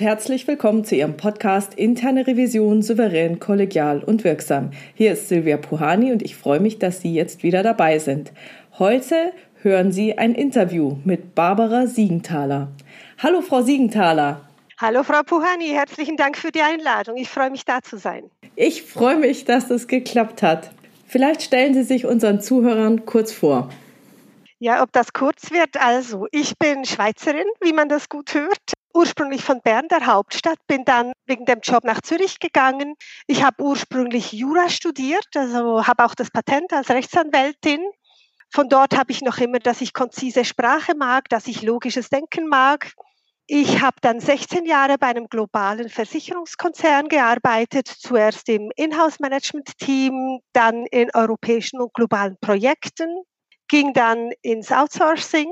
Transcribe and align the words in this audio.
Und 0.00 0.06
herzlich 0.06 0.48
willkommen 0.48 0.82
zu 0.82 0.96
Ihrem 0.96 1.18
Podcast 1.18 1.74
Interne 1.74 2.26
Revision 2.26 2.80
souverän, 2.80 3.38
kollegial 3.38 4.02
und 4.02 4.24
wirksam. 4.24 4.70
Hier 4.94 5.12
ist 5.12 5.28
Silvia 5.28 5.58
Puhani 5.58 6.10
und 6.10 6.22
ich 6.22 6.36
freue 6.36 6.58
mich, 6.58 6.78
dass 6.78 7.02
Sie 7.02 7.12
jetzt 7.12 7.42
wieder 7.42 7.62
dabei 7.62 7.98
sind. 7.98 8.32
Heute 8.78 9.34
hören 9.60 9.92
Sie 9.92 10.16
ein 10.16 10.34
Interview 10.34 10.96
mit 11.04 11.34
Barbara 11.34 11.86
Siegenthaler. 11.86 12.68
Hallo, 13.18 13.42
Frau 13.42 13.60
Siegenthaler. 13.60 14.40
Hallo, 14.78 15.02
Frau 15.02 15.22
Puhani. 15.22 15.68
Herzlichen 15.68 16.16
Dank 16.16 16.38
für 16.38 16.50
die 16.50 16.62
Einladung. 16.62 17.18
Ich 17.18 17.28
freue 17.28 17.50
mich, 17.50 17.66
da 17.66 17.82
zu 17.82 17.98
sein. 17.98 18.22
Ich 18.56 18.82
freue 18.82 19.16
mich, 19.16 19.44
dass 19.44 19.68
es 19.68 19.86
geklappt 19.86 20.42
hat. 20.42 20.70
Vielleicht 21.08 21.42
stellen 21.42 21.74
Sie 21.74 21.82
sich 21.82 22.06
unseren 22.06 22.40
Zuhörern 22.40 23.04
kurz 23.04 23.32
vor. 23.34 23.68
Ja, 24.60 24.82
ob 24.82 24.92
das 24.92 25.12
kurz 25.12 25.50
wird. 25.50 25.76
Also, 25.78 26.26
ich 26.32 26.56
bin 26.56 26.86
Schweizerin, 26.86 27.46
wie 27.60 27.74
man 27.74 27.90
das 27.90 28.08
gut 28.08 28.32
hört. 28.32 28.79
Ursprünglich 28.92 29.42
von 29.42 29.60
Bern, 29.62 29.86
der 29.88 30.06
Hauptstadt, 30.06 30.58
bin 30.66 30.84
dann 30.84 31.12
wegen 31.26 31.44
dem 31.44 31.60
Job 31.60 31.84
nach 31.84 32.00
Zürich 32.00 32.40
gegangen. 32.40 32.94
Ich 33.26 33.44
habe 33.44 33.62
ursprünglich 33.62 34.32
Jura 34.32 34.68
studiert, 34.68 35.28
also 35.36 35.86
habe 35.86 36.04
auch 36.04 36.14
das 36.14 36.30
Patent 36.30 36.72
als 36.72 36.90
Rechtsanwältin. 36.90 37.80
Von 38.52 38.68
dort 38.68 38.96
habe 38.96 39.12
ich 39.12 39.22
noch 39.22 39.38
immer, 39.38 39.60
dass 39.60 39.80
ich 39.80 39.92
konzise 39.92 40.44
Sprache 40.44 40.96
mag, 40.96 41.28
dass 41.28 41.46
ich 41.46 41.62
logisches 41.62 42.08
Denken 42.08 42.48
mag. 42.48 42.92
Ich 43.46 43.80
habe 43.80 43.96
dann 44.00 44.20
16 44.20 44.64
Jahre 44.64 44.96
bei 44.98 45.08
einem 45.08 45.26
globalen 45.28 45.88
Versicherungskonzern 45.88 47.08
gearbeitet, 47.08 47.88
zuerst 47.88 48.48
im 48.48 48.70
Inhouse-Management-Team, 48.76 50.40
dann 50.52 50.86
in 50.86 51.10
europäischen 51.14 51.80
und 51.80 51.92
globalen 51.94 52.36
Projekten 52.40 53.24
ging 53.66 53.92
dann 53.92 54.32
ins 54.42 54.72
Outsourcing. 54.72 55.48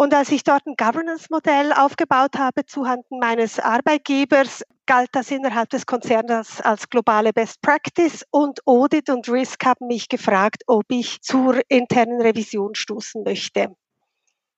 Und 0.00 0.14
als 0.14 0.30
ich 0.30 0.44
dort 0.44 0.64
ein 0.64 0.76
Governance-Modell 0.76 1.72
aufgebaut 1.72 2.38
habe 2.38 2.64
zuhanden 2.64 3.18
meines 3.18 3.58
Arbeitgebers, 3.58 4.62
galt 4.86 5.08
das 5.10 5.28
innerhalb 5.32 5.70
des 5.70 5.86
Konzerns 5.86 6.60
als 6.60 6.88
globale 6.88 7.32
Best 7.32 7.60
Practice 7.62 8.24
und 8.30 8.64
Audit 8.64 9.10
und 9.10 9.28
Risk 9.28 9.64
haben 9.66 9.88
mich 9.88 10.08
gefragt, 10.08 10.62
ob 10.68 10.84
ich 10.88 11.20
zur 11.20 11.60
internen 11.66 12.22
Revision 12.22 12.76
stoßen 12.76 13.24
möchte. 13.24 13.74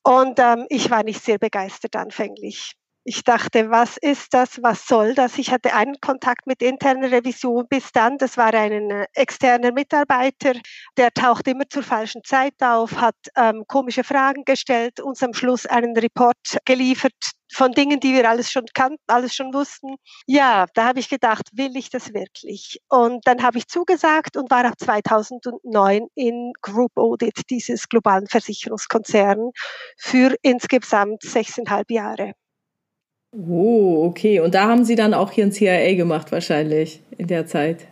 Und 0.02 0.38
ähm, 0.38 0.66
ich 0.68 0.91
war 0.91 1.05
nicht 1.05 1.24
sehr 1.24 1.38
begeistert 1.38 1.96
anfänglich. 1.96 2.74
Ich 3.04 3.24
dachte, 3.24 3.70
was 3.70 3.96
ist 3.96 4.34
das, 4.34 4.62
was 4.62 4.86
soll 4.86 5.14
das? 5.14 5.38
Ich 5.38 5.50
hatte 5.50 5.72
einen 5.72 5.98
Kontakt 6.02 6.46
mit 6.46 6.60
interner 6.60 7.10
Revision 7.10 7.66
bis 7.66 7.92
dann. 7.92 8.18
Das 8.18 8.36
war 8.36 8.52
ein 8.52 8.90
äh, 8.90 9.06
externer 9.14 9.72
Mitarbeiter, 9.72 10.52
der 10.98 11.10
taucht 11.12 11.48
immer 11.48 11.66
zur 11.68 11.82
falschen 11.82 12.22
Zeit 12.24 12.54
auf, 12.60 12.96
hat 12.96 13.16
ähm, 13.36 13.64
komische 13.66 14.04
Fragen 14.04 14.44
gestellt, 14.44 15.00
uns 15.00 15.22
am 15.22 15.32
Schluss 15.32 15.64
einen 15.64 15.96
Report 15.96 16.36
geliefert 16.66 17.14
von 17.50 17.72
Dingen, 17.72 18.00
die 18.00 18.12
wir 18.12 18.28
alles 18.28 18.52
schon 18.52 18.66
kannten, 18.74 19.02
alles 19.06 19.34
schon 19.34 19.54
wussten. 19.54 19.96
Ja, 20.26 20.66
da 20.74 20.84
habe 20.84 21.00
ich 21.00 21.08
gedacht, 21.08 21.48
will 21.52 21.76
ich 21.76 21.88
das 21.88 22.12
wirklich? 22.12 22.80
Und 22.88 23.26
dann 23.26 23.42
habe 23.42 23.56
ich 23.56 23.66
zugesagt 23.66 24.36
und 24.36 24.50
war 24.50 24.64
ab 24.66 24.74
2009 24.78 26.06
in 26.14 26.52
Group 26.60 26.92
Audit 26.96 27.48
dieses 27.48 27.88
globalen 27.88 28.26
Versicherungskonzerns 28.26 29.52
für 29.96 30.36
insgesamt 30.42 31.22
sechseinhalb 31.22 31.90
Jahre. 31.90 32.34
Oh, 33.33 34.06
okay. 34.06 34.41
Und 34.41 34.55
da 34.55 34.69
haben 34.69 34.84
Sie 34.84 34.97
dann 34.97 35.14
auch 35.14 35.31
hier 35.31 35.45
ein 35.45 35.53
CIA 35.53 35.95
gemacht 35.95 36.33
wahrscheinlich 36.33 37.03
in 37.17 37.28
der 37.28 37.46
Zeit. 37.46 37.86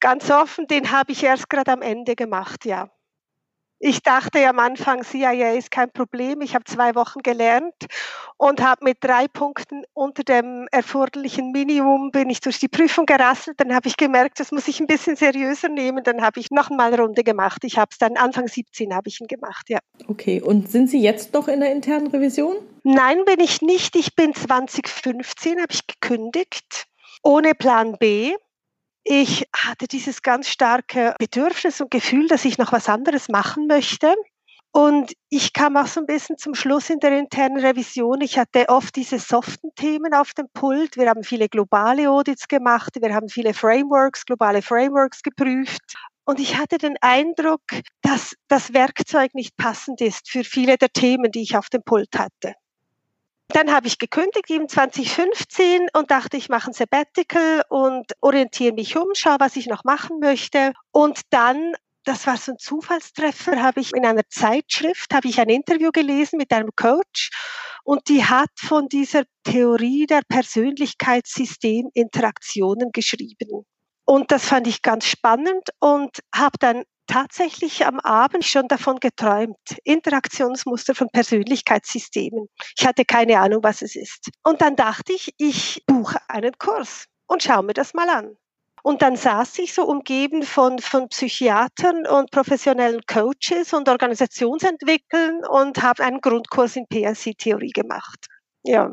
Ganz 0.00 0.30
offen, 0.30 0.66
den 0.66 0.90
habe 0.90 1.12
ich 1.12 1.22
erst 1.22 1.48
gerade 1.48 1.72
am 1.72 1.80
Ende 1.82 2.16
gemacht, 2.16 2.64
ja. 2.66 2.90
Ich 3.86 4.02
dachte 4.02 4.48
am 4.48 4.60
Anfang, 4.60 5.02
CIA 5.04 5.58
ist 5.58 5.70
kein 5.70 5.90
Problem. 5.90 6.40
Ich 6.40 6.54
habe 6.54 6.64
zwei 6.64 6.94
Wochen 6.94 7.20
gelernt 7.22 7.74
und 8.38 8.62
habe 8.62 8.82
mit 8.82 8.96
drei 9.02 9.28
Punkten 9.28 9.82
unter 9.92 10.22
dem 10.22 10.66
erforderlichen 10.72 11.52
Minimum 11.52 12.10
bin 12.10 12.30
ich 12.30 12.40
durch 12.40 12.58
die 12.58 12.68
Prüfung 12.68 13.04
gerasselt. 13.04 13.60
Dann 13.60 13.74
habe 13.74 13.86
ich 13.86 13.98
gemerkt, 13.98 14.40
das 14.40 14.52
muss 14.52 14.68
ich 14.68 14.80
ein 14.80 14.86
bisschen 14.86 15.16
seriöser 15.16 15.68
nehmen. 15.68 16.02
Dann 16.02 16.22
habe 16.22 16.40
ich 16.40 16.50
noch 16.50 16.70
mal 16.70 16.94
eine 16.94 17.02
Runde 17.02 17.22
gemacht. 17.24 17.62
Ich 17.64 17.76
habe 17.76 17.90
es 17.92 17.98
dann 17.98 18.16
Anfang 18.16 18.48
17 18.48 18.94
habe 18.94 19.06
ich 19.10 19.20
ihn 19.20 19.26
gemacht, 19.26 19.68
ja. 19.68 19.80
Okay. 20.08 20.40
Und 20.40 20.70
sind 20.70 20.88
Sie 20.88 21.02
jetzt 21.02 21.34
noch 21.34 21.46
in 21.46 21.60
der 21.60 21.70
internen 21.70 22.06
Revision? 22.06 22.56
Nein, 22.84 23.18
bin 23.26 23.40
ich 23.40 23.60
nicht. 23.60 23.96
Ich 23.96 24.16
bin 24.16 24.32
2015 24.32 25.60
habe 25.60 25.72
ich 25.74 25.86
gekündigt 25.86 26.86
ohne 27.22 27.54
Plan 27.54 27.96
B 27.98 28.34
ich 29.04 29.46
hatte 29.54 29.86
dieses 29.86 30.22
ganz 30.22 30.48
starke 30.48 31.14
Bedürfnis 31.18 31.80
und 31.80 31.90
Gefühl, 31.90 32.26
dass 32.26 32.44
ich 32.46 32.56
noch 32.56 32.72
was 32.72 32.88
anderes 32.88 33.28
machen 33.28 33.66
möchte. 33.66 34.14
Und 34.72 35.12
ich 35.28 35.52
kam 35.52 35.76
auch 35.76 35.86
so 35.86 36.00
ein 36.00 36.06
bisschen 36.06 36.36
zum 36.36 36.54
Schluss 36.54 36.90
in 36.90 36.98
der 36.98 37.16
internen 37.16 37.58
Revision. 37.64 38.22
Ich 38.22 38.38
hatte 38.38 38.68
oft 38.68 38.96
diese 38.96 39.20
soften 39.20 39.72
Themen 39.76 40.14
auf 40.14 40.32
dem 40.32 40.48
Pult. 40.52 40.96
Wir 40.96 41.08
haben 41.10 41.22
viele 41.22 41.48
globale 41.48 42.10
Audits 42.10 42.48
gemacht. 42.48 42.96
Wir 43.00 43.14
haben 43.14 43.28
viele 43.28 43.54
Frameworks, 43.54 44.24
globale 44.24 44.62
Frameworks 44.62 45.22
geprüft. 45.22 45.80
Und 46.24 46.40
ich 46.40 46.56
hatte 46.56 46.78
den 46.78 46.96
Eindruck, 47.02 47.62
dass 48.02 48.34
das 48.48 48.72
Werkzeug 48.72 49.34
nicht 49.34 49.56
passend 49.56 50.00
ist 50.00 50.28
für 50.28 50.42
viele 50.42 50.76
der 50.78 50.88
Themen, 50.88 51.30
die 51.30 51.42
ich 51.42 51.56
auf 51.56 51.68
dem 51.68 51.82
Pult 51.84 52.18
hatte. 52.18 52.54
Dann 53.48 53.72
habe 53.72 53.86
ich 53.86 53.98
gekündigt 53.98 54.50
eben 54.50 54.68
2015 54.68 55.88
und 55.92 56.10
dachte, 56.10 56.36
ich 56.36 56.48
mache 56.48 56.70
ein 56.70 56.72
Sabbatical 56.72 57.62
und 57.68 58.12
orientiere 58.20 58.72
mich 58.72 58.96
um, 58.96 59.14
schaue, 59.14 59.36
was 59.38 59.56
ich 59.56 59.66
noch 59.66 59.84
machen 59.84 60.18
möchte. 60.18 60.72
Und 60.92 61.20
dann 61.30 61.74
das 62.04 62.26
war 62.26 62.36
so 62.36 62.52
ein 62.52 62.58
Zufallstreffer, 62.58 63.62
habe 63.62 63.80
ich 63.80 63.94
in 63.94 64.04
einer 64.04 64.28
Zeitschrift, 64.28 65.14
habe 65.14 65.28
ich 65.28 65.40
ein 65.40 65.48
Interview 65.48 65.90
gelesen 65.90 66.36
mit 66.36 66.52
einem 66.52 66.68
Coach 66.76 67.30
und 67.82 68.08
die 68.08 68.22
hat 68.24 68.50
von 68.56 68.88
dieser 68.88 69.24
Theorie 69.44 70.04
der 70.06 70.20
Persönlichkeitssysteminteraktionen 70.28 72.92
geschrieben. 72.92 73.64
Und 74.06 74.30
das 74.30 74.44
fand 74.44 74.66
ich 74.66 74.82
ganz 74.82 75.06
spannend 75.06 75.70
und 75.80 76.20
habe 76.34 76.58
dann 76.58 76.82
tatsächlich 77.06 77.86
am 77.86 78.00
Abend 78.00 78.44
schon 78.44 78.68
davon 78.68 78.96
geträumt. 79.00 79.56
Interaktionsmuster 79.84 80.94
von 80.94 81.08
Persönlichkeitssystemen. 81.10 82.48
Ich 82.76 82.86
hatte 82.86 83.04
keine 83.04 83.40
Ahnung, 83.40 83.62
was 83.62 83.82
es 83.82 83.96
ist. 83.96 84.30
Und 84.42 84.60
dann 84.60 84.76
dachte 84.76 85.12
ich, 85.12 85.34
ich 85.38 85.82
buche 85.86 86.18
einen 86.28 86.52
Kurs 86.58 87.06
und 87.26 87.42
schaue 87.42 87.64
mir 87.64 87.74
das 87.74 87.94
mal 87.94 88.08
an. 88.08 88.36
Und 88.82 89.00
dann 89.00 89.16
saß 89.16 89.58
ich 89.60 89.72
so 89.72 89.84
umgeben 89.86 90.42
von, 90.42 90.78
von 90.78 91.08
Psychiatern 91.08 92.06
und 92.06 92.30
professionellen 92.30 93.00
Coaches 93.06 93.72
und 93.72 93.88
Organisationsentwickeln 93.88 95.42
und 95.46 95.82
habe 95.82 96.04
einen 96.04 96.20
Grundkurs 96.20 96.76
in 96.76 96.86
PLC-Theorie 96.86 97.72
gemacht. 97.72 98.26
Ja. 98.62 98.92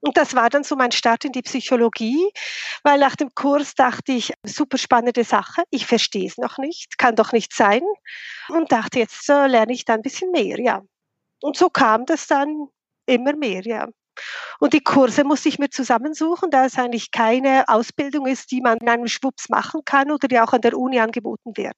Und 0.00 0.16
das 0.16 0.34
war 0.34 0.48
dann 0.48 0.64
so 0.64 0.76
mein 0.76 0.92
Start 0.92 1.24
in 1.24 1.32
die 1.32 1.42
Psychologie, 1.42 2.30
weil 2.82 2.98
nach 2.98 3.16
dem 3.16 3.34
Kurs 3.34 3.74
dachte 3.74 4.12
ich, 4.12 4.32
super 4.44 4.78
spannende 4.78 5.24
Sache, 5.24 5.62
ich 5.70 5.86
verstehe 5.86 6.26
es 6.26 6.38
noch 6.38 6.58
nicht, 6.58 6.96
kann 6.98 7.16
doch 7.16 7.32
nicht 7.32 7.52
sein. 7.54 7.82
Und 8.48 8.72
dachte, 8.72 8.98
jetzt 8.98 9.28
äh, 9.28 9.46
lerne 9.46 9.72
ich 9.72 9.84
da 9.84 9.94
ein 9.94 10.02
bisschen 10.02 10.30
mehr, 10.30 10.58
ja. 10.58 10.82
Und 11.42 11.56
so 11.56 11.70
kam 11.70 12.06
das 12.06 12.26
dann 12.26 12.68
immer 13.06 13.34
mehr, 13.34 13.62
ja. 13.62 13.88
Und 14.58 14.72
die 14.72 14.82
Kurse 14.82 15.24
musste 15.24 15.48
ich 15.48 15.58
mir 15.58 15.70
zusammensuchen, 15.70 16.50
da 16.50 16.66
es 16.66 16.78
eigentlich 16.78 17.10
keine 17.10 17.68
Ausbildung 17.68 18.26
ist, 18.26 18.50
die 18.50 18.60
man 18.60 18.78
in 18.78 18.88
einem 18.88 19.06
Schwupps 19.06 19.48
machen 19.48 19.82
kann 19.84 20.10
oder 20.10 20.28
die 20.28 20.40
auch 20.40 20.52
an 20.52 20.60
der 20.60 20.76
Uni 20.76 21.00
angeboten 21.00 21.56
wird. 21.56 21.76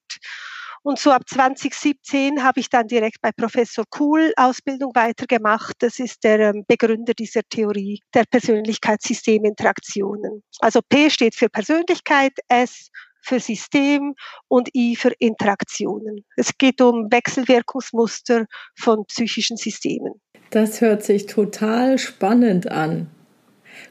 Und 0.85 0.99
so 0.99 1.13
ab 1.13 1.23
2017 1.29 2.43
habe 2.43 2.59
ich 2.59 2.69
dann 2.69 2.89
direkt 2.89 3.21
bei 3.23 3.31
Professor 3.31 3.85
Kuhl 3.89 4.33
Ausbildung 4.37 4.91
weitergemacht. 4.95 5.77
Das 5.79 6.01
ist 6.01 6.25
der 6.25 6.41
ähm, 6.41 6.65
Begründer 6.67 7.15
dieser 7.15 7.43
Theorie 7.49 8.01
der 8.15 8.25
Persönlichkeitssysteminteraktionen. 8.29 10.43
Also 10.59 10.81
P 10.89 11.09
steht 11.09 11.37
für 11.37 11.49
Persönlichkeit, 11.49 12.33
S 12.49 12.89
für 13.23 13.39
System 13.39 14.17
und 14.49 14.75
I 14.75 14.97
für 14.97 15.13
Interaktionen. 15.21 16.25
Es 16.37 16.51
geht 16.59 16.81
um 16.81 17.13
Wechselwirkungsmuster 17.13 18.47
von 18.77 19.05
psychischen 19.07 19.57
Systemen. 19.57 20.15
Das 20.51 20.81
hört 20.81 21.05
sich 21.05 21.27
total 21.27 21.99
spannend 21.99 22.69
an. 22.71 23.09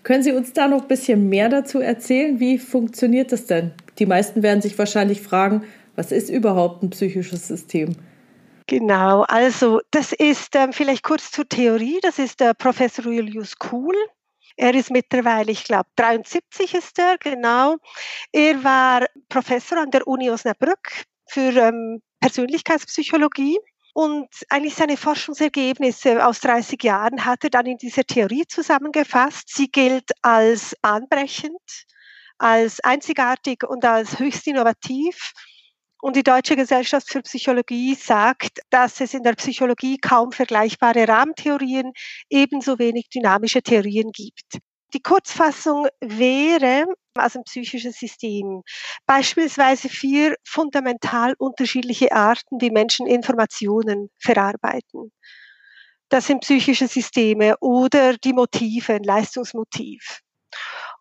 Können 0.04 0.24
Sie 0.24 0.32
uns 0.32 0.54
da 0.54 0.68
noch 0.68 0.84
ein 0.84 0.88
bisschen 0.88 1.30
mehr 1.30 1.50
dazu 1.50 1.80
erzählen? 1.80 2.40
Wie 2.40 2.60
funktioniert 2.60 3.32
das 3.32 3.46
denn? 3.46 3.74
Die 4.00 4.06
meisten 4.06 4.44
werden 4.44 4.62
sich 4.62 4.78
wahrscheinlich 4.78 5.22
fragen, 5.22 5.64
was 5.96 6.12
ist 6.12 6.30
überhaupt 6.30 6.84
ein 6.84 6.90
psychisches 6.90 7.48
System? 7.48 7.96
Genau, 8.68 9.24
also 9.24 9.82
das 9.92 10.14
ist 10.14 10.56
ähm, 10.56 10.72
vielleicht 10.72 11.04
kurz 11.04 11.32
zur 11.32 11.48
Theorie, 11.48 12.00
das 12.02 12.20
ist 12.20 12.40
der 12.40 12.54
Professor 12.54 13.06
Julius 13.06 13.58
Kuhl. 13.58 13.96
Er 14.56 14.74
ist 14.74 14.92
mittlerweile, 14.92 15.52
ich 15.52 15.64
glaube, 15.64 15.90
73 15.96 16.76
ist 16.76 17.00
er, 17.00 17.18
genau. 17.18 17.78
Er 18.32 18.64
war 18.64 19.06
Professor 19.30 19.78
an 19.78 19.92
der 19.92 20.08
Uni 20.08 20.30
Osnabrück 20.30 21.06
für 21.28 21.56
ähm, 21.56 22.02
Persönlichkeitspsychologie. 22.20 23.58
Und 23.94 24.30
eigentlich 24.50 24.76
seine 24.76 24.96
Forschungsergebnisse 24.96 26.26
aus 26.26 26.40
30 26.40 26.82
Jahren 26.82 27.26
hat 27.26 27.44
er 27.44 27.50
dann 27.50 27.66
in 27.66 27.78
dieser 27.78 28.04
Theorie 28.04 28.46
zusammengefasst. 28.48 29.54
Sie 29.54 29.68
gilt 29.68 30.12
als 30.22 30.76
bahnbrechend, 30.82 31.86
als 32.38 32.80
einzigartig 32.82 33.64
und 33.68 33.84
als 33.84 34.18
höchst 34.18 34.48
innovativ. 34.48 35.34
Und 36.02 36.16
die 36.16 36.24
Deutsche 36.24 36.56
Gesellschaft 36.56 37.10
für 37.10 37.22
Psychologie 37.22 37.94
sagt, 37.94 38.60
dass 38.72 39.00
es 39.02 39.14
in 39.14 39.22
der 39.22 39.34
Psychologie 39.34 39.98
kaum 39.98 40.32
vergleichbare 40.32 41.08
Rahmentheorien, 41.08 41.92
ebenso 42.30 42.80
wenig 42.80 43.10
dynamische 43.10 43.62
Theorien 43.62 44.12
gibt. 44.12 44.58
Die 44.94 45.02
Kurzfassung 45.02 45.88
wäre 46.02 46.86
also 47.14 47.40
ein 47.40 47.44
psychisches 47.44 47.98
System. 47.98 48.64
Beispielsweise 49.06 49.90
vier 49.90 50.36
fundamental 50.44 51.36
unterschiedliche 51.38 52.12
Arten, 52.12 52.60
wie 52.60 52.72
Menschen 52.72 53.06
Informationen 53.06 54.10
verarbeiten. 54.20 55.12
Das 56.10 56.28
sind 56.28 56.42
psychische 56.42 56.88
Systeme 56.88 57.56
oder 57.60 58.18
die 58.18 58.34
Motive, 58.34 58.96
ein 58.96 59.04
Leistungsmotiv. 59.04 60.22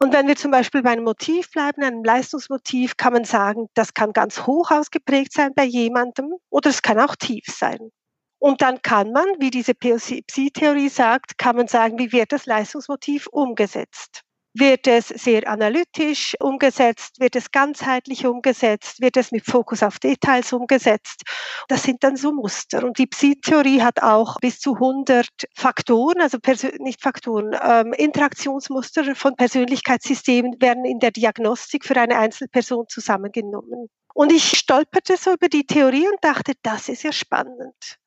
Und 0.03 0.15
wenn 0.15 0.27
wir 0.27 0.37
zum 0.37 0.51
Beispiel 0.51 0.83
bei 0.83 0.91
einem 0.91 1.05
Motiv 1.05 1.51
bleiben, 1.51 1.83
einem 1.83 2.03
Leistungsmotiv, 2.03 2.97
kann 2.97 3.13
man 3.13 3.25
sagen, 3.25 3.69
das 3.75 3.93
kann 3.93 4.15
ganz 4.15 4.47
hoch 4.47 4.71
ausgeprägt 4.71 5.35
sein 5.35 5.53
bei 5.55 5.65
jemandem 5.65 6.33
oder 6.49 6.71
es 6.71 6.81
kann 6.81 6.99
auch 6.99 7.17
tief 7.17 7.45
sein. 7.47 7.91
Und 8.39 8.63
dann 8.63 8.81
kann 8.81 9.13
man, 9.13 9.27
wie 9.39 9.51
diese 9.51 9.75
POC-Theorie 9.75 10.89
sagt, 10.89 11.37
kann 11.37 11.57
man 11.57 11.69
sagen, 11.69 11.99
wie 11.99 12.13
wird 12.13 12.33
das 12.33 12.47
Leistungsmotiv 12.47 13.27
umgesetzt? 13.27 14.23
Wird 14.53 14.89
es 14.89 15.09
sehr 15.09 15.47
analytisch 15.49 16.35
umgesetzt? 16.41 17.21
Wird 17.21 17.37
es 17.37 17.53
ganzheitlich 17.53 18.27
umgesetzt? 18.27 19.01
Wird 19.01 19.17
es 19.17 19.31
mit 19.31 19.47
Fokus 19.47 19.85
auf 19.85 20.01
Details 20.01 20.53
umgesetzt? 20.53 21.23
Das 21.69 21.85
sind 21.85 22.03
dann 22.03 22.17
so 22.17 22.33
Muster. 22.33 22.83
Und 22.83 22.99
die 22.99 23.07
Psi-Theorie 23.07 23.81
hat 23.81 24.03
auch 24.03 24.39
bis 24.41 24.59
zu 24.59 24.75
100 24.75 25.29
Faktoren, 25.55 26.21
also 26.21 26.39
nicht 26.81 27.01
Faktoren, 27.01 27.57
ähm, 27.63 27.93
Interaktionsmuster 27.93 29.15
von 29.15 29.37
Persönlichkeitssystemen 29.37 30.61
werden 30.61 30.85
in 30.85 30.99
der 30.99 31.13
Diagnostik 31.13 31.85
für 31.85 31.97
eine 31.97 32.19
Einzelperson 32.19 32.87
zusammengenommen. 32.89 33.89
Und 34.15 34.33
ich 34.33 34.59
stolperte 34.59 35.17
so 35.17 35.33
über 35.33 35.49
die 35.49 35.65
Theorie 35.65 36.09
und 36.09 36.19
dachte, 36.23 36.55
das 36.63 36.89
ist 36.89 37.05
ja 37.05 37.13
spannend. 37.13 37.99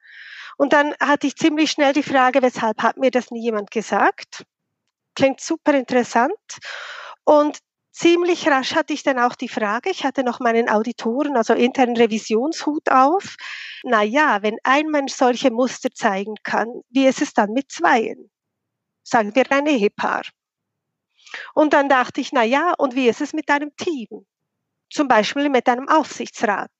Und 0.57 0.73
dann 0.73 0.93
hatte 0.99 1.27
ich 1.27 1.37
ziemlich 1.37 1.71
schnell 1.71 1.93
die 1.93 2.03
Frage, 2.03 2.41
weshalb 2.41 2.83
hat 2.83 2.97
mir 2.97 3.11
das 3.11 3.31
nie 3.31 3.41
jemand 3.41 3.71
gesagt? 3.71 4.43
Klingt 5.15 5.41
super 5.41 5.73
interessant. 5.73 6.33
Und 7.23 7.59
ziemlich 7.91 8.47
rasch 8.47 8.75
hatte 8.75 8.93
ich 8.93 9.03
dann 9.03 9.19
auch 9.19 9.35
die 9.35 9.49
Frage, 9.49 9.89
ich 9.91 10.03
hatte 10.05 10.23
noch 10.23 10.39
meinen 10.39 10.69
Auditoren, 10.69 11.37
also 11.37 11.53
internen 11.53 11.97
Revisionshut 11.97 12.89
auf. 12.89 13.35
Na 13.83 14.03
ja, 14.03 14.41
wenn 14.41 14.57
ein 14.63 14.87
Mensch 14.87 15.13
solche 15.13 15.51
Muster 15.51 15.89
zeigen 15.93 16.35
kann, 16.43 16.67
wie 16.89 17.05
ist 17.05 17.21
es 17.21 17.33
dann 17.33 17.51
mit 17.51 17.71
zweien? 17.71 18.31
Sagen 19.03 19.35
wir 19.35 19.51
ein 19.51 19.67
Ehepaar. 19.67 20.23
Und 21.53 21.73
dann 21.73 21.89
dachte 21.89 22.21
ich, 22.21 22.31
na 22.31 22.43
ja, 22.43 22.73
und 22.77 22.95
wie 22.95 23.07
ist 23.09 23.21
es 23.21 23.33
mit 23.33 23.49
einem 23.49 23.75
Team? 23.75 24.25
Zum 24.91 25.07
Beispiel 25.07 25.49
mit 25.49 25.67
einem 25.69 25.89
Aufsichtsrat 25.89 26.71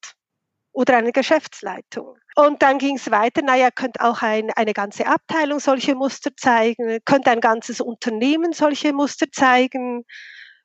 oder 0.74 0.98
einer 0.98 1.12
Geschäftsleitung. 1.12 2.18
Und 2.36 2.62
dann 2.64 2.80
ging 2.80 2.96
es 2.96 3.12
weiter, 3.12 3.42
naja, 3.44 3.70
könnte 3.72 4.02
auch 4.02 4.22
ein, 4.22 4.50
eine 4.52 4.74
ganze 4.74 5.06
Abteilung 5.06 5.60
solche 5.60 5.96
Muster 5.96 6.32
zeigen, 6.36 7.00
könnte 7.06 7.30
ein 7.32 7.42
ganzes 7.42 7.80
Unternehmen 7.80 8.54
solche 8.54 8.92
Muster 8.94 9.28
zeigen, 9.32 10.04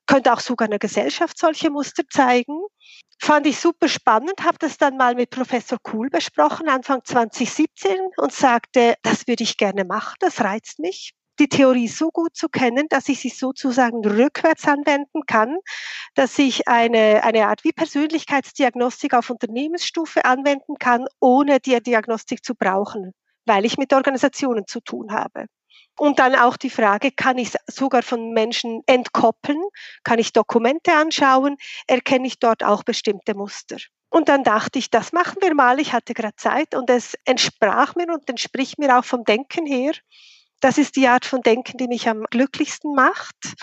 könnte 0.06 0.32
auch 0.32 0.40
sogar 0.40 0.68
eine 0.68 0.78
Gesellschaft 0.78 1.38
solche 1.38 1.70
Muster 1.70 2.04
zeigen. 2.08 2.58
Fand 3.20 3.46
ich 3.46 3.58
super 3.58 3.88
spannend, 3.88 4.42
habe 4.42 4.58
das 4.58 4.78
dann 4.78 4.96
mal 4.96 5.14
mit 5.14 5.30
Professor 5.30 5.78
Kuhl 5.82 6.08
besprochen, 6.08 6.68
Anfang 6.68 7.00
2017, 7.04 7.98
und 8.16 8.32
sagte, 8.32 8.94
das 9.02 9.26
würde 9.26 9.44
ich 9.44 9.56
gerne 9.56 9.84
machen, 9.84 10.16
das 10.20 10.40
reizt 10.40 10.78
mich 10.78 11.14
die 11.38 11.48
Theorie 11.48 11.88
so 11.88 12.10
gut 12.10 12.36
zu 12.36 12.48
kennen, 12.48 12.86
dass 12.88 13.08
ich 13.08 13.20
sie 13.20 13.28
sozusagen 13.28 14.04
rückwärts 14.04 14.66
anwenden 14.66 15.22
kann, 15.26 15.56
dass 16.14 16.38
ich 16.38 16.68
eine, 16.68 17.22
eine 17.24 17.48
Art 17.48 17.64
wie 17.64 17.72
Persönlichkeitsdiagnostik 17.72 19.14
auf 19.14 19.30
Unternehmensstufe 19.30 20.24
anwenden 20.24 20.76
kann, 20.78 21.06
ohne 21.20 21.60
die 21.60 21.80
Diagnostik 21.80 22.44
zu 22.44 22.54
brauchen, 22.54 23.12
weil 23.46 23.64
ich 23.64 23.78
mit 23.78 23.92
Organisationen 23.92 24.66
zu 24.66 24.80
tun 24.80 25.12
habe. 25.12 25.46
Und 25.98 26.20
dann 26.20 26.36
auch 26.36 26.56
die 26.56 26.70
Frage, 26.70 27.10
kann 27.10 27.38
ich 27.38 27.52
sogar 27.66 28.02
von 28.02 28.30
Menschen 28.30 28.82
entkoppeln? 28.86 29.60
Kann 30.04 30.20
ich 30.20 30.32
Dokumente 30.32 30.92
anschauen? 30.92 31.56
Erkenne 31.88 32.28
ich 32.28 32.38
dort 32.38 32.62
auch 32.62 32.84
bestimmte 32.84 33.34
Muster? 33.34 33.78
Und 34.08 34.28
dann 34.28 34.44
dachte 34.44 34.78
ich, 34.78 34.90
das 34.90 35.12
machen 35.12 35.38
wir 35.40 35.54
mal. 35.54 35.80
Ich 35.80 35.92
hatte 35.92 36.14
gerade 36.14 36.36
Zeit 36.36 36.74
und 36.74 36.88
es 36.88 37.14
entsprach 37.24 37.94
mir 37.96 38.06
und 38.12 38.28
entspricht 38.28 38.78
mir 38.78 38.96
auch 38.96 39.04
vom 39.04 39.24
Denken 39.24 39.66
her. 39.66 39.92
Das 40.60 40.76
ist 40.78 40.96
die 40.96 41.06
Art 41.06 41.24
von 41.24 41.42
Denken, 41.42 41.78
die 41.78 41.86
mich 41.86 42.08
am 42.08 42.24
glücklichsten 42.30 42.94
macht. 42.94 43.54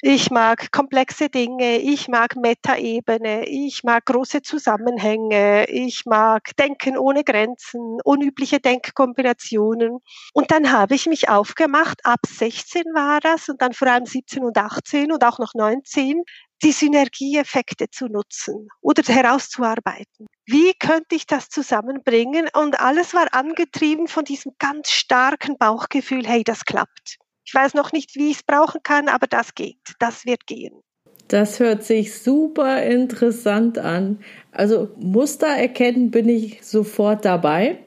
Ich 0.00 0.30
mag 0.30 0.70
komplexe 0.70 1.28
Dinge, 1.28 1.78
ich 1.78 2.06
mag 2.06 2.36
Metaebene, 2.36 3.48
ich 3.48 3.82
mag 3.82 4.04
große 4.06 4.42
Zusammenhänge, 4.42 5.68
ich 5.68 6.06
mag 6.06 6.54
Denken 6.56 6.96
ohne 6.96 7.24
Grenzen, 7.24 7.98
unübliche 8.04 8.60
Denkkombinationen. 8.60 9.98
Und 10.34 10.50
dann 10.52 10.70
habe 10.70 10.94
ich 10.94 11.06
mich 11.06 11.28
aufgemacht, 11.28 11.98
ab 12.04 12.20
16 12.24 12.84
war 12.94 13.18
das 13.18 13.48
und 13.48 13.60
dann 13.60 13.72
vor 13.72 13.88
allem 13.88 14.06
17 14.06 14.44
und 14.44 14.56
18 14.56 15.10
und 15.10 15.24
auch 15.24 15.40
noch 15.40 15.54
19, 15.54 16.22
die 16.62 16.72
Synergieeffekte 16.72 17.90
zu 17.90 18.06
nutzen 18.06 18.68
oder 18.80 19.02
herauszuarbeiten. 19.02 20.26
Wie 20.46 20.72
könnte 20.74 21.14
ich 21.14 21.26
das 21.26 21.48
zusammenbringen? 21.48 22.48
Und 22.54 22.80
alles 22.80 23.14
war 23.14 23.32
angetrieben 23.32 24.08
von 24.08 24.24
diesem 24.24 24.52
ganz 24.58 24.90
starken 24.90 25.56
Bauchgefühl, 25.58 26.26
hey, 26.26 26.42
das 26.42 26.64
klappt. 26.64 27.18
Ich 27.44 27.54
weiß 27.54 27.74
noch 27.74 27.92
nicht, 27.92 28.14
wie 28.16 28.30
ich 28.30 28.38
es 28.38 28.42
brauchen 28.42 28.82
kann, 28.82 29.08
aber 29.08 29.26
das 29.26 29.54
geht, 29.54 29.78
das 29.98 30.26
wird 30.26 30.46
gehen. 30.46 30.82
Das 31.28 31.60
hört 31.60 31.84
sich 31.84 32.18
super 32.18 32.82
interessant 32.82 33.78
an. 33.78 34.20
Also 34.50 34.90
Muster 34.96 35.48
erkennen 35.48 36.10
bin 36.10 36.28
ich 36.28 36.64
sofort 36.64 37.24
dabei. 37.24 37.78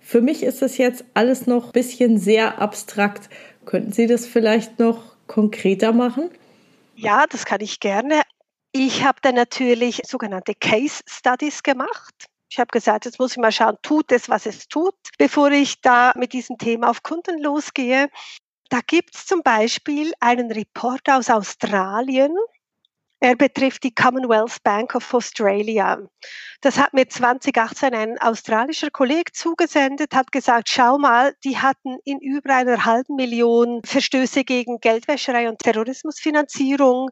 Für 0.00 0.20
mich 0.20 0.42
ist 0.42 0.62
das 0.62 0.78
jetzt 0.78 1.04
alles 1.14 1.46
noch 1.46 1.66
ein 1.66 1.72
bisschen 1.72 2.18
sehr 2.18 2.60
abstrakt. 2.60 3.28
Könnten 3.64 3.92
Sie 3.92 4.06
das 4.06 4.26
vielleicht 4.26 4.78
noch 4.78 5.16
konkreter 5.26 5.92
machen? 5.92 6.30
Ja, 6.96 7.26
das 7.26 7.44
kann 7.44 7.60
ich 7.60 7.80
gerne. 7.80 8.22
Ich 8.72 9.04
habe 9.04 9.18
dann 9.22 9.34
natürlich 9.34 10.02
sogenannte 10.06 10.54
Case 10.54 11.02
Studies 11.08 11.62
gemacht. 11.62 12.26
Ich 12.50 12.58
habe 12.58 12.68
gesagt, 12.68 13.04
jetzt 13.04 13.18
muss 13.18 13.32
ich 13.32 13.38
mal 13.38 13.52
schauen, 13.52 13.76
tut 13.82 14.12
es, 14.12 14.28
was 14.28 14.46
es 14.46 14.68
tut, 14.68 14.94
bevor 15.18 15.50
ich 15.50 15.80
da 15.80 16.12
mit 16.16 16.32
diesem 16.32 16.56
Thema 16.58 16.90
auf 16.90 17.02
Kunden 17.02 17.40
losgehe. 17.42 18.08
Da 18.70 18.80
gibt 18.86 19.14
es 19.14 19.26
zum 19.26 19.42
Beispiel 19.42 20.12
einen 20.20 20.50
Report 20.52 21.08
aus 21.10 21.30
Australien, 21.30 22.36
er 23.24 23.36
betrifft 23.36 23.84
die 23.84 23.94
Commonwealth 23.94 24.62
Bank 24.64 24.94
of 24.94 25.14
Australia. 25.14 25.98
Das 26.60 26.76
hat 26.76 26.92
mir 26.92 27.08
2018 27.08 27.94
ein 27.94 28.18
australischer 28.18 28.90
Kollege 28.90 29.32
zugesendet, 29.32 30.14
hat 30.14 30.30
gesagt, 30.30 30.68
schau 30.68 30.98
mal, 30.98 31.34
die 31.42 31.56
hatten 31.56 31.96
in 32.04 32.18
über 32.18 32.54
einer 32.54 32.84
halben 32.84 33.16
Million 33.16 33.80
Verstöße 33.82 34.44
gegen 34.44 34.78
Geldwäscherei 34.78 35.48
und 35.48 35.58
Terrorismusfinanzierung. 35.60 37.08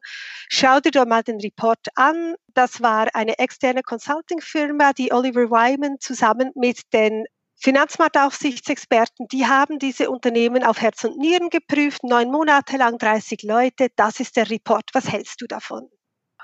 Schau 0.49 0.79
dir 0.81 0.91
doch 0.91 1.07
mal 1.07 1.23
den 1.23 1.39
Report 1.39 1.79
an. 1.95 2.35
Das 2.53 2.79
war 2.79 3.07
eine 3.15 3.39
externe 3.39 3.81
Consulting-Firma, 3.81 4.93
die 4.93 5.11
Oliver 5.11 5.49
Wyman 5.49 5.95
zusammen 5.99 6.51
mit 6.53 6.93
den 6.93 7.25
Finanzmarktaufsichtsexperten, 7.55 9.29
die 9.29 9.47
haben 9.47 9.79
diese 9.79 10.11
Unternehmen 10.11 10.63
auf 10.63 10.81
Herz 10.81 11.05
und 11.05 11.17
Nieren 11.17 11.49
geprüft, 11.49 12.03
neun 12.03 12.29
Monate 12.29 12.77
lang 12.77 12.97
30 12.99 13.41
Leute. 13.43 13.87
Das 13.95 14.19
ist 14.19 14.35
der 14.35 14.49
Report. 14.49 14.83
Was 14.93 15.09
hältst 15.09 15.41
du 15.41 15.47
davon? 15.47 15.89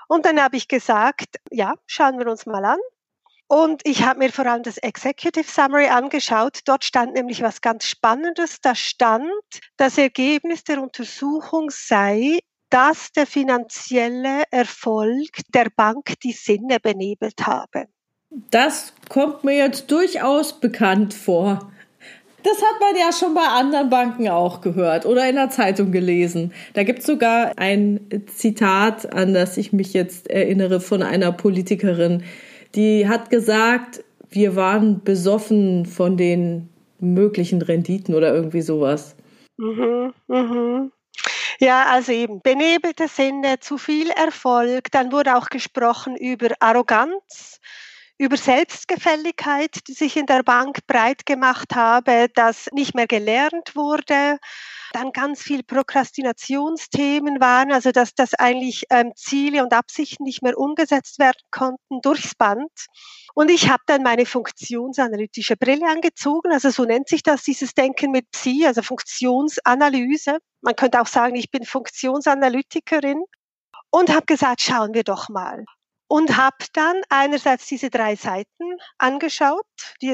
Und 0.09 0.25
dann 0.25 0.41
habe 0.41 0.57
ich 0.57 0.67
gesagt, 0.67 1.35
ja, 1.51 1.75
schauen 1.85 2.17
wir 2.17 2.27
uns 2.27 2.47
mal 2.47 2.65
an. 2.65 2.79
Und 3.47 3.81
ich 3.85 4.03
habe 4.03 4.19
mir 4.19 4.31
vor 4.31 4.47
allem 4.47 4.63
das 4.63 4.77
Executive 4.77 5.47
Summary 5.47 5.87
angeschaut. 5.87 6.59
Dort 6.65 6.83
stand 6.83 7.13
nämlich 7.13 7.43
was 7.43 7.61
ganz 7.61 7.85
Spannendes. 7.85 8.59
Da 8.59 8.73
stand, 8.73 9.31
das 9.77 9.99
Ergebnis 9.99 10.63
der 10.63 10.81
Untersuchung 10.81 11.69
sei, 11.69 12.39
dass 12.71 13.11
der 13.11 13.27
finanzielle 13.27 14.43
Erfolg 14.49 15.29
der 15.53 15.67
Bank 15.75 16.19
die 16.23 16.31
Sinne 16.31 16.79
benebelt 16.79 17.45
habe. 17.45 17.85
Das 18.29 18.93
kommt 19.09 19.43
mir 19.43 19.57
jetzt 19.57 19.91
durchaus 19.91 20.59
bekannt 20.59 21.13
vor. 21.13 21.71
Das 22.43 22.57
hat 22.61 22.79
man 22.79 22.95
ja 22.95 23.11
schon 23.11 23.33
bei 23.33 23.45
anderen 23.45 23.89
Banken 23.89 24.29
auch 24.29 24.61
gehört 24.61 25.05
oder 25.05 25.27
in 25.27 25.35
der 25.35 25.49
Zeitung 25.49 25.91
gelesen. 25.91 26.53
Da 26.73 26.83
gibt 26.83 26.99
es 26.99 27.05
sogar 27.05 27.53
ein 27.57 27.99
Zitat, 28.27 29.13
an 29.13 29.33
das 29.33 29.57
ich 29.57 29.73
mich 29.73 29.93
jetzt 29.93 30.29
erinnere, 30.29 30.79
von 30.79 31.03
einer 31.03 31.31
Politikerin, 31.31 32.23
die 32.75 33.07
hat 33.07 33.29
gesagt, 33.29 34.03
wir 34.29 34.55
waren 34.55 35.03
besoffen 35.03 35.85
von 35.85 36.15
den 36.15 36.69
möglichen 36.99 37.61
Renditen 37.61 38.15
oder 38.15 38.33
irgendwie 38.33 38.61
sowas. 38.61 39.15
Mhm, 39.57 40.13
mhm. 40.27 40.91
Ja, 41.59 41.87
also 41.87 42.13
eben 42.13 42.41
benebelte 42.41 43.09
Sinne, 43.09 43.59
zu 43.59 43.77
viel 43.77 44.09
Erfolg. 44.11 44.91
Dann 44.91 45.11
wurde 45.11 45.35
auch 45.35 45.49
gesprochen 45.49 46.15
über 46.15 46.49
Arroganz 46.61 47.59
über 48.19 48.35
Selbstgefälligkeit, 48.35 49.87
die 49.87 49.93
sich 49.93 50.17
in 50.17 50.25
der 50.25 50.43
Bank 50.43 50.85
breit 50.87 51.25
gemacht 51.25 51.73
habe, 51.73 52.27
das 52.35 52.67
nicht 52.73 52.93
mehr 52.93 53.07
gelernt 53.07 53.75
wurde. 53.75 54.37
Dann 54.91 55.13
ganz 55.13 55.41
viel 55.41 55.63
Prokrastinationsthemen 55.63 57.39
waren, 57.39 57.71
also 57.71 57.91
dass 57.91 58.13
das 58.15 58.33
eigentlich 58.33 58.83
ähm, 58.89 59.13
Ziele 59.15 59.63
und 59.63 59.71
Absichten 59.71 60.23
nicht 60.23 60.43
mehr 60.43 60.57
umgesetzt 60.57 61.17
werden 61.17 61.39
konnten 61.49 62.01
durchs 62.01 62.35
Band. 62.35 62.71
Und 63.35 63.49
ich 63.49 63.69
habe 63.69 63.83
dann 63.85 64.03
meine 64.03 64.25
funktionsanalytische 64.25 65.55
Brille 65.55 65.87
angezogen, 65.87 66.51
also 66.51 66.71
so 66.71 66.83
nennt 66.83 67.07
sich 67.07 67.23
das, 67.23 67.43
dieses 67.43 67.73
Denken 67.73 68.11
mit 68.11 68.29
Psi, 68.31 68.65
also 68.67 68.81
Funktionsanalyse. 68.81 70.39
Man 70.61 70.75
könnte 70.75 70.99
auch 70.99 71.07
sagen, 71.07 71.35
ich 71.35 71.51
bin 71.51 71.63
Funktionsanalytikerin 71.63 73.23
und 73.91 74.09
habe 74.09 74.25
gesagt, 74.25 74.61
schauen 74.61 74.93
wir 74.93 75.05
doch 75.05 75.29
mal. 75.29 75.63
Und 76.09 76.35
habe 76.35 76.65
dann 76.73 77.01
einerseits 77.09 77.67
diese 77.67 77.89
drei 77.89 78.15
Seiten 78.15 78.77
angeschaut, 78.97 79.65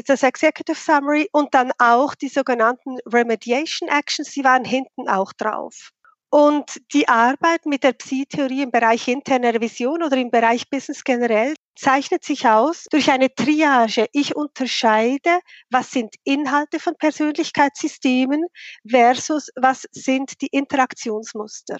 das 0.05 0.23
Executive 0.23 0.77
Summary 0.77 1.29
und 1.31 1.53
dann 1.55 1.71
auch 1.79 2.13
die 2.15 2.27
sogenannten 2.27 2.97
Remediation 3.11 3.89
Actions, 3.89 4.29
die 4.31 4.43
waren 4.43 4.65
hinten 4.65 5.09
auch 5.09 5.33
drauf. 5.33 5.91
Und 6.29 6.81
die 6.91 7.07
Arbeit 7.07 7.65
mit 7.65 7.83
der 7.85 7.93
Psi-Theorie 7.93 8.63
im 8.63 8.71
Bereich 8.71 9.07
interne 9.07 9.53
Revision 9.53 10.03
oder 10.03 10.17
im 10.17 10.31
Bereich 10.31 10.69
Business 10.69 11.01
generell 11.03 11.55
zeichnet 11.77 12.25
sich 12.25 12.45
aus 12.45 12.87
durch 12.91 13.09
eine 13.09 13.33
Triage. 13.33 14.07
Ich 14.11 14.35
unterscheide, 14.35 15.39
was 15.69 15.91
sind 15.91 16.13
Inhalte 16.25 16.81
von 16.81 16.95
Persönlichkeitssystemen 16.97 18.43
versus 18.85 19.49
was 19.55 19.87
sind 19.91 20.41
die 20.41 20.47
Interaktionsmuster. 20.47 21.77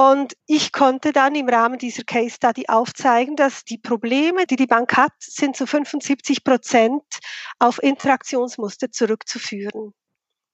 Und 0.00 0.32
ich 0.46 0.72
konnte 0.72 1.12
dann 1.12 1.34
im 1.34 1.50
Rahmen 1.50 1.76
dieser 1.76 2.04
Case 2.04 2.36
Study 2.36 2.64
aufzeigen, 2.68 3.36
dass 3.36 3.66
die 3.66 3.76
Probleme, 3.76 4.46
die 4.46 4.56
die 4.56 4.66
Bank 4.66 4.96
hat, 4.96 5.12
sind 5.18 5.56
zu 5.56 5.66
75 5.66 6.42
Prozent 6.42 7.02
auf 7.58 7.82
Interaktionsmuster 7.82 8.90
zurückzuführen. 8.90 9.92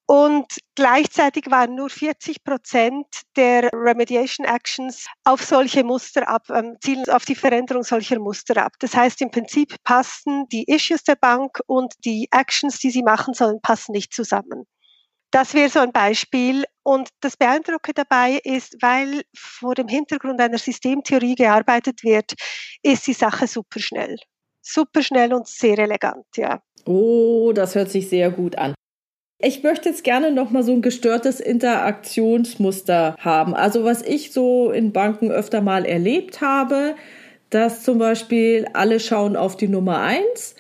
Und 0.07 0.47
gleichzeitig 0.75 1.49
waren 1.49 1.77
nur 1.77 1.91
40 1.91 2.43
Prozent 2.43 3.07
der 3.37 3.71
Remediation 3.73 4.45
Actions 4.45 5.07
auf 5.23 5.45
solche 5.45 5.85
Muster 5.85 6.29
ab, 6.29 6.51
ähm, 6.51 6.77
zielen 6.81 7.09
auf 7.09 7.25
die 7.25 7.37
Veränderung 7.37 7.85
solcher 7.85 8.19
Muster 8.19 8.61
ab. 8.61 8.73
Das 8.81 8.97
heißt, 8.97 9.21
im 9.21 9.31
Prinzip 9.31 9.77
passen 9.85 10.49
die 10.49 10.65
Issues 10.65 11.05
der 11.05 11.15
Bank 11.15 11.61
und 11.67 11.95
die 12.05 12.27
Actions, 12.33 12.81
die 12.81 12.91
sie 12.91 13.05
machen 13.05 13.33
sollen, 13.33 13.61
passen 13.63 13.93
nicht 13.93 14.13
zusammen. 14.13 14.67
Das 15.31 15.55
wäre 15.55 15.69
so 15.69 15.81
ein 15.81 15.93
Beispiel. 15.93 16.65
Und 16.83 17.09
das 17.21 17.37
Beeindruckende 17.37 18.05
dabei 18.09 18.41
ist, 18.45 18.77
weil 18.81 19.23
vor 19.37 19.75
dem 19.75 19.89
Hintergrund 19.89 20.41
einer 20.41 20.59
Systemtheorie 20.59 21.35
gearbeitet 21.35 22.05
wird, 22.05 22.35
ist 22.83 23.07
die 23.07 23.13
Sache 23.13 23.47
super 23.47 23.81
schnell. 23.81 24.17
Super 24.63 25.03
schnell 25.03 25.35
und 25.35 25.47
sehr 25.49 25.79
elegant, 25.79 26.27
ja. 26.37 26.61
Oh, 26.85 27.53
das 27.53 27.75
hört 27.75 27.91
sich 27.91 28.09
sehr 28.09 28.31
gut 28.31 28.57
an. 28.57 28.75
Ich 29.39 29.63
möchte 29.63 29.91
jetzt 29.91 30.03
gerne 30.03 30.31
noch 30.31 30.51
mal 30.51 30.63
so 30.63 30.73
ein 30.73 30.81
gestörtes 30.81 31.41
Interaktionsmuster 31.41 33.17
haben. 33.19 33.55
Also 33.55 33.85
was 33.85 34.03
ich 34.03 34.33
so 34.33 34.71
in 34.71 34.93
Banken 34.93 35.31
öfter 35.31 35.61
mal 35.61 35.85
erlebt 35.85 36.41
habe, 36.41 36.95
dass 37.51 37.83
zum 37.83 37.99
Beispiel 37.99 38.67
alle 38.73 38.99
schauen 38.99 39.37
auf 39.37 39.57
die 39.57 39.69
Nummer 39.69 40.01
eins. 40.01 40.55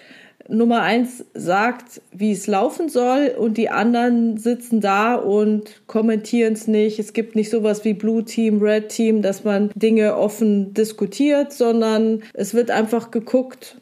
Nummer 0.48 0.82
eins 0.82 1.24
sagt, 1.34 2.00
wie 2.12 2.32
es 2.32 2.46
laufen 2.46 2.88
soll 2.88 3.34
und 3.38 3.56
die 3.56 3.68
anderen 3.68 4.36
sitzen 4.36 4.80
da 4.80 5.14
und 5.14 5.82
kommentieren 5.86 6.52
es 6.54 6.66
nicht. 6.66 6.98
Es 6.98 7.12
gibt 7.12 7.34
nicht 7.34 7.50
sowas 7.50 7.84
wie 7.84 7.94
Blue 7.94 8.24
Team, 8.24 8.62
Red 8.62 8.88
Team, 8.88 9.22
dass 9.22 9.44
man 9.44 9.70
Dinge 9.74 10.16
offen 10.16 10.74
diskutiert, 10.74 11.52
sondern 11.52 12.22
es 12.34 12.54
wird 12.54 12.70
einfach 12.70 13.10
geguckt, 13.10 13.76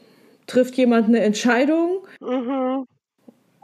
trifft 0.47 0.75
jemand 0.77 1.09
eine 1.09 1.21
Entscheidung. 1.21 2.07
Mhm 2.21 2.87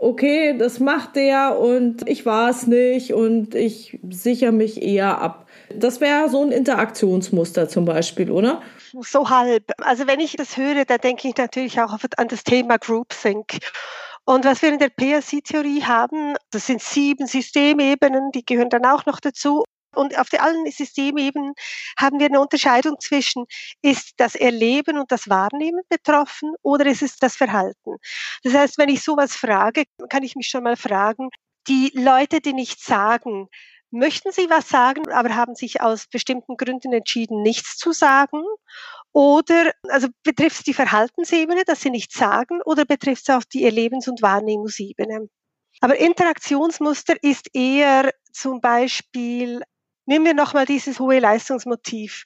okay, 0.00 0.56
das 0.56 0.80
macht 0.80 1.14
der 1.14 1.58
und 1.60 2.08
ich 2.08 2.26
war 2.26 2.50
es 2.50 2.66
nicht 2.66 3.12
und 3.12 3.54
ich 3.54 4.00
sichere 4.08 4.50
mich 4.50 4.82
eher 4.82 5.20
ab. 5.20 5.46
Das 5.74 6.00
wäre 6.00 6.28
so 6.28 6.42
ein 6.42 6.52
Interaktionsmuster 6.52 7.68
zum 7.68 7.84
Beispiel, 7.84 8.30
oder? 8.30 8.62
So 9.00 9.28
halb. 9.30 9.64
Also 9.78 10.06
wenn 10.06 10.20
ich 10.20 10.36
das 10.36 10.56
höre, 10.56 10.84
da 10.84 10.98
denke 10.98 11.28
ich 11.28 11.36
natürlich 11.36 11.80
auch 11.80 11.96
an 12.16 12.28
das 12.28 12.44
Thema 12.44 12.78
Groupthink. 12.78 13.58
Und 14.24 14.44
was 14.44 14.62
wir 14.62 14.72
in 14.72 14.78
der 14.78 14.90
PSC-Theorie 14.90 15.82
haben, 15.82 16.36
das 16.50 16.66
sind 16.66 16.82
sieben 16.82 17.26
Systemebenen, 17.26 18.30
die 18.32 18.44
gehören 18.44 18.68
dann 18.68 18.84
auch 18.84 19.06
noch 19.06 19.20
dazu. 19.20 19.64
Und 19.94 20.16
auf 20.18 20.28
allen 20.38 20.70
Systemebenen 20.70 21.54
haben 21.98 22.20
wir 22.20 22.26
eine 22.26 22.40
Unterscheidung 22.40 22.96
zwischen, 23.00 23.46
ist 23.82 24.12
das 24.18 24.36
Erleben 24.36 24.98
und 24.98 25.10
das 25.10 25.28
Wahrnehmen 25.28 25.82
betroffen 25.88 26.54
oder 26.62 26.86
ist 26.86 27.02
es 27.02 27.16
das 27.16 27.36
Verhalten? 27.36 27.96
Das 28.44 28.54
heißt, 28.54 28.78
wenn 28.78 28.88
ich 28.88 29.02
sowas 29.02 29.34
frage, 29.34 29.84
kann 30.08 30.22
ich 30.22 30.36
mich 30.36 30.48
schon 30.48 30.62
mal 30.62 30.76
fragen, 30.76 31.30
die 31.66 31.90
Leute, 31.94 32.40
die 32.40 32.52
nichts 32.52 32.86
sagen, 32.86 33.48
möchten 33.90 34.32
sie 34.32 34.48
was 34.50 34.68
sagen, 34.68 35.10
aber 35.10 35.34
haben 35.34 35.54
sich 35.54 35.80
aus 35.80 36.06
bestimmten 36.06 36.56
Gründen 36.56 36.92
entschieden, 36.92 37.42
nichts 37.42 37.76
zu 37.76 37.92
sagen? 37.92 38.42
Oder, 39.12 39.72
also 39.88 40.08
betrifft 40.22 40.58
es 40.58 40.64
die 40.64 40.74
Verhaltensebene, 40.74 41.64
dass 41.64 41.80
sie 41.80 41.90
nichts 41.90 42.16
sagen, 42.16 42.60
oder 42.64 42.84
betrifft 42.84 43.28
es 43.28 43.34
auch 43.34 43.44
die 43.44 43.64
Erlebens- 43.64 44.08
und 44.08 44.22
Wahrnehmungsebene? 44.22 45.28
Aber 45.80 45.96
Interaktionsmuster 45.96 47.16
ist 47.22 47.48
eher 47.54 48.10
zum 48.32 48.60
Beispiel 48.60 49.62
Nehmen 50.10 50.26
wir 50.26 50.34
nochmal 50.34 50.66
dieses 50.66 50.98
hohe 50.98 51.20
Leistungsmotiv. 51.20 52.24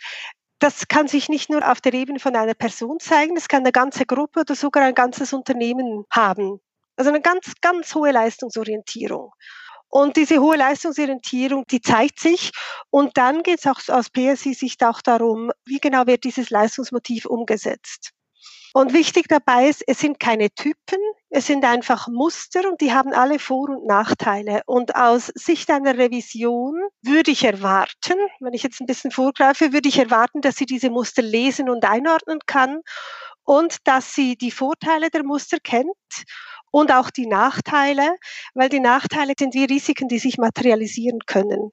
Das 0.58 0.88
kann 0.88 1.06
sich 1.06 1.28
nicht 1.28 1.50
nur 1.50 1.70
auf 1.70 1.82
der 1.82 1.92
Ebene 1.92 2.18
von 2.18 2.34
einer 2.34 2.54
Person 2.54 2.98
zeigen, 2.98 3.34
das 3.34 3.46
kann 3.46 3.60
eine 3.60 3.72
ganze 3.72 4.06
Gruppe 4.06 4.40
oder 4.40 4.54
sogar 4.54 4.84
ein 4.84 4.94
ganzes 4.94 5.34
Unternehmen 5.34 6.06
haben. 6.10 6.60
Also 6.96 7.10
eine 7.10 7.20
ganz, 7.20 7.52
ganz 7.60 7.94
hohe 7.94 8.10
Leistungsorientierung. 8.10 9.32
Und 9.96 10.16
diese 10.16 10.40
hohe 10.40 10.56
Leistungsorientierung, 10.56 11.66
die 11.70 11.80
zeigt 11.80 12.18
sich. 12.18 12.50
Und 12.90 13.16
dann 13.16 13.44
geht 13.44 13.60
es 13.60 13.66
auch 13.68 13.78
aus 13.94 14.10
PSI-Sicht 14.10 14.82
auch 14.82 15.00
darum, 15.00 15.52
wie 15.66 15.78
genau 15.78 16.08
wird 16.08 16.24
dieses 16.24 16.50
Leistungsmotiv 16.50 17.26
umgesetzt. 17.26 18.10
Und 18.72 18.92
wichtig 18.92 19.28
dabei 19.28 19.68
ist, 19.68 19.84
es 19.86 20.00
sind 20.00 20.18
keine 20.18 20.50
Typen, 20.50 20.98
es 21.30 21.46
sind 21.46 21.64
einfach 21.64 22.08
Muster 22.08 22.68
und 22.68 22.80
die 22.80 22.92
haben 22.92 23.12
alle 23.12 23.38
Vor- 23.38 23.68
und 23.68 23.86
Nachteile. 23.86 24.62
Und 24.66 24.96
aus 24.96 25.30
Sicht 25.36 25.70
einer 25.70 25.96
Revision 25.96 26.74
würde 27.02 27.30
ich 27.30 27.44
erwarten, 27.44 28.18
wenn 28.40 28.52
ich 28.52 28.64
jetzt 28.64 28.80
ein 28.80 28.86
bisschen 28.86 29.12
vorgreife, 29.12 29.72
würde 29.72 29.88
ich 29.88 30.00
erwarten, 30.00 30.40
dass 30.40 30.56
sie 30.56 30.66
diese 30.66 30.90
Muster 30.90 31.22
lesen 31.22 31.70
und 31.70 31.84
einordnen 31.84 32.40
kann 32.46 32.80
und 33.44 33.76
dass 33.86 34.12
sie 34.12 34.34
die 34.34 34.50
Vorteile 34.50 35.10
der 35.10 35.22
Muster 35.22 35.58
kennt 35.62 35.86
und 36.74 36.90
auch 36.90 37.10
die 37.10 37.28
Nachteile, 37.28 38.16
weil 38.52 38.68
die 38.68 38.80
Nachteile 38.80 39.34
sind 39.38 39.54
wie 39.54 39.64
Risiken, 39.64 40.08
die 40.08 40.18
sich 40.18 40.38
materialisieren 40.38 41.20
können. 41.24 41.70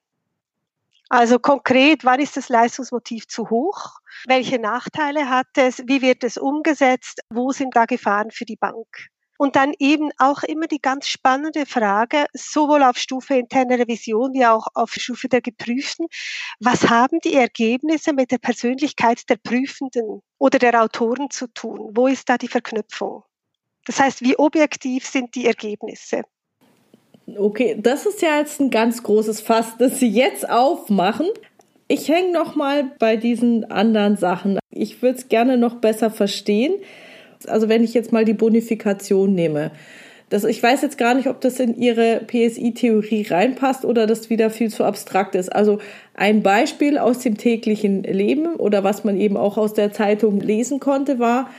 Also 1.09 1.39
konkret, 1.39 2.05
wann 2.05 2.19
ist 2.19 2.37
das 2.37 2.49
Leistungsmotiv 2.49 3.27
zu 3.27 3.49
hoch? 3.49 3.97
Welche 4.27 4.59
Nachteile 4.59 5.27
hat 5.27 5.47
es? 5.57 5.79
Wie 5.87 6.03
wird 6.03 6.23
es 6.23 6.37
umgesetzt? 6.37 7.21
Wo 7.31 7.51
sind 7.51 7.75
da 7.75 7.85
Gefahren 7.85 8.29
für 8.29 8.45
die 8.45 8.57
Bank? 8.57 9.07
Und 9.39 9.55
dann 9.55 9.73
eben 9.79 10.11
auch 10.19 10.43
immer 10.43 10.67
die 10.67 10.79
ganz 10.79 11.07
spannende 11.07 11.65
Frage, 11.65 12.27
sowohl 12.33 12.83
auf 12.83 12.97
Stufe 12.97 13.33
interne 13.33 13.79
Revision 13.79 14.33
wie 14.33 14.45
auch 14.45 14.67
auf 14.75 14.93
Stufe 14.93 15.27
der 15.29 15.41
Geprüften, 15.41 16.05
was 16.59 16.89
haben 16.91 17.19
die 17.23 17.33
Ergebnisse 17.33 18.13
mit 18.13 18.29
der 18.29 18.37
Persönlichkeit 18.37 19.27
der 19.31 19.37
Prüfenden 19.37 20.21
oder 20.37 20.59
der 20.59 20.79
Autoren 20.79 21.31
zu 21.31 21.47
tun? 21.47 21.89
Wo 21.95 22.05
ist 22.05 22.29
da 22.29 22.37
die 22.37 22.47
Verknüpfung? 22.47 23.23
Das 23.85 23.99
heißt, 23.99 24.21
wie 24.21 24.37
objektiv 24.37 25.05
sind 25.05 25.35
die 25.35 25.45
Ergebnisse? 25.47 26.21
Okay, 27.37 27.77
das 27.79 28.05
ist 28.05 28.21
ja 28.21 28.39
jetzt 28.39 28.59
ein 28.59 28.69
ganz 28.69 29.03
großes 29.03 29.41
Fass, 29.41 29.77
das 29.77 29.99
Sie 29.99 30.09
jetzt 30.09 30.49
aufmachen. 30.49 31.27
Ich 31.87 32.09
hänge 32.09 32.31
noch 32.31 32.55
mal 32.55 32.91
bei 32.99 33.17
diesen 33.17 33.69
anderen 33.69 34.17
Sachen. 34.17 34.59
Ich 34.69 35.01
würde 35.01 35.17
es 35.17 35.29
gerne 35.29 35.57
noch 35.57 35.75
besser 35.75 36.09
verstehen. 36.09 36.73
Also 37.47 37.69
wenn 37.69 37.83
ich 37.83 37.93
jetzt 37.93 38.11
mal 38.11 38.25
die 38.25 38.33
Bonifikation 38.33 39.33
nehme. 39.33 39.71
Das, 40.29 40.45
ich 40.45 40.63
weiß 40.63 40.81
jetzt 40.81 40.97
gar 40.97 41.13
nicht, 41.13 41.27
ob 41.27 41.41
das 41.41 41.59
in 41.59 41.77
Ihre 41.77 42.21
PSI-Theorie 42.25 43.27
reinpasst 43.29 43.83
oder 43.83 44.07
das 44.07 44.29
wieder 44.29 44.49
viel 44.49 44.69
zu 44.69 44.85
abstrakt 44.85 45.35
ist. 45.35 45.53
Also 45.53 45.79
ein 46.13 46.41
Beispiel 46.41 46.97
aus 46.97 47.19
dem 47.19 47.37
täglichen 47.37 48.03
Leben 48.03 48.55
oder 48.55 48.85
was 48.85 49.03
man 49.03 49.19
eben 49.19 49.35
auch 49.35 49.57
aus 49.57 49.73
der 49.73 49.91
Zeitung 49.91 50.39
lesen 50.39 50.79
konnte, 50.79 51.19
war, 51.19 51.49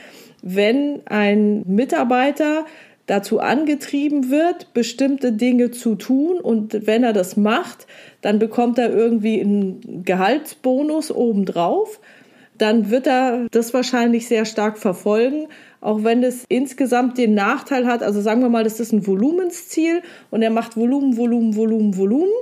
wenn 0.43 1.01
ein 1.07 1.63
Mitarbeiter 1.67 2.67
dazu 3.07 3.41
angetrieben 3.41 4.31
wird, 4.31 4.73
bestimmte 4.75 5.33
Dinge 5.33 5.71
zu 5.71 5.95
tun 5.95 6.39
und 6.41 6.87
wenn 6.87 7.05
er 7.05 7.13
das 7.13 7.37
macht, 7.37 7.87
dann 8.21 8.39
bekommt 8.39 8.79
er 8.79 8.93
irgendwie 8.93 9.41
einen 9.41 10.03
Gehaltsbonus 10.05 11.11
obendrauf. 11.11 12.01
Dann 12.59 12.91
wird 12.91 13.07
er 13.09 13.47
das 13.51 13.75
wahrscheinlich 13.75 14.29
sehr 14.29 14.45
stark 14.45 14.79
verfolgen, 14.79 15.49
auch 15.81 16.05
wenn 16.05 16.23
es 16.23 16.45
insgesamt 16.49 17.19
den 17.19 17.35
Nachteil 17.35 17.87
hat. 17.87 18.03
Also 18.03 18.21
sagen 18.21 18.41
wir 18.41 18.49
mal, 18.49 18.63
das 18.63 18.79
ist 18.79 18.93
ein 18.93 19.07
Volumensziel 19.07 20.03
und 20.31 20.43
er 20.43 20.51
macht 20.51 20.77
Volumen, 20.77 21.17
Volumen, 21.17 21.57
Volumen, 21.57 21.97
Volumen. 21.97 22.33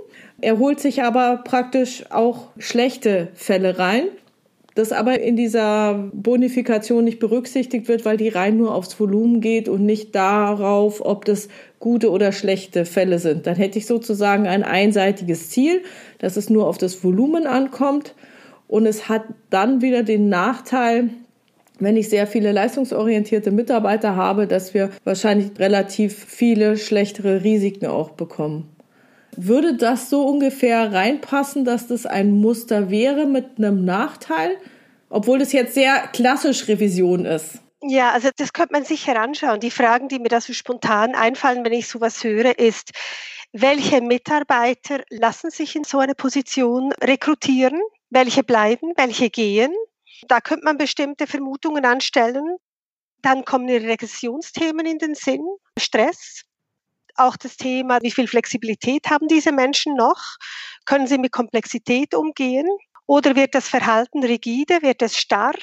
Er 0.43 0.59
holt 0.59 0.79
sich 0.79 1.03
aber 1.03 1.39
praktisch 1.39 2.05
auch 2.11 2.49
schlechte 2.59 3.29
Fälle 3.35 3.79
rein 3.79 4.09
das 4.81 4.93
aber 4.93 5.21
in 5.21 5.37
dieser 5.37 6.11
Bonifikation 6.13 7.05
nicht 7.05 7.19
berücksichtigt 7.19 7.87
wird, 7.87 8.05
weil 8.05 8.17
die 8.17 8.31
rein 8.31 8.57
nur 8.57 8.75
aufs 8.75 8.99
Volumen 8.99 9.41
geht 9.41 9.69
und 9.69 9.85
nicht 9.85 10.15
darauf, 10.15 11.05
ob 11.05 11.27
das 11.27 11.49
gute 11.79 12.11
oder 12.11 12.33
schlechte 12.33 12.87
Fälle 12.87 13.19
sind. 13.19 13.47
Dann 13.47 13.57
hätte 13.57 13.79
ich 13.79 13.87
sozusagen 13.87 14.47
ein 14.47 14.65
einseitiges 14.65 15.51
Ziel, 15.51 15.83
dass 16.19 16.37
es 16.37 16.49
nur 16.49 16.67
auf 16.67 16.79
das 16.79 17.05
Volumen 17.05 17.47
ankommt 17.47 18.15
und 18.69 18.87
es 18.87 19.09
hat 19.09 19.25
dann 19.51 19.83
wieder 19.83 20.03
den 20.03 20.29
Nachteil, 20.31 21.11
wenn 21.79 21.97
ich 21.97 22.09
sehr 22.09 22.27
viele 22.27 22.53
leistungsorientierte 22.53 23.51
Mitarbeiter 23.51 24.17
habe, 24.17 24.47
dass 24.47 24.73
wir 24.73 24.91
wahrscheinlich 25.05 25.59
relativ 25.59 26.25
viele 26.25 26.79
schlechtere 26.79 27.45
Risiken 27.45 27.87
auch 27.87 28.11
bekommen. 28.11 28.69
Würde 29.37 29.75
das 29.75 30.11
so 30.11 30.27
ungefähr 30.27 30.93
reinpassen, 30.93 31.65
dass 31.65 31.87
das 31.87 32.07
ein 32.07 32.33
Muster 32.33 32.91
wäre 32.91 33.27
mit 33.27 33.59
einem 33.59 33.85
Nachteil? 33.85 34.57
Obwohl 35.09 35.39
das 35.39 35.53
jetzt 35.53 35.75
sehr 35.75 36.09
klassisch 36.09 36.69
Revision 36.69 37.25
ist. 37.25 37.61
Ja, 37.83 38.11
also 38.13 38.29
das 38.37 38.53
könnte 38.53 38.75
man 38.75 38.85
sich 38.85 39.07
heranschauen. 39.07 39.61
Die 39.61 39.71
Fragen, 39.71 40.09
die 40.09 40.19
mir 40.19 40.29
da 40.29 40.41
so 40.41 40.53
spontan 40.53 41.15
einfallen, 41.15 41.65
wenn 41.65 41.73
ich 41.73 41.89
sowas 41.89 42.23
höre, 42.23 42.59
ist, 42.59 42.93
welche 43.53 44.01
Mitarbeiter 44.01 45.03
lassen 45.09 45.51
sich 45.51 45.75
in 45.75 45.85
so 45.85 45.99
eine 45.99 46.15
Position 46.15 46.93
rekrutieren? 47.03 47.81
Welche 48.11 48.45
bleiben? 48.45 48.93
Welche 48.97 49.31
gehen? 49.31 49.73
Da 50.29 50.41
könnte 50.41 50.65
man 50.65 50.77
bestimmte 50.77 51.27
Vermutungen 51.27 51.85
anstellen. 51.85 52.57
Dann 53.23 53.45
kommen 53.45 53.67
die 53.67 53.77
Regressionsthemen 53.77 54.87
in 54.87 54.99
den 54.99 55.15
Sinn, 55.15 55.45
Stress. 55.79 56.43
Auch 57.17 57.37
das 57.37 57.57
Thema, 57.57 57.99
wie 58.03 58.11
viel 58.11 58.27
Flexibilität 58.27 59.07
haben 59.11 59.29
diese 59.29 59.53
Menschen 59.53 59.95
noch? 59.95 60.21
Können 60.87 61.07
sie 61.07 61.19
mit 61.19 61.33
Komplexität 61.33 62.15
umgehen? 62.15 62.67
Oder 63.11 63.35
wird 63.35 63.57
das 63.57 63.69
Verhalten 63.69 64.23
rigide, 64.23 64.83
wird 64.83 65.03
es 65.03 65.17
starr? 65.19 65.55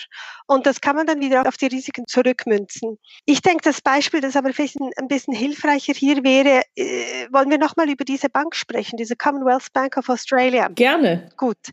Und 0.48 0.66
das 0.66 0.82
kann 0.82 0.98
man 0.98 1.08
dann 1.08 1.22
wieder 1.22 1.48
auf 1.48 1.56
die 1.56 1.68
Risiken 1.68 2.06
zurückmünzen. 2.06 2.98
Ich 3.26 3.42
denke, 3.42 3.62
das 3.64 3.80
Beispiel, 3.80 4.20
das 4.20 4.36
aber 4.36 4.52
vielleicht 4.52 4.76
ein 4.98 5.08
bisschen 5.08 5.34
hilfreicher 5.34 5.94
hier 5.94 6.26
wäre, 6.26 6.64
äh, 6.76 7.28
wollen 7.32 7.50
wir 7.50 7.58
nochmal 7.58 7.90
über 7.90 8.04
diese 8.04 8.28
Bank 8.28 8.54
sprechen, 8.54 8.98
diese 8.98 9.16
Commonwealth 9.16 9.72
Bank 9.72 9.96
of 9.96 10.10
Australia. 10.10 10.68
Gerne. 10.68 11.30
Gut. 11.38 11.72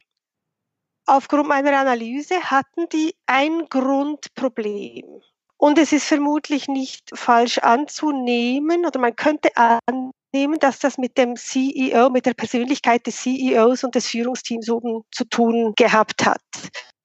Aufgrund 1.07 1.49
meiner 1.49 1.76
Analyse 1.76 2.40
hatten 2.40 2.88
die 2.93 3.16
ein 3.26 3.66
Grundproblem. 3.69 5.23
Und 5.64 5.78
es 5.78 5.94
ist 5.94 6.04
vermutlich 6.04 6.68
nicht 6.68 7.09
falsch 7.14 7.56
anzunehmen 7.56 8.85
oder 8.85 9.00
man 9.00 9.16
könnte 9.16 9.49
annehmen, 9.56 10.11
nehmen, 10.35 10.59
dass 10.59 10.78
das 10.78 10.99
mit 10.99 11.16
dem 11.16 11.37
CEO, 11.37 12.11
mit 12.11 12.26
der 12.26 12.35
Persönlichkeit 12.35 13.06
des 13.06 13.23
CEOs 13.23 13.83
und 13.83 13.94
des 13.94 14.09
Führungsteams 14.09 14.68
oben 14.68 15.04
zu 15.11 15.25
tun 15.25 15.73
gehabt 15.75 16.26
hat. 16.26 16.42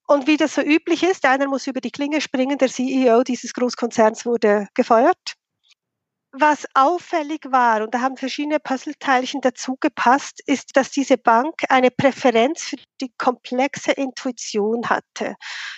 Und 0.07 0.27
wie 0.27 0.35
das 0.35 0.55
so 0.55 0.61
üblich 0.61 1.03
ist, 1.03 1.23
einer 1.23 1.47
muss 1.47 1.67
über 1.67 1.79
die 1.79 1.91
Klinge 1.91 2.19
springen, 2.19 2.57
der 2.57 2.67
CEO 2.67 3.23
dieses 3.23 3.53
Großkonzerns 3.53 4.25
wurde 4.25 4.67
gefeuert. 4.73 5.38
Was 6.31 6.67
auffällig 6.75 7.41
war, 7.49 7.81
und 7.81 7.95
da 7.95 8.01
haben 8.01 8.15
verschiedene 8.15 8.59
Puzzleteilchen 8.59 9.41
dazu 9.41 9.77
gepasst, 9.79 10.41
ist, 10.45 10.77
dass 10.77 10.91
diese 10.91 11.17
Bank 11.17 11.55
eine 11.69 11.89
Präferenz 11.89 12.65
für 12.65 12.75
die 13.01 13.11
komplexe 13.17 13.93
Intuition 13.93 14.87
hatte. 14.87 15.35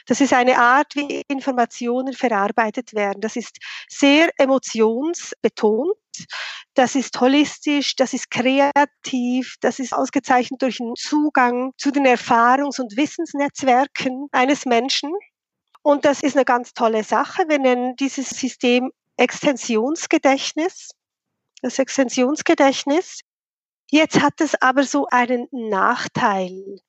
Das 0.07 0.19
ist 0.19 0.33
eine 0.33 0.57
Art, 0.59 0.93
wie 0.95 1.21
Informationen 1.29 2.11
verarbeitet 2.11 2.93
werden. 2.93 3.21
Das 3.21 3.37
ist 3.37 3.59
sehr 3.87 4.29
emotionsbetont. 4.37 5.95
Das 6.73 6.95
ist 6.95 7.19
holistisch, 7.21 7.95
das 7.95 8.11
ist 8.11 8.29
kreativ, 8.29 9.55
das 9.61 9.79
ist 9.79 9.93
ausgezeichnet 9.93 10.61
durch 10.61 10.81
einen 10.81 10.95
Zugang 10.97 11.71
zu 11.77 11.91
den 11.91 12.05
Erfahrungs- 12.05 12.81
und 12.81 12.97
Wissensnetzwerken 12.97 14.27
eines 14.33 14.65
Menschen. 14.65 15.13
Und 15.81 16.03
das 16.03 16.21
ist 16.21 16.35
eine 16.35 16.45
ganz 16.45 16.73
tolle 16.73 17.03
Sache. 17.05 17.45
Nennen 17.45 17.95
dieses 17.95 18.29
System 18.29 18.91
Extensionsgedächtnis. 19.21 20.89
Das 21.61 21.77
Extensionsgedächtnis. 21.77 23.21
Jetzt 23.91 24.19
hat 24.19 24.41
es 24.41 24.59
aber 24.59 24.83
so 24.83 25.05
einen 25.11 25.47
Nachteil. 25.51 26.79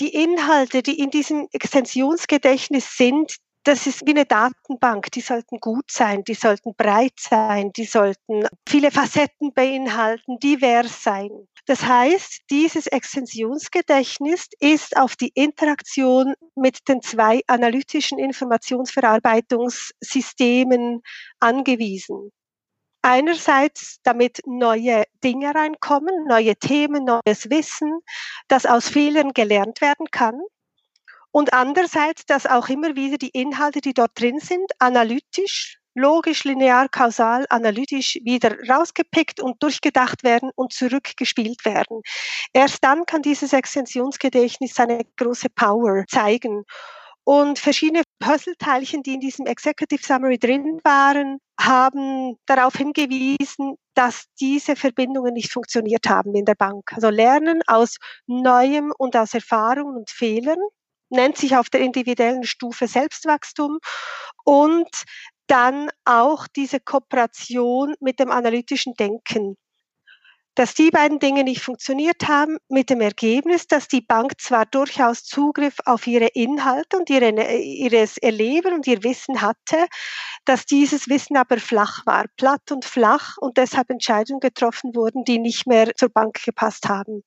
Die 0.00 0.12
Inhalte, 0.12 0.82
die 0.82 0.98
in 0.98 1.10
diesem 1.10 1.46
Extensionsgedächtnis 1.52 2.96
sind, 2.96 3.36
das 3.64 3.86
ist 3.86 4.06
wie 4.06 4.10
eine 4.10 4.24
Datenbank. 4.24 5.10
Die 5.12 5.20
sollten 5.20 5.60
gut 5.60 5.90
sein, 5.90 6.24
die 6.24 6.32
sollten 6.34 6.74
breit 6.74 7.18
sein, 7.18 7.72
die 7.72 7.84
sollten 7.84 8.46
viele 8.68 8.90
Facetten 8.90 9.52
beinhalten, 9.52 10.38
divers 10.38 11.02
sein. 11.02 11.28
Das 11.66 11.84
heißt, 11.84 12.44
dieses 12.50 12.86
Extensionsgedächtnis 12.86 14.48
ist 14.60 14.96
auf 14.96 15.16
die 15.16 15.32
Interaktion 15.34 16.32
mit 16.54 16.88
den 16.88 17.02
zwei 17.02 17.42
analytischen 17.46 18.18
Informationsverarbeitungssystemen 18.18 21.02
angewiesen. 21.38 22.30
Einerseits, 23.02 23.98
damit 24.02 24.40
neue 24.46 25.04
Dinge 25.24 25.54
reinkommen, 25.54 26.26
neue 26.26 26.56
Themen, 26.56 27.04
neues 27.04 27.48
Wissen, 27.48 28.00
das 28.48 28.66
aus 28.66 28.88
Fehlern 28.88 29.32
gelernt 29.32 29.80
werden 29.80 30.06
kann. 30.10 30.40
Und 31.32 31.52
andererseits, 31.52 32.26
dass 32.26 32.46
auch 32.46 32.68
immer 32.68 32.96
wieder 32.96 33.18
die 33.18 33.30
Inhalte, 33.30 33.80
die 33.80 33.94
dort 33.94 34.18
drin 34.18 34.40
sind, 34.40 34.72
analytisch, 34.78 35.78
logisch, 35.94 36.44
linear, 36.44 36.88
kausal, 36.88 37.46
analytisch 37.50 38.18
wieder 38.22 38.56
rausgepickt 38.68 39.40
und 39.40 39.62
durchgedacht 39.62 40.24
werden 40.24 40.50
und 40.54 40.72
zurückgespielt 40.72 41.64
werden. 41.64 42.02
Erst 42.52 42.82
dann 42.82 43.04
kann 43.06 43.22
dieses 43.22 43.52
Extensionsgedächtnis 43.52 44.74
seine 44.74 45.02
große 45.16 45.48
Power 45.50 46.04
zeigen. 46.08 46.64
Und 47.24 47.58
verschiedene 47.58 48.02
Puzzleteilchen, 48.18 49.02
die 49.02 49.14
in 49.14 49.20
diesem 49.20 49.46
Executive 49.46 50.02
Summary 50.02 50.38
drin 50.38 50.80
waren, 50.84 51.38
haben 51.60 52.36
darauf 52.46 52.74
hingewiesen, 52.74 53.76
dass 53.94 54.24
diese 54.40 54.74
Verbindungen 54.74 55.34
nicht 55.34 55.52
funktioniert 55.52 56.08
haben 56.08 56.34
in 56.34 56.44
der 56.44 56.54
Bank. 56.54 56.92
Also 56.92 57.10
Lernen 57.10 57.60
aus 57.66 57.96
Neuem 58.26 58.92
und 58.96 59.16
aus 59.16 59.34
Erfahrungen 59.34 59.96
und 59.96 60.10
Fehlern 60.10 60.58
nennt 61.10 61.36
sich 61.36 61.56
auf 61.56 61.70
der 61.70 61.80
individuellen 61.80 62.44
Stufe 62.44 62.86
Selbstwachstum 62.88 63.78
und 64.44 64.88
dann 65.46 65.90
auch 66.04 66.46
diese 66.46 66.80
Kooperation 66.80 67.94
mit 68.00 68.20
dem 68.20 68.30
analytischen 68.30 68.94
Denken 68.94 69.56
dass 70.54 70.74
die 70.74 70.90
beiden 70.90 71.18
Dinge 71.18 71.44
nicht 71.44 71.62
funktioniert 71.62 72.28
haben, 72.28 72.58
mit 72.68 72.90
dem 72.90 73.00
Ergebnis, 73.00 73.66
dass 73.66 73.88
die 73.88 74.00
Bank 74.00 74.40
zwar 74.40 74.66
durchaus 74.66 75.24
Zugriff 75.24 75.76
auf 75.84 76.06
ihre 76.06 76.26
Inhalte 76.28 76.98
und 76.98 77.08
ihre, 77.08 77.30
ihres 77.56 78.18
Erleben 78.18 78.74
und 78.74 78.86
ihr 78.86 79.02
Wissen 79.04 79.40
hatte, 79.40 79.86
dass 80.44 80.66
dieses 80.66 81.08
Wissen 81.08 81.36
aber 81.36 81.58
flach 81.58 82.04
war, 82.06 82.26
platt 82.36 82.72
und 82.72 82.84
flach 82.84 83.36
und 83.38 83.56
deshalb 83.56 83.90
Entscheidungen 83.90 84.40
getroffen 84.40 84.94
wurden, 84.94 85.24
die 85.24 85.38
nicht 85.38 85.66
mehr 85.66 85.94
zur 85.94 86.08
Bank 86.08 86.42
gepasst 86.44 86.88
haben. 86.88 87.22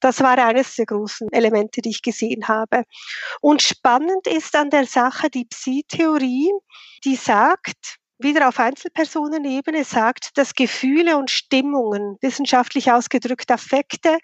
Das 0.00 0.20
war 0.20 0.38
eines 0.38 0.74
der 0.76 0.86
großen 0.86 1.28
Elemente, 1.32 1.80
die 1.80 1.90
ich 1.90 2.02
gesehen 2.02 2.48
habe. 2.48 2.84
Und 3.40 3.62
spannend 3.62 4.26
ist 4.26 4.54
an 4.54 4.70
der 4.70 4.86
Sache 4.86 5.30
die 5.30 5.44
Psi-Theorie, 5.44 6.52
die 7.04 7.16
sagt, 7.16 7.98
wieder 8.18 8.48
auf 8.48 8.58
Einzelpersonenebene 8.58 9.84
sagt, 9.84 10.38
dass 10.38 10.54
Gefühle 10.54 11.18
und 11.18 11.30
Stimmungen, 11.30 12.16
wissenschaftlich 12.20 12.90
ausgedrückt 12.90 13.50
Affekte, 13.50 14.16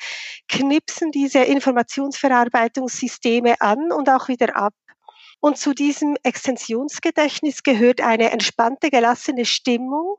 knipsen 0.49 1.11
diese 1.11 1.41
Informationsverarbeitungssysteme 1.41 3.61
an 3.61 3.93
und 3.93 4.09
auch 4.09 4.29
wieder 4.29 4.57
ab. 4.57 4.73
Und 5.41 5.59
zu 5.59 5.75
diesem 5.75 6.17
Extensionsgedächtnis 6.23 7.63
gehört 7.63 8.01
eine 8.01 8.31
entspannte, 8.31 8.89
gelassene 8.91 9.45
Stimmung. 9.45 10.17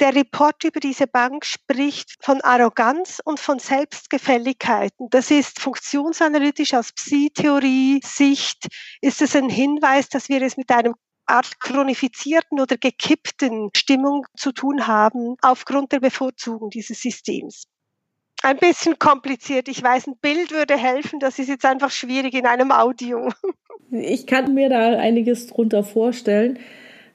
Der 0.00 0.14
Report 0.14 0.64
über 0.64 0.80
diese 0.80 1.06
Bank 1.06 1.44
spricht 1.44 2.16
von 2.24 2.40
Arroganz 2.40 3.20
und 3.24 3.38
von 3.38 3.58
Selbstgefälligkeiten. 3.58 5.10
Das 5.10 5.30
ist 5.30 5.60
funktionsanalytisch 5.60 6.72
aus 6.74 6.92
Psi-Theorie-Sicht, 6.92 8.68
ist 9.00 9.22
es 9.22 9.36
ein 9.36 9.50
Hinweis, 9.50 10.08
dass 10.08 10.28
wir 10.28 10.42
es 10.42 10.56
mit 10.56 10.70
einem 10.70 10.94
Art 11.32 11.60
chronifizierten 11.60 12.60
oder 12.60 12.76
gekippten 12.76 13.70
Stimmung 13.74 14.26
zu 14.36 14.52
tun 14.52 14.86
haben 14.86 15.36
aufgrund 15.40 15.92
der 15.92 16.00
Bevorzugung 16.00 16.70
dieses 16.70 17.00
Systems. 17.00 17.64
Ein 18.42 18.58
bisschen 18.58 18.98
kompliziert. 18.98 19.68
Ich 19.68 19.82
weiß, 19.82 20.08
ein 20.08 20.16
Bild 20.20 20.50
würde 20.50 20.76
helfen. 20.76 21.20
Das 21.20 21.38
ist 21.38 21.48
jetzt 21.48 21.64
einfach 21.64 21.90
schwierig 21.90 22.34
in 22.34 22.46
einem 22.46 22.70
Audio. 22.70 23.28
Ich 23.94 24.26
kann 24.26 24.54
mir 24.54 24.70
da 24.70 24.96
einiges 24.96 25.48
drunter 25.48 25.84
vorstellen. 25.84 26.58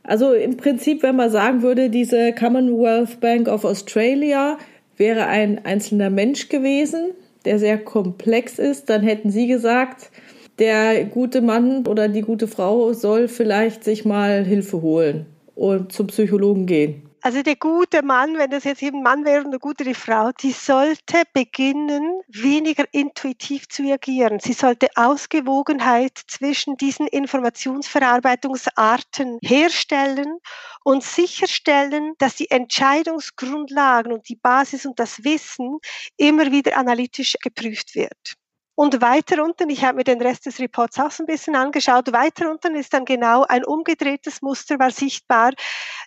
Also 0.03 0.33
im 0.33 0.57
Prinzip, 0.57 1.01
wenn 1.01 1.15
man 1.15 1.31
sagen 1.31 1.63
würde, 1.63 1.89
diese 1.89 2.33
Commonwealth 2.33 3.19
Bank 3.19 3.47
of 3.47 3.65
Australia 3.65 4.59
wäre 4.95 5.25
ein 5.25 5.65
einzelner 5.65 6.11
Mensch 6.11 6.49
gewesen, 6.49 7.13
der 7.45 7.57
sehr 7.57 7.83
komplex 7.83 8.59
ist, 8.59 8.91
dann 8.91 9.01
hätten 9.01 9.31
Sie 9.31 9.47
gesagt, 9.47 10.11
der 10.59 11.05
gute 11.05 11.41
Mann 11.41 11.85
oder 11.85 12.07
die 12.07 12.21
gute 12.21 12.47
Frau 12.47 12.93
soll 12.93 13.27
vielleicht 13.27 13.83
sich 13.83 14.05
mal 14.05 14.43
Hilfe 14.43 14.81
holen 14.81 15.25
und 15.55 15.91
zum 15.91 16.07
Psychologen 16.07 16.65
gehen. 16.65 17.03
Also 17.21 17.41
der 17.41 17.57
gute 17.57 18.03
Mann, 18.03 18.37
wenn 18.37 18.51
das 18.51 18.63
jetzt 18.63 18.81
eben 18.81 19.03
Mann 19.03 19.25
wäre 19.25 19.41
und 19.41 19.47
eine 19.47 19.59
gute 19.59 19.93
Frau, 19.93 20.31
die 20.31 20.51
sollte 20.51 21.23
beginnen, 21.33 22.21
weniger 22.27 22.85
intuitiv 22.93 23.67
zu 23.67 23.83
agieren. 23.91 24.39
Sie 24.39 24.53
sollte 24.53 24.87
Ausgewogenheit 24.95 26.17
zwischen 26.27 26.77
diesen 26.77 27.07
Informationsverarbeitungsarten 27.07 29.39
herstellen 29.41 30.37
und 30.83 31.03
sicherstellen, 31.03 32.13
dass 32.19 32.35
die 32.35 32.49
Entscheidungsgrundlagen 32.49 34.13
und 34.13 34.29
die 34.29 34.37
Basis 34.37 34.85
und 34.85 34.97
das 34.99 35.21
Wissen 35.23 35.79
immer 36.15 36.51
wieder 36.51 36.77
analytisch 36.77 37.35
geprüft 37.41 37.95
wird. 37.95 38.37
Und 38.79 39.01
weiter 39.01 39.43
unten, 39.43 39.71
ich 39.71 39.83
habe 39.83 39.97
mir 39.97 40.03
den 40.03 40.21
Rest 40.21 40.45
des 40.45 40.59
Reports 40.59 40.99
auch 40.99 41.09
so 41.09 41.23
ein 41.23 41.25
bisschen 41.25 41.55
angeschaut, 41.55 42.13
weiter 42.13 42.47
unten 42.47 42.75
ist 42.75 42.93
dann 42.93 43.05
genau 43.05 43.41
ein 43.41 43.65
umgedrehtes 43.65 44.43
Muster 44.43 44.77
war 44.77 44.91
sichtbar, 44.91 45.53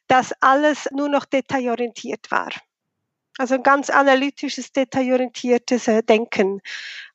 dass 0.06 0.32
alles 0.40 0.88
nur 0.92 1.08
noch 1.08 1.24
detailorientiert 1.24 2.30
war. 2.30 2.50
Also 3.38 3.54
ein 3.54 3.64
ganz 3.64 3.90
analytisches, 3.90 4.70
detailorientiertes 4.70 5.88
äh, 5.88 6.04
Denken, 6.04 6.60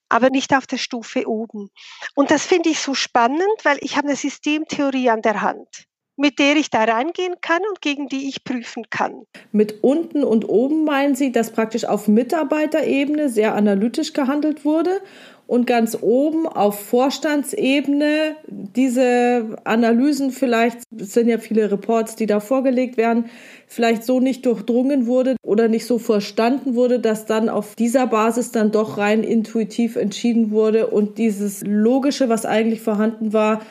aber 0.09 0.29
nicht 0.29 0.53
auf 0.53 0.67
der 0.67 0.77
Stufe 0.77 1.25
oben. 1.25 1.69
Und 2.15 2.31
das 2.31 2.45
finde 2.45 2.67
ich 2.67 2.81
so 2.81 2.93
spannend, 2.93 3.63
weil 3.63 3.77
ich 3.79 3.95
habe 3.95 4.09
eine 4.09 4.17
Systemtheorie 4.17 5.09
an 5.09 5.21
der 5.21 5.41
Hand 5.41 5.85
mit 6.17 6.39
der 6.39 6.55
ich 6.55 6.69
da 6.69 6.83
reingehen 6.83 7.35
kann 7.41 7.61
und 7.69 7.81
gegen 7.81 8.07
die 8.07 8.29
ich 8.29 8.43
prüfen 8.43 8.89
kann. 8.89 9.25
Mit 9.51 9.83
unten 9.83 10.23
und 10.23 10.47
oben 10.47 10.85
meinen 10.85 11.15
Sie, 11.15 11.31
dass 11.31 11.51
praktisch 11.51 11.85
auf 11.85 12.07
Mitarbeiterebene 12.07 13.29
sehr 13.29 13.53
analytisch 13.53 14.13
gehandelt 14.13 14.63
wurde 14.63 15.01
und 15.47 15.67
ganz 15.67 15.97
oben 16.01 16.47
auf 16.47 16.79
Vorstandsebene 16.79 18.35
diese 18.47 19.57
Analysen 19.63 20.31
vielleicht, 20.31 20.79
es 20.97 21.13
sind 21.13 21.27
ja 21.27 21.37
viele 21.37 21.71
Reports, 21.71 22.15
die 22.15 22.25
da 22.25 22.39
vorgelegt 22.39 22.97
werden, 22.97 23.25
vielleicht 23.67 24.03
so 24.03 24.19
nicht 24.19 24.45
durchdrungen 24.45 25.05
wurde 25.05 25.35
oder 25.43 25.67
nicht 25.67 25.85
so 25.85 25.99
verstanden 25.99 26.75
wurde, 26.75 26.99
dass 26.99 27.25
dann 27.25 27.49
auf 27.49 27.75
dieser 27.75 28.07
Basis 28.07 28.51
dann 28.51 28.71
doch 28.71 28.97
rein 28.97 29.23
intuitiv 29.23 29.95
entschieden 29.95 30.51
wurde 30.51 30.87
und 30.87 31.17
dieses 31.17 31.61
Logische, 31.65 32.29
was 32.29 32.45
eigentlich 32.45 32.81
vorhanden 32.81 33.33
war, 33.33 33.61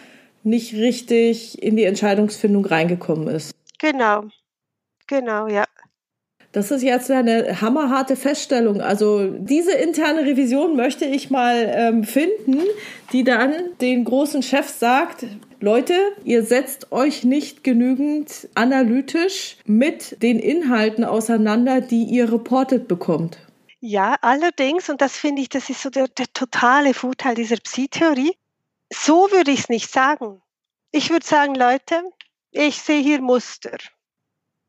nicht 0.42 0.74
richtig 0.74 1.62
in 1.62 1.76
die 1.76 1.84
Entscheidungsfindung 1.84 2.64
reingekommen 2.66 3.28
ist. 3.28 3.54
Genau, 3.80 4.24
genau, 5.06 5.48
ja. 5.48 5.64
Das 6.54 6.70
ist 6.70 6.82
jetzt 6.82 7.10
eine 7.10 7.60
hammerharte 7.60 8.14
Feststellung. 8.14 8.80
Also 8.80 9.28
diese 9.28 9.72
interne 9.72 10.20
Revision 10.20 10.76
möchte 10.76 11.04
ich 11.04 11.28
mal 11.28 11.68
ähm, 11.74 12.04
finden, 12.04 12.62
die 13.12 13.24
dann 13.24 13.52
den 13.80 14.04
großen 14.04 14.40
Chef 14.40 14.68
sagt, 14.68 15.26
Leute, 15.58 15.94
ihr 16.22 16.44
setzt 16.44 16.92
euch 16.92 17.24
nicht 17.24 17.64
genügend 17.64 18.48
analytisch 18.54 19.56
mit 19.66 20.22
den 20.22 20.38
Inhalten 20.38 21.02
auseinander, 21.02 21.80
die 21.80 22.04
ihr 22.04 22.32
reportet 22.32 22.86
bekommt. 22.86 23.38
Ja, 23.80 24.14
allerdings, 24.20 24.88
und 24.88 25.00
das 25.00 25.16
finde 25.16 25.42
ich, 25.42 25.48
das 25.48 25.68
ist 25.68 25.82
so 25.82 25.90
der, 25.90 26.06
der 26.06 26.32
totale 26.32 26.94
Vorteil 26.94 27.34
dieser 27.34 27.56
Psi-Theorie, 27.56 28.36
so 28.92 29.28
würde 29.32 29.50
ich 29.50 29.60
es 29.60 29.68
nicht 29.68 29.90
sagen. 29.90 30.40
Ich 30.92 31.10
würde 31.10 31.26
sagen, 31.26 31.56
Leute, 31.56 32.04
ich 32.52 32.80
sehe 32.80 33.02
hier 33.02 33.20
Muster. 33.20 33.76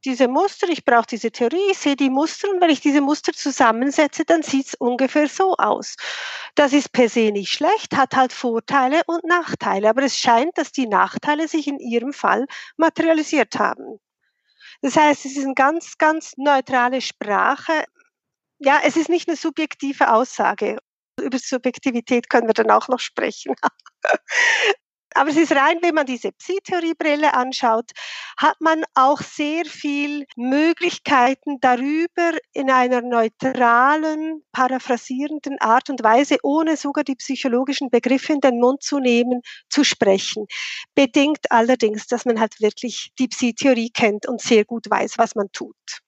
Diese 0.06 0.28
Muster, 0.28 0.70
ich 0.70 0.86
brauche 0.86 1.08
diese 1.08 1.32
Theorie, 1.32 1.72
ich 1.72 1.80
sehe 1.80 1.96
die 1.96 2.12
Muster 2.12 2.48
und 2.50 2.62
wenn 2.62 2.70
ich 2.70 2.80
diese 2.80 3.02
Muster 3.02 3.34
zusammensetze, 3.34 4.24
dann 4.24 4.44
sieht 4.44 4.68
es 4.68 4.74
ungefähr 4.76 5.28
so 5.28 5.56
aus. 5.56 5.96
Das 6.54 6.74
ist 6.74 6.92
per 6.92 7.10
se 7.10 7.32
nicht 7.32 7.52
schlecht, 7.52 7.98
hat 7.98 8.16
halt 8.16 8.32
Vorteile 8.32 9.02
und 9.08 9.24
Nachteile, 9.24 9.90
aber 9.90 10.04
es 10.04 10.18
scheint, 10.20 10.56
dass 10.60 10.72
die 10.72 10.86
Nachteile 10.86 11.48
sich 11.48 11.68
in 11.68 11.80
Ihrem 11.80 12.14
Fall 12.14 12.46
materialisiert 12.78 13.58
haben. 13.58 14.00
Das 14.82 14.96
heißt, 14.96 15.26
es 15.26 15.38
ist 15.38 15.46
eine 15.46 15.56
ganz, 15.56 15.98
ganz 15.98 16.34
neutrale 16.38 17.02
Sprache. 17.02 17.86
Ja, 18.60 18.82
es 18.84 18.98
ist 18.98 19.10
nicht 19.10 19.28
eine 19.28 19.38
subjektive 19.38 20.14
Aussage. 20.14 20.78
Über 21.20 21.40
Subjektivität 21.40 22.30
können 22.30 22.46
wir 22.46 22.54
dann 22.54 22.70
auch 22.70 22.88
noch 22.90 23.00
sprechen. 23.00 23.56
Aber 25.18 25.30
es 25.30 25.38
ist 25.38 25.54
rein, 25.54 25.78
wenn 25.82 25.96
man 25.96 26.06
diese 26.06 26.34
Psi-Theorie-Brille 26.34 27.34
anschaut, 27.34 27.92
hat 28.38 28.60
man 28.60 28.84
auch 28.96 29.22
sehr 29.22 29.64
viel 29.64 30.26
Möglichkeiten 30.36 31.58
darüber 31.62 32.38
in 32.52 32.70
einer 32.70 33.02
neutralen, 33.02 34.44
paraphrasierenden 34.52 35.58
Art 35.62 35.90
und 35.90 36.04
Weise, 36.04 36.38
ohne 36.44 36.76
sogar 36.76 37.06
die 37.06 37.16
psychologischen 37.16 37.90
Begriffe 37.90 38.34
in 38.34 38.42
den 38.42 38.60
Mund 38.60 38.84
zu 38.84 39.00
nehmen, 39.00 39.42
zu 39.70 39.86
sprechen. 39.86 40.48
Bedingt 40.96 41.50
allerdings, 41.50 42.08
dass 42.08 42.26
man 42.26 42.42
halt 42.42 42.60
wirklich 42.60 43.12
die 43.18 43.30
Psi-Theorie 43.30 43.92
kennt 43.92 44.28
und 44.28 44.42
sehr 44.42 44.66
gut 44.66 44.90
weiß, 44.90 45.18
was 45.18 45.34
man 45.34 45.50
tut. 45.54 46.05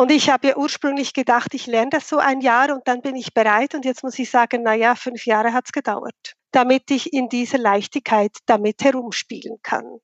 Und 0.00 0.10
ich 0.10 0.30
habe 0.30 0.48
ja 0.48 0.56
ursprünglich 0.56 1.12
gedacht, 1.12 1.52
ich 1.52 1.66
lerne 1.66 1.90
das 1.90 2.08
so 2.08 2.16
ein 2.16 2.40
Jahr 2.40 2.72
und 2.72 2.88
dann 2.88 3.02
bin 3.02 3.16
ich 3.16 3.34
bereit. 3.34 3.74
Und 3.74 3.84
jetzt 3.84 4.02
muss 4.02 4.18
ich 4.18 4.30
sagen, 4.30 4.62
na 4.62 4.72
ja, 4.72 4.94
fünf 4.94 5.26
Jahre 5.26 5.52
hat 5.52 5.66
es 5.66 5.72
gedauert, 5.72 6.36
damit 6.52 6.90
ich 6.90 7.12
in 7.12 7.28
dieser 7.28 7.58
Leichtigkeit 7.58 8.34
damit 8.46 8.82
herumspielen 8.82 9.58
kann. 9.62 9.98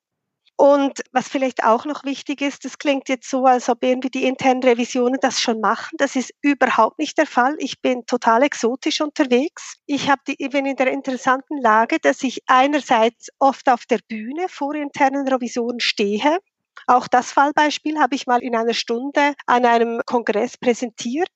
Und 0.57 1.01
was 1.13 1.29
vielleicht 1.29 1.65
auch 1.65 1.87
noch 1.87 2.05
wichtig 2.05 2.43
ist, 2.43 2.67
das 2.67 2.77
klingt 2.77 3.09
jetzt 3.09 3.31
so, 3.31 3.47
als 3.47 3.71
ob 3.71 3.83
irgendwie 3.83 4.11
die 4.11 4.25
internen 4.25 4.63
Revisionen 4.63 5.19
das 5.19 5.41
schon 5.41 5.63
machen. 5.63 5.97
Das 5.97 6.15
ist 6.15 6.31
überhaupt 6.43 6.99
nicht 6.99 7.17
der 7.17 7.27
Fall. 7.27 7.55
Ich 7.59 7.81
bin 7.81 8.05
total 8.05 8.43
exotisch 8.43 9.01
unterwegs. 9.01 9.77
Ich 9.87 10.11
habe 10.11 10.21
die, 10.29 10.37
bin 10.51 10.67
in 10.67 10.77
der 10.77 10.89
interessanten 10.89 11.57
Lage, 11.63 11.97
dass 12.03 12.23
ich 12.23 12.43
einerseits 12.49 13.29
oft 13.39 13.67
auf 13.71 13.87
der 13.87 14.01
Bühne 14.07 14.47
vor 14.51 14.75
internen 14.75 15.27
Revisionen 15.27 15.81
stehe 15.81 16.39
auch 16.87 17.09
das 17.09 17.33
Fallbeispiel 17.33 17.99
habe 17.99 18.15
ich 18.15 18.27
mal 18.27 18.43
in 18.43 18.55
einer 18.55 18.75
Stunde 18.75 19.35
an 19.47 19.65
einem 19.65 20.03
Kongress 20.07 20.57
präsentiert. 20.57 21.29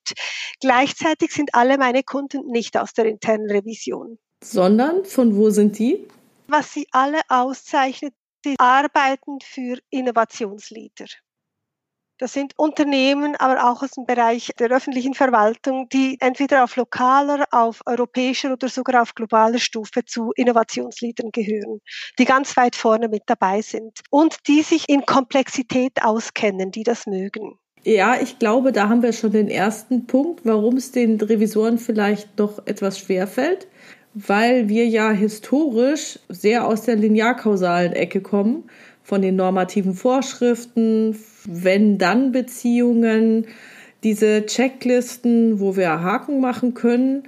Gleichzeitig 0.61 1.33
sind 1.33 1.55
alle 1.55 1.79
meine 1.79 2.03
Kunden 2.03 2.47
nicht 2.47 2.77
aus 2.77 2.93
der 2.93 3.07
internen 3.07 3.51
Revision. 3.51 4.19
Sondern 4.43 5.05
von 5.05 5.37
wo 5.37 5.51
sind 5.51 5.79
die? 5.79 6.07
Was 6.49 6.73
sie 6.73 6.87
alle 6.93 7.21
auszeichnet, 7.29 8.15
sie 8.45 8.57
arbeiten 8.59 9.39
für 9.43 9.79
Innovationsleader. 9.91 11.07
Das 12.21 12.35
sind 12.35 12.53
Unternehmen, 12.59 13.35
aber 13.37 13.71
auch 13.71 13.83
aus 13.83 13.93
dem 13.93 14.05
Bereich 14.05 14.51
der 14.59 14.71
öffentlichen 14.71 15.15
Verwaltung, 15.15 15.89
die 15.89 16.19
entweder 16.21 16.65
auf 16.65 16.77
lokaler, 16.77 17.47
auf 17.51 17.81
europäischer 17.87 18.53
oder 18.53 18.69
sogar 18.69 19.01
auf 19.01 19.15
globaler 19.15 19.59
Stufe 19.59 20.05
zu 20.05 20.31
Innovationsleadern 20.37 21.31
gehören, 21.33 21.81
die 22.19 22.27
ganz 22.27 22.59
weit 22.59 22.77
vorne 22.77 23.09
mit 23.09 23.23
dabei 23.25 23.63
sind 23.63 24.01
und 24.11 24.37
die 24.49 24.61
sich 24.61 24.87
in 24.91 25.07
Komplexität 25.07 26.03
auskennen, 26.03 26.71
die 26.71 26.83
das 26.83 27.07
mögen. 27.07 27.59
Ja, 27.85 28.21
ich 28.21 28.39
glaube, 28.39 28.73
da 28.73 28.91
haben 28.91 29.03
wir 29.03 29.15
schon 29.15 29.33
den 29.33 29.49
ersten 29.49 30.07
Punkt, 30.07 30.45
warum 30.45 30.77
es 30.77 30.93
den 30.93 31.19
Revisoren 31.19 31.79
vielleicht 31.79 32.29
doch 32.37 32.67
etwas 32.67 32.99
schwerfällt, 32.99 33.67
weil 34.13 34.69
wir 34.69 34.87
ja 34.87 35.11
historisch 35.11 36.19
sehr 36.29 36.67
aus 36.67 36.83
der 36.83 36.97
linearkausalen 36.97 37.95
Ecke 37.95 38.21
kommen, 38.21 38.69
von 39.11 39.21
den 39.23 39.35
normativen 39.35 39.95
Vorschriften, 39.95 41.17
wenn-dann-Beziehungen, 41.45 43.49
diese 44.05 44.47
Checklisten, 44.47 45.59
wo 45.59 45.75
wir 45.75 46.01
Haken 46.01 46.41
machen 46.41 46.75
können 46.75 47.25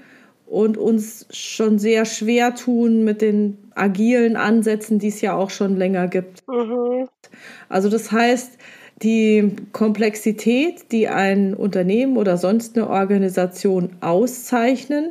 und 0.47 0.79
uns 0.79 1.27
schon 1.33 1.81
sehr 1.81 2.05
schwer 2.05 2.55
tun 2.55 3.03
mit 3.03 3.21
den 3.21 3.59
agilen 3.75 4.37
Ansätzen, 4.37 5.01
die 5.01 5.09
es 5.09 5.21
ja 5.23 5.35
auch 5.35 5.51
schon 5.51 5.77
länger 5.77 6.07
gibt. 6.07 6.47
Mhm. 6.47 7.09
Also 7.69 7.89
das 7.89 8.13
heißt, 8.13 8.59
die 9.03 9.57
Komplexität, 9.73 10.93
die 10.93 11.09
ein 11.09 11.53
Unternehmen 11.53 12.17
oder 12.17 12.37
sonst 12.37 12.79
eine 12.79 12.89
Organisation 12.89 13.91
auszeichnen, 14.01 15.11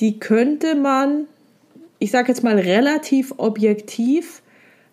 die 0.00 0.18
könnte 0.18 0.74
man, 0.74 1.26
ich 2.00 2.10
sage 2.10 2.26
jetzt 2.26 2.42
mal 2.42 2.58
relativ 2.58 3.34
objektiv 3.36 4.42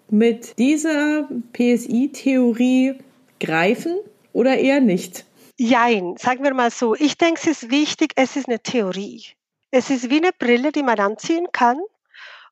mit 0.09 0.57
dieser 0.57 1.27
PSI-Theorie 1.53 2.95
greifen 3.39 3.97
oder 4.33 4.57
eher 4.57 4.81
nicht? 4.81 5.25
Jein, 5.57 6.15
sagen 6.17 6.43
wir 6.43 6.53
mal 6.53 6.71
so. 6.71 6.95
Ich 6.95 7.17
denke, 7.17 7.39
es 7.41 7.47
ist 7.63 7.71
wichtig, 7.71 8.11
es 8.15 8.35
ist 8.35 8.47
eine 8.47 8.59
Theorie. 8.59 9.23
Es 9.71 9.89
ist 9.89 10.09
wie 10.09 10.17
eine 10.17 10.31
Brille, 10.37 10.71
die 10.71 10.83
man 10.83 10.99
anziehen 10.99 11.47
kann. 11.51 11.79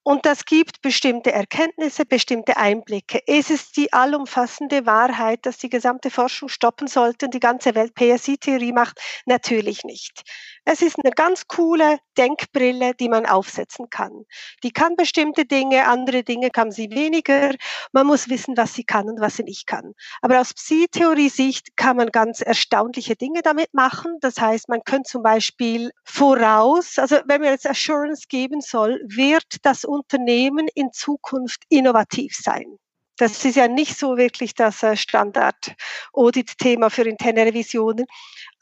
Und 0.03 0.25
das 0.25 0.43
gibt 0.43 0.81
bestimmte 0.81 1.31
Erkenntnisse, 1.31 2.05
bestimmte 2.05 2.57
Einblicke. 2.57 3.21
Es 3.25 3.49
ist 3.49 3.77
die 3.77 3.93
allumfassende 3.93 4.85
Wahrheit, 4.85 5.45
dass 5.45 5.57
die 5.57 5.69
gesamte 5.69 6.11
Forschung 6.11 6.49
stoppen 6.49 6.87
sollte 6.87 7.25
und 7.27 7.33
die 7.33 7.39
ganze 7.39 7.73
Welt 7.73 7.95
PSI-Theorie 7.95 8.73
macht. 8.73 8.99
Natürlich 9.25 9.85
nicht. 9.85 10.23
Es 10.65 10.81
ist 10.81 10.97
eine 11.01 11.11
ganz 11.11 11.47
coole 11.47 11.99
Denkbrille, 12.17 12.93
die 12.95 13.09
man 13.09 13.25
aufsetzen 13.25 13.89
kann. 13.89 14.25
Die 14.63 14.71
kann 14.71 14.95
bestimmte 14.95 15.45
Dinge, 15.45 15.87
andere 15.87 16.23
Dinge 16.23 16.51
kann 16.51 16.71
sie 16.71 16.89
weniger. 16.91 17.53
Man 17.91 18.07
muss 18.07 18.29
wissen, 18.29 18.57
was 18.57 18.73
sie 18.73 18.83
kann 18.83 19.09
und 19.09 19.21
was 19.21 19.37
sie 19.37 19.43
nicht 19.43 19.67
kann. 19.67 19.93
Aber 20.21 20.41
aus 20.41 20.53
Psi-Theorie-Sicht 20.53 21.77
kann 21.77 21.97
man 21.97 22.11
ganz 22.11 22.41
erstaunliche 22.41 23.15
Dinge 23.15 23.41
damit 23.41 23.73
machen. 23.73 24.17
Das 24.19 24.39
heißt, 24.39 24.67
man 24.67 24.83
könnte 24.83 25.09
zum 25.09 25.23
Beispiel 25.23 25.91
voraus, 26.03 26.99
also 26.99 27.17
wenn 27.25 27.41
man 27.41 27.51
jetzt 27.51 27.67
Assurance 27.67 28.27
geben 28.27 28.61
soll, 28.61 28.99
wird 29.05 29.57
das 29.63 29.85
Unternehmen 29.93 30.67
in 30.75 30.91
Zukunft 30.91 31.63
innovativ 31.69 32.35
sein. 32.35 32.77
Das 33.17 33.45
ist 33.45 33.55
ja 33.55 33.67
nicht 33.67 33.97
so 33.97 34.17
wirklich 34.17 34.55
das 34.55 34.81
äh, 34.81 34.95
Standard-Audit-Thema 34.97 36.89
für 36.89 37.03
interne 37.03 37.45
Revisionen. 37.45 38.07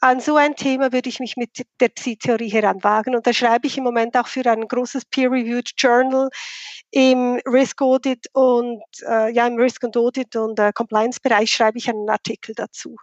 An 0.00 0.20
so 0.20 0.36
ein 0.36 0.56
Thema 0.56 0.92
würde 0.92 1.08
ich 1.08 1.20
mich 1.20 1.36
mit 1.36 1.64
der 1.80 1.88
Psi-Theorie 1.88 2.50
heranwagen. 2.50 3.16
Und 3.16 3.26
da 3.26 3.32
schreibe 3.32 3.66
ich 3.66 3.78
im 3.78 3.84
Moment 3.84 4.14
auch 4.16 4.26
für 4.26 4.44
ein 4.44 4.68
großes 4.68 5.06
Peer-Reviewed 5.06 5.70
Journal 5.78 6.28
im 6.90 7.40
Risk 7.46 7.80
Audit 7.80 8.26
und 8.34 8.82
äh, 9.08 9.32
ja 9.32 9.46
im 9.46 9.56
Risk 9.56 9.84
und 9.84 9.96
Audit 9.96 10.36
und 10.36 10.58
äh, 10.58 10.72
Compliance-Bereich 10.74 11.50
schreibe 11.50 11.78
ich 11.78 11.88
einen 11.88 12.10
Artikel 12.10 12.54
dazu. 12.54 12.96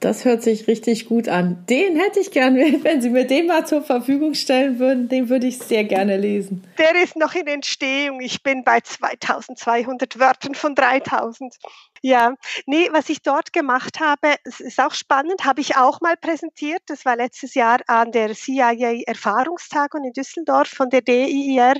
Das 0.00 0.24
hört 0.24 0.42
sich 0.42 0.66
richtig 0.66 1.06
gut 1.06 1.28
an. 1.28 1.64
Den 1.68 1.96
hätte 1.96 2.20
ich 2.20 2.30
gerne, 2.30 2.60
wenn 2.82 3.02
Sie 3.02 3.10
mir 3.10 3.26
den 3.26 3.46
mal 3.46 3.66
zur 3.66 3.82
Verfügung 3.82 4.34
stellen 4.34 4.78
würden, 4.78 5.08
den 5.08 5.28
würde 5.28 5.46
ich 5.46 5.58
sehr 5.58 5.84
gerne 5.84 6.16
lesen. 6.16 6.64
Der 6.78 7.02
ist 7.02 7.16
noch 7.16 7.34
in 7.34 7.46
Entstehung. 7.46 8.20
Ich 8.20 8.42
bin 8.42 8.64
bei 8.64 8.80
2200 8.80 10.18
Wörtern 10.18 10.54
von 10.54 10.74
3000. 10.74 11.54
Ja, 12.02 12.34
nee, 12.66 12.88
was 12.92 13.10
ich 13.10 13.22
dort 13.22 13.52
gemacht 13.52 14.00
habe, 14.00 14.34
es 14.44 14.60
ist 14.60 14.80
auch 14.80 14.94
spannend, 14.94 15.44
habe 15.44 15.60
ich 15.60 15.76
auch 15.76 16.00
mal 16.00 16.16
präsentiert. 16.16 16.82
Das 16.86 17.04
war 17.04 17.16
letztes 17.16 17.54
Jahr 17.54 17.80
an 17.88 18.10
der 18.12 18.34
CIA 18.34 19.02
Erfahrungstagung 19.06 20.04
in 20.04 20.12
Düsseldorf 20.12 20.68
von 20.68 20.88
der 20.88 21.02
DIR. 21.02 21.74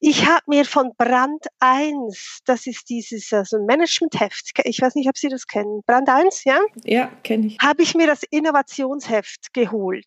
Ich 0.00 0.26
habe 0.26 0.42
mir 0.46 0.64
von 0.66 0.92
Brand 0.98 1.46
1, 1.60 2.40
das 2.44 2.66
ist 2.66 2.90
dieses 2.90 3.32
also 3.32 3.58
Managementheft, 3.64 4.52
ich 4.64 4.80
weiß 4.80 4.94
nicht, 4.94 5.08
ob 5.08 5.16
Sie 5.16 5.28
das 5.28 5.46
kennen. 5.46 5.82
Brand 5.86 6.08
1, 6.08 6.44
ja? 6.44 6.60
Ja, 6.84 7.06
kenne 7.22 7.46
ich. 7.46 7.58
Habe 7.60 7.82
ich 7.82 7.94
mir 7.94 8.06
das 8.06 8.22
Innovationsheft 8.24 9.54
geholt 9.54 10.06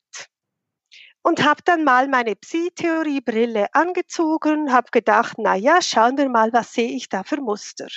und 1.24 1.44
habe 1.44 1.62
dann 1.66 1.84
mal 1.84 2.08
meine 2.08 2.36
Psi-Theorie-Brille 2.36 3.74
angezogen, 3.74 4.72
habe 4.72 4.88
gedacht, 4.92 5.34
na 5.38 5.56
ja, 5.56 5.82
schauen 5.82 6.18
wir 6.18 6.30
mal, 6.30 6.54
was 6.54 6.74
sehe 6.74 6.90
ich 6.90 7.10
da 7.10 7.24
für 7.24 7.42
Muster. 7.42 7.88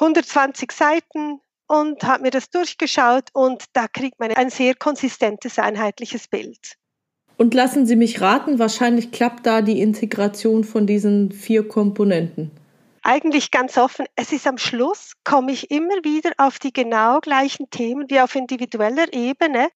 120 0.00 0.70
Seiten 0.72 1.40
und 1.66 2.02
habe 2.04 2.22
mir 2.22 2.30
das 2.30 2.50
durchgeschaut 2.50 3.30
und 3.32 3.64
da 3.72 3.86
kriegt 3.88 4.18
man 4.18 4.32
ein 4.32 4.50
sehr 4.50 4.74
konsistentes, 4.74 5.58
einheitliches 5.58 6.28
Bild. 6.28 6.76
Und 7.36 7.54
lassen 7.54 7.86
Sie 7.86 7.96
mich 7.96 8.20
raten, 8.20 8.58
wahrscheinlich 8.58 9.12
klappt 9.12 9.46
da 9.46 9.62
die 9.62 9.80
Integration 9.80 10.64
von 10.64 10.86
diesen 10.86 11.30
vier 11.30 11.66
Komponenten. 11.66 12.50
Eigentlich 13.02 13.50
ganz 13.50 13.78
offen, 13.78 14.06
es 14.16 14.32
ist 14.32 14.46
am 14.46 14.58
Schluss, 14.58 15.12
komme 15.24 15.52
ich 15.52 15.70
immer 15.70 15.94
wieder 16.02 16.32
auf 16.36 16.58
die 16.58 16.72
genau 16.72 17.20
gleichen 17.20 17.70
Themen 17.70 18.10
wie 18.10 18.20
auf 18.20 18.34
individueller 18.34 19.12
Ebene. 19.12 19.68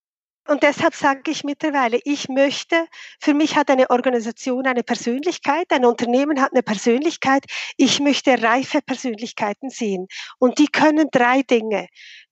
Und 0.49 0.65
deshalb 0.65 0.95
sage 0.95 1.31
ich 1.31 1.45
mittlerweile, 1.45 2.01
ich 2.05 2.29
möchte, 2.29 2.87
für 3.21 3.33
mich 3.33 3.57
hat 3.57 3.71
eine 3.71 3.91
Organisation 3.91 4.67
eine 4.67 4.83
Persönlichkeit, 4.83 5.67
ein 5.71 5.85
Unternehmen 5.85 6.41
hat 6.41 6.53
eine 6.53 6.65
Persönlichkeit, 6.65 7.45
ich 7.77 8.01
möchte 8.01 8.43
reife 8.43 8.83
Persönlichkeiten 8.83 9.71
sehen. 9.71 10.09
Und 10.39 10.59
die 10.59 10.67
können 10.67 11.09
drei 11.13 11.43
Dinge. 11.43 11.87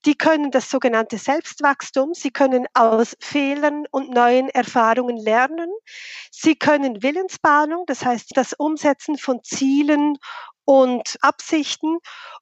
Die 0.05 0.15
können 0.15 0.51
das 0.51 0.69
sogenannte 0.69 1.17
Selbstwachstum, 1.17 2.13
sie 2.13 2.31
können 2.31 2.65
aus 2.73 3.15
Fehlern 3.19 3.85
und 3.91 4.09
neuen 4.09 4.49
Erfahrungen 4.49 5.17
lernen, 5.17 5.69
sie 6.31 6.55
können 6.55 7.03
Willensbahnung, 7.03 7.85
das 7.85 8.03
heißt 8.03 8.31
das 8.33 8.53
Umsetzen 8.53 9.17
von 9.17 9.43
Zielen 9.43 10.17
und 10.65 11.17
Absichten 11.21 11.97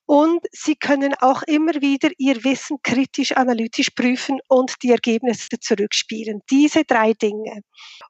und 0.05 0.45
sie 0.51 0.75
können 0.75 1.13
auch 1.15 1.43
immer 1.43 1.73
wieder 1.75 2.10
ihr 2.17 2.43
Wissen 2.43 2.77
kritisch 2.84 3.32
analytisch 3.34 3.91
prüfen 3.91 4.39
und 4.47 4.75
die 4.84 4.91
Ergebnisse 4.91 5.60
zurückspielen. 5.60 6.41
Diese 6.49 6.84
drei 6.84 7.13
Dinge. 7.13 7.62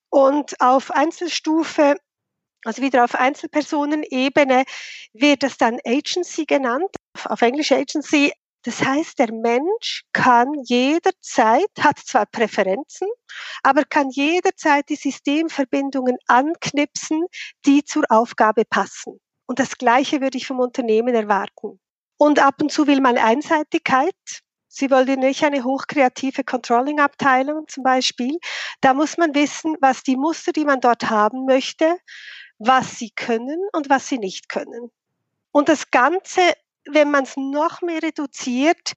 Und 0.10 0.60
auf 0.60 0.91
Einzelstufe 0.91 1.95
also 2.65 2.82
wieder 2.82 3.06
auf 3.06 3.15
Einzelpersonenebene 3.15 4.65
wird 5.13 5.43
es 5.43 5.58
dann 5.58 5.80
Agency 5.86 6.45
genannt, 6.45 6.93
auf 7.24 7.41
Englisch 7.41 7.72
Agency. 7.72 8.34
Das 8.63 8.84
heißt, 8.84 9.17
der 9.17 9.32
Mensch 9.32 10.04
kann 10.12 10.54
jederzeit, 10.65 11.69
hat 11.80 12.00
zwar 12.00 12.26
Präferenzen, 12.26 13.08
aber 13.63 13.86
kann 13.86 14.10
jederzeit 14.10 14.89
die 14.89 14.98
Systemverbindungen 14.98 16.17
anknipsen, 16.28 17.26
die 17.65 17.86
zur 17.86 18.04
Aufgabe 18.10 18.65
passen. 18.65 19.19
Und 19.49 19.57
das 19.57 19.79
Gleiche 19.79 20.21
würde 20.21 20.38
ich 20.38 20.45
vom 20.45 20.59
Unternehmen 20.59 21.15
erwarten. 21.15 21.79
Und 22.17 22.38
ab 22.38 22.62
und 22.62 22.71
zu 22.71 22.85
will 22.85 23.01
man 23.01 23.17
Einseitigkeit. 23.17 24.13
Sie 24.67 24.91
wollen 24.91 25.21
nicht 25.21 25.43
eine 25.43 25.63
hochkreative 25.63 26.43
Controlling-Abteilung 26.43 27.67
zum 27.67 27.81
Beispiel. 27.81 28.38
Da 28.81 28.93
muss 28.93 29.17
man 29.17 29.33
wissen, 29.33 29.75
was 29.81 30.03
die 30.03 30.17
Muster, 30.17 30.51
die 30.51 30.65
man 30.65 30.81
dort 30.81 31.09
haben 31.09 31.45
möchte, 31.45 31.97
was 32.59 32.99
sie 32.99 33.09
können 33.09 33.59
und 33.73 33.89
was 33.89 34.07
sie 34.07 34.19
nicht 34.19 34.49
können. 34.49 34.91
Und 35.51 35.67
das 35.67 35.89
Ganze, 35.89 36.41
wenn 36.85 37.09
man 37.09 37.23
es 37.23 37.35
noch 37.35 37.81
mehr 37.81 38.03
reduziert, 38.03 38.93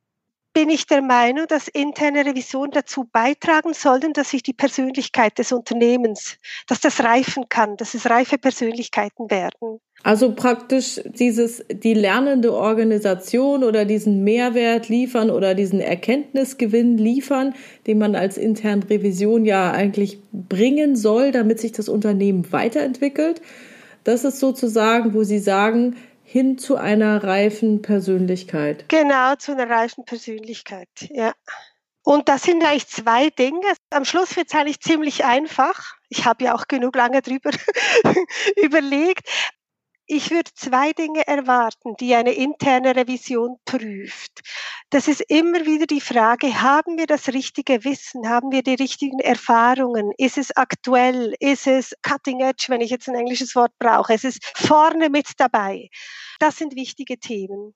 bin 0.52 0.70
ich 0.70 0.86
der 0.86 1.02
Meinung, 1.02 1.46
dass 1.48 1.68
interne 1.68 2.24
Revisionen 2.26 2.72
dazu 2.72 3.08
beitragen 3.10 3.74
sollten, 3.74 4.12
dass 4.12 4.30
sich 4.30 4.42
die 4.42 4.52
Persönlichkeit 4.52 5.38
des 5.38 5.52
Unternehmens, 5.52 6.36
dass 6.66 6.80
das 6.80 7.00
reifen 7.00 7.48
kann, 7.48 7.76
dass 7.76 7.94
es 7.94 8.08
reife 8.08 8.38
Persönlichkeiten 8.38 9.30
werden. 9.30 9.80
Also 10.04 10.34
praktisch 10.34 11.00
dieses, 11.04 11.64
die 11.70 11.94
lernende 11.94 12.52
Organisation 12.54 13.62
oder 13.62 13.84
diesen 13.84 14.24
Mehrwert 14.24 14.88
liefern 14.88 15.30
oder 15.30 15.54
diesen 15.54 15.80
Erkenntnisgewinn 15.80 16.98
liefern, 16.98 17.54
den 17.86 17.98
man 17.98 18.16
als 18.16 18.36
interne 18.36 18.88
Revision 18.90 19.44
ja 19.44 19.70
eigentlich 19.70 20.18
bringen 20.32 20.96
soll, 20.96 21.30
damit 21.30 21.60
sich 21.60 21.72
das 21.72 21.88
Unternehmen 21.88 22.50
weiterentwickelt. 22.52 23.40
Das 24.02 24.24
ist 24.24 24.40
sozusagen, 24.40 25.14
wo 25.14 25.22
Sie 25.22 25.38
sagen, 25.38 25.94
hin 26.32 26.56
zu 26.56 26.76
einer 26.76 27.22
reifen 27.22 27.82
Persönlichkeit. 27.82 28.88
Genau, 28.88 29.34
zu 29.34 29.52
einer 29.52 29.68
reifen 29.68 30.06
Persönlichkeit, 30.06 30.88
ja. 31.10 31.34
Und 32.04 32.30
das 32.30 32.44
sind 32.44 32.64
eigentlich 32.64 32.88
zwei 32.88 33.28
Dinge. 33.28 33.66
Am 33.90 34.06
Schluss 34.06 34.34
wird 34.34 34.48
es 34.48 34.54
eigentlich 34.54 34.80
ziemlich 34.80 35.26
einfach. 35.26 35.92
Ich 36.08 36.24
habe 36.24 36.44
ja 36.44 36.54
auch 36.54 36.68
genug 36.68 36.96
lange 36.96 37.20
drüber 37.20 37.50
überlegt. 38.56 39.28
Ich 40.14 40.30
würde 40.30 40.50
zwei 40.54 40.92
Dinge 40.92 41.26
erwarten, 41.26 41.96
die 41.98 42.14
eine 42.14 42.34
interne 42.34 42.94
Revision 42.94 43.56
prüft. 43.64 44.42
Das 44.90 45.08
ist 45.08 45.22
immer 45.22 45.64
wieder 45.64 45.86
die 45.86 46.02
Frage, 46.02 46.60
haben 46.60 46.98
wir 46.98 47.06
das 47.06 47.28
richtige 47.28 47.82
Wissen? 47.82 48.28
Haben 48.28 48.52
wir 48.52 48.62
die 48.62 48.74
richtigen 48.74 49.20
Erfahrungen? 49.20 50.12
Ist 50.18 50.36
es 50.36 50.54
aktuell? 50.54 51.34
Ist 51.40 51.66
es 51.66 51.94
cutting 52.02 52.40
edge, 52.40 52.66
wenn 52.68 52.82
ich 52.82 52.90
jetzt 52.90 53.08
ein 53.08 53.14
englisches 53.14 53.56
Wort 53.56 53.72
brauche? 53.78 54.12
Es 54.12 54.22
ist 54.22 54.44
vorne 54.54 55.08
mit 55.08 55.30
dabei. 55.38 55.88
Das 56.40 56.58
sind 56.58 56.76
wichtige 56.76 57.18
Themen. 57.18 57.74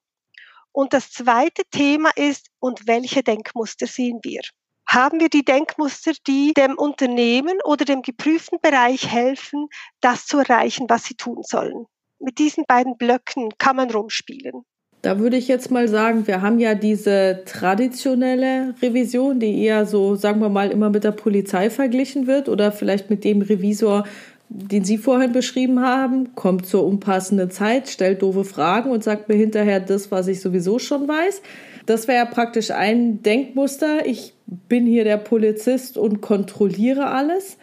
Und 0.73 0.93
das 0.93 1.13
zweite 1.13 1.63
Thema 1.71 2.11
ist, 2.17 2.51
und 2.59 2.87
welche 2.87 3.23
Denkmuster 3.23 3.87
sehen 3.87 4.21
wir? 4.23 4.43
Haben 4.87 5.21
wir 5.21 5.31
die 5.31 5.47
Denkmuster, 5.47 6.13
die 6.27 6.53
dem 6.53 6.77
Unternehmen 6.77 7.57
oder 7.65 7.87
dem 7.87 8.03
geprüften 8.03 8.61
Bereich 8.61 9.11
helfen, 9.11 9.69
das 10.03 10.27
zu 10.27 10.41
erreichen, 10.41 10.85
was 10.91 11.05
sie 11.05 11.15
tun 11.15 11.43
sollen? 11.43 11.87
Mit 12.27 12.39
diesen 12.39 12.65
beiden 12.67 12.99
Blöcken 12.99 13.51
kann 13.57 13.77
man 13.77 13.91
rumspielen. 13.91 14.65
Da 15.03 15.21
würde 15.21 15.37
ich 15.37 15.47
jetzt 15.47 15.71
mal 15.71 15.87
sagen, 15.87 16.27
wir 16.27 16.43
haben 16.43 16.59
ja 16.59 16.75
diese 16.75 17.43
traditionelle 17.47 18.75
Revision, 18.83 19.39
die 19.39 19.63
eher 19.63 19.87
so, 19.87 20.17
sagen 20.17 20.41
wir 20.41 20.49
mal, 20.49 20.73
immer 20.73 20.91
mit 20.91 21.05
der 21.05 21.13
Polizei 21.13 21.71
verglichen 21.71 22.27
wird 22.27 22.49
oder 22.49 22.73
vielleicht 22.73 23.09
mit 23.09 23.23
dem 23.23 23.41
Revisor, 23.41 24.05
den 24.49 24.85
Sie 24.85 24.99
vorhin 24.99 25.31
beschrieben 25.31 25.81
haben, 25.81 26.35
kommt 26.35 26.67
zur 26.67 26.85
unpassenden 26.85 27.51
Zeit, 27.51 27.89
stellt 27.89 28.23
doofe 28.23 28.45
Fragen 28.45 28.91
und 28.91 29.05
sagt 29.05 29.29
mir 29.29 29.37
hinterher 29.37 29.79
das, 29.79 30.11
was 30.11 30.27
ich 30.27 30.41
sowieso 30.41 30.81
schon 30.81 31.07
weiß. 31.07 31.41
Das 31.85 32.09
wäre 32.09 32.19
ja 32.19 32.25
praktisch 32.25 32.73
ein 32.73 33.23
Denkmuster. 33.23 34.07
Ich 34.07 34.35
bin 34.47 34.87
hier 34.87 35.05
der 35.05 35.19
Polizist 35.19 35.97
und 35.99 36.21
kontrolliere 36.21 37.07
alles. 37.07 37.59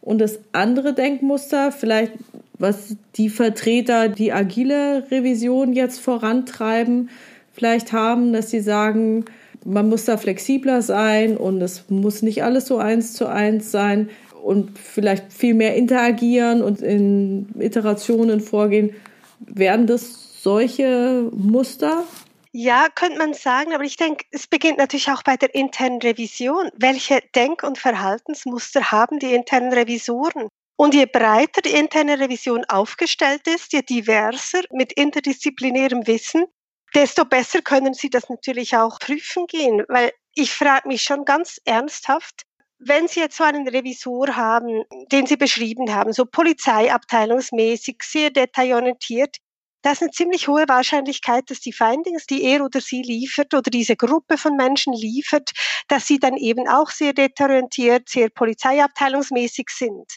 Und 0.00 0.18
das 0.18 0.38
andere 0.52 0.92
Denkmuster, 0.92 1.72
vielleicht 1.72 2.12
was 2.58 2.96
die 3.16 3.28
Vertreter, 3.28 4.08
die 4.08 4.32
agile 4.32 5.06
Revision 5.10 5.72
jetzt 5.72 6.00
vorantreiben, 6.00 7.10
vielleicht 7.52 7.92
haben, 7.92 8.32
dass 8.32 8.50
sie 8.50 8.60
sagen, 8.60 9.24
man 9.64 9.88
muss 9.88 10.04
da 10.04 10.16
flexibler 10.16 10.82
sein 10.82 11.36
und 11.36 11.60
es 11.60 11.84
muss 11.88 12.22
nicht 12.22 12.44
alles 12.44 12.66
so 12.66 12.78
eins 12.78 13.14
zu 13.14 13.26
eins 13.26 13.70
sein 13.70 14.10
und 14.42 14.78
vielleicht 14.78 15.32
viel 15.32 15.54
mehr 15.54 15.74
interagieren 15.74 16.62
und 16.62 16.82
in 16.82 17.48
Iterationen 17.58 18.40
vorgehen. 18.40 18.94
Werden 19.40 19.86
das 19.86 20.42
solche 20.42 21.30
Muster? 21.32 22.04
Ja, 22.52 22.86
könnte 22.94 23.18
man 23.18 23.34
sagen, 23.34 23.74
aber 23.74 23.84
ich 23.84 23.96
denke, 23.96 24.26
es 24.30 24.46
beginnt 24.46 24.78
natürlich 24.78 25.10
auch 25.10 25.22
bei 25.22 25.36
der 25.36 25.54
internen 25.54 26.00
Revision. 26.00 26.68
Welche 26.76 27.20
Denk- 27.34 27.64
und 27.64 27.78
Verhaltensmuster 27.78 28.92
haben 28.92 29.18
die 29.18 29.34
internen 29.34 29.72
Revisoren? 29.72 30.48
Und 30.76 30.94
je 30.94 31.06
breiter 31.06 31.62
die 31.62 31.74
interne 31.74 32.18
Revision 32.18 32.64
aufgestellt 32.64 33.46
ist, 33.46 33.72
je 33.72 33.82
diverser 33.82 34.62
mit 34.72 34.92
interdisziplinärem 34.92 36.06
Wissen, 36.06 36.46
desto 36.94 37.24
besser 37.24 37.62
können 37.62 37.94
Sie 37.94 38.10
das 38.10 38.28
natürlich 38.28 38.76
auch 38.76 38.98
prüfen 38.98 39.46
gehen. 39.46 39.84
Weil 39.88 40.12
ich 40.34 40.52
frage 40.52 40.88
mich 40.88 41.02
schon 41.02 41.24
ganz 41.24 41.60
ernsthaft, 41.64 42.42
wenn 42.78 43.06
Sie 43.06 43.20
jetzt 43.20 43.36
so 43.36 43.44
einen 43.44 43.68
Revisor 43.68 44.34
haben, 44.34 44.82
den 45.12 45.26
Sie 45.26 45.36
beschrieben 45.36 45.94
haben, 45.94 46.12
so 46.12 46.24
polizeiabteilungsmäßig, 46.24 48.02
sehr 48.02 48.30
detailorientiert, 48.30 49.36
da 49.82 49.92
ist 49.92 50.00
eine 50.00 50.12
ziemlich 50.12 50.48
hohe 50.48 50.64
Wahrscheinlichkeit, 50.66 51.50
dass 51.50 51.60
die 51.60 51.72
Findings, 51.74 52.24
die 52.26 52.42
er 52.42 52.64
oder 52.64 52.80
sie 52.80 53.02
liefert 53.02 53.52
oder 53.52 53.70
diese 53.70 53.96
Gruppe 53.96 54.38
von 54.38 54.56
Menschen 54.56 54.94
liefert, 54.94 55.52
dass 55.88 56.06
sie 56.06 56.18
dann 56.18 56.38
eben 56.38 56.66
auch 56.68 56.90
sehr 56.90 57.12
detailorientiert, 57.12 58.08
sehr 58.08 58.30
polizeiabteilungsmäßig 58.30 59.68
sind. 59.68 60.10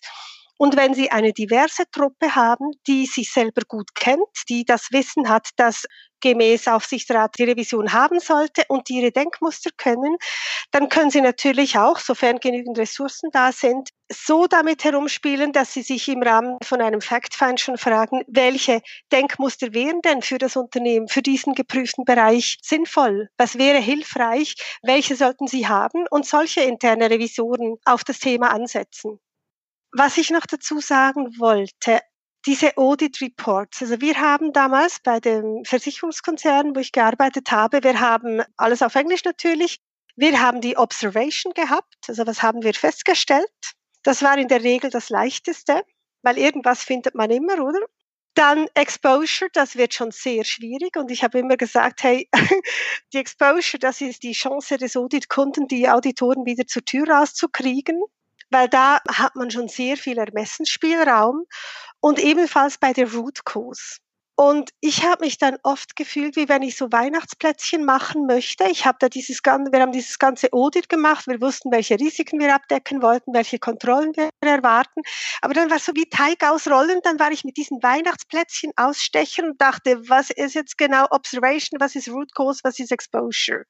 Und 0.57 0.75
wenn 0.75 0.93
Sie 0.93 1.11
eine 1.11 1.33
diverse 1.33 1.83
Truppe 1.91 2.35
haben, 2.35 2.71
die 2.87 3.05
sich 3.05 3.31
selber 3.31 3.61
gut 3.67 3.93
kennt, 3.95 4.27
die 4.49 4.65
das 4.65 4.91
Wissen 4.91 5.29
hat, 5.29 5.49
dass 5.57 5.85
gemäß 6.21 6.67
Aufsichtsrat 6.67 7.37
die 7.37 7.43
Revision 7.43 7.93
haben 7.93 8.19
sollte 8.19 8.63
und 8.67 8.89
die 8.89 8.95
ihre 9.01 9.11
Denkmuster 9.11 9.69
können, 9.77 10.17
dann 10.71 10.89
können 10.89 11.11
Sie 11.11 11.21
natürlich 11.21 11.77
auch, 11.77 11.99
sofern 11.99 12.39
genügend 12.39 12.77
Ressourcen 12.79 13.29
da 13.31 13.51
sind, 13.51 13.89
so 14.11 14.47
damit 14.47 14.83
herumspielen, 14.83 15.51
dass 15.51 15.73
Sie 15.73 15.83
sich 15.83 16.07
im 16.07 16.23
Rahmen 16.23 16.57
von 16.63 16.81
einem 16.81 17.01
Fact-Find 17.01 17.59
schon 17.59 17.77
fragen, 17.77 18.23
welche 18.27 18.81
Denkmuster 19.11 19.73
wären 19.73 20.01
denn 20.01 20.21
für 20.21 20.37
das 20.37 20.55
Unternehmen, 20.55 21.07
für 21.07 21.21
diesen 21.21 21.53
geprüften 21.53 22.05
Bereich 22.05 22.57
sinnvoll? 22.63 23.29
Was 23.37 23.57
wäre 23.57 23.79
hilfreich? 23.79 24.55
Welche 24.81 25.15
sollten 25.15 25.47
Sie 25.47 25.67
haben? 25.67 26.05
Und 26.09 26.25
solche 26.25 26.61
interne 26.61 27.09
Revisoren 27.09 27.75
auf 27.85 28.03
das 28.03 28.19
Thema 28.19 28.51
ansetzen. 28.51 29.19
Was 29.99 30.19
ich 30.19 30.29
noch 30.29 30.45
dazu 30.45 30.79
sagen 30.79 31.39
wollte, 31.39 32.01
diese 32.45 32.77
Audit 32.77 33.19
Reports. 33.19 33.81
Also 33.81 33.99
wir 33.99 34.19
haben 34.19 34.53
damals 34.53 34.99
bei 34.99 35.19
dem 35.19 35.63
Versicherungskonzern, 35.65 36.75
wo 36.75 36.79
ich 36.79 36.91
gearbeitet 36.91 37.49
habe, 37.49 37.83
wir 37.83 37.99
haben 37.99 38.43
alles 38.57 38.83
auf 38.83 38.93
Englisch 38.93 39.23
natürlich. 39.23 39.79
Wir 40.15 40.39
haben 40.39 40.61
die 40.61 40.77
Observation 40.77 41.51
gehabt. 41.55 41.95
Also 42.07 42.27
was 42.27 42.43
haben 42.43 42.61
wir 42.61 42.75
festgestellt? 42.75 43.49
Das 44.03 44.21
war 44.21 44.37
in 44.37 44.47
der 44.47 44.61
Regel 44.61 44.91
das 44.91 45.09
leichteste, 45.09 45.81
weil 46.21 46.37
irgendwas 46.37 46.83
findet 46.83 47.15
man 47.15 47.31
immer, 47.31 47.59
oder? 47.59 47.79
Dann 48.35 48.67
Exposure, 48.75 49.49
das 49.51 49.77
wird 49.77 49.95
schon 49.95 50.11
sehr 50.11 50.43
schwierig. 50.43 50.95
Und 50.95 51.09
ich 51.09 51.23
habe 51.23 51.39
immer 51.39 51.57
gesagt, 51.57 52.03
hey, 52.03 52.29
die 53.13 53.17
Exposure, 53.17 53.79
das 53.79 54.01
ist 54.01 54.21
die 54.21 54.33
Chance 54.33 54.77
des 54.77 54.95
Auditkunden, 54.95 55.67
die 55.67 55.89
Auditoren 55.89 56.45
wieder 56.45 56.67
zur 56.67 56.85
Tür 56.85 57.09
rauszukriegen 57.09 57.99
weil 58.49 58.67
da 58.69 58.99
hat 59.09 59.35
man 59.35 59.51
schon 59.51 59.67
sehr 59.67 59.97
viel 59.97 60.17
Ermessensspielraum 60.17 61.45
und 61.99 62.19
ebenfalls 62.19 62.77
bei 62.77 62.93
der 62.93 63.11
Root 63.13 63.45
Cause. 63.45 63.97
Und 64.39 64.69
ich 64.81 65.03
habe 65.03 65.25
mich 65.25 65.39
dann 65.39 65.57
oft 65.63 65.95
gefühlt, 65.95 66.35
wie 66.35 66.47
wenn 66.47 66.61
ich 66.61 66.77
so 66.77 66.91
Weihnachtsplätzchen 66.91 67.83
machen 67.83 68.27
möchte. 68.27 68.65
Ich 68.65 68.85
habe 68.85 68.99
da 68.99 69.09
dieses 69.09 69.41
ganze, 69.41 69.71
wir 69.71 69.81
haben 69.81 69.91
dieses 69.91 70.19
ganze 70.19 70.53
Audit 70.53 70.89
gemacht. 70.89 71.25
Wir 71.25 71.41
wussten, 71.41 71.71
welche 71.71 71.99
Risiken 71.99 72.39
wir 72.39 72.53
abdecken 72.53 73.01
wollten, 73.01 73.33
welche 73.33 73.57
Kontrollen 73.57 74.11
wir 74.15 74.29
erwarten. 74.41 75.01
Aber 75.41 75.55
dann 75.55 75.71
war 75.71 75.77
es 75.77 75.85
so 75.85 75.93
wie 75.95 76.07
Teig 76.07 76.43
ausrollen. 76.43 76.99
Dann 77.01 77.19
war 77.19 77.31
ich 77.31 77.45
mit 77.45 77.57
diesen 77.57 77.81
Weihnachtsplätzchen 77.81 78.73
ausstechen 78.75 79.49
und 79.49 79.59
dachte, 79.59 80.07
was 80.07 80.29
ist 80.29 80.53
jetzt 80.53 80.77
genau 80.77 81.07
Observation, 81.09 81.79
was 81.79 81.95
ist 81.95 82.07
Root 82.07 82.31
Cause, 82.35 82.59
was 82.63 82.77
ist 82.77 82.91
Exposure? 82.91 83.63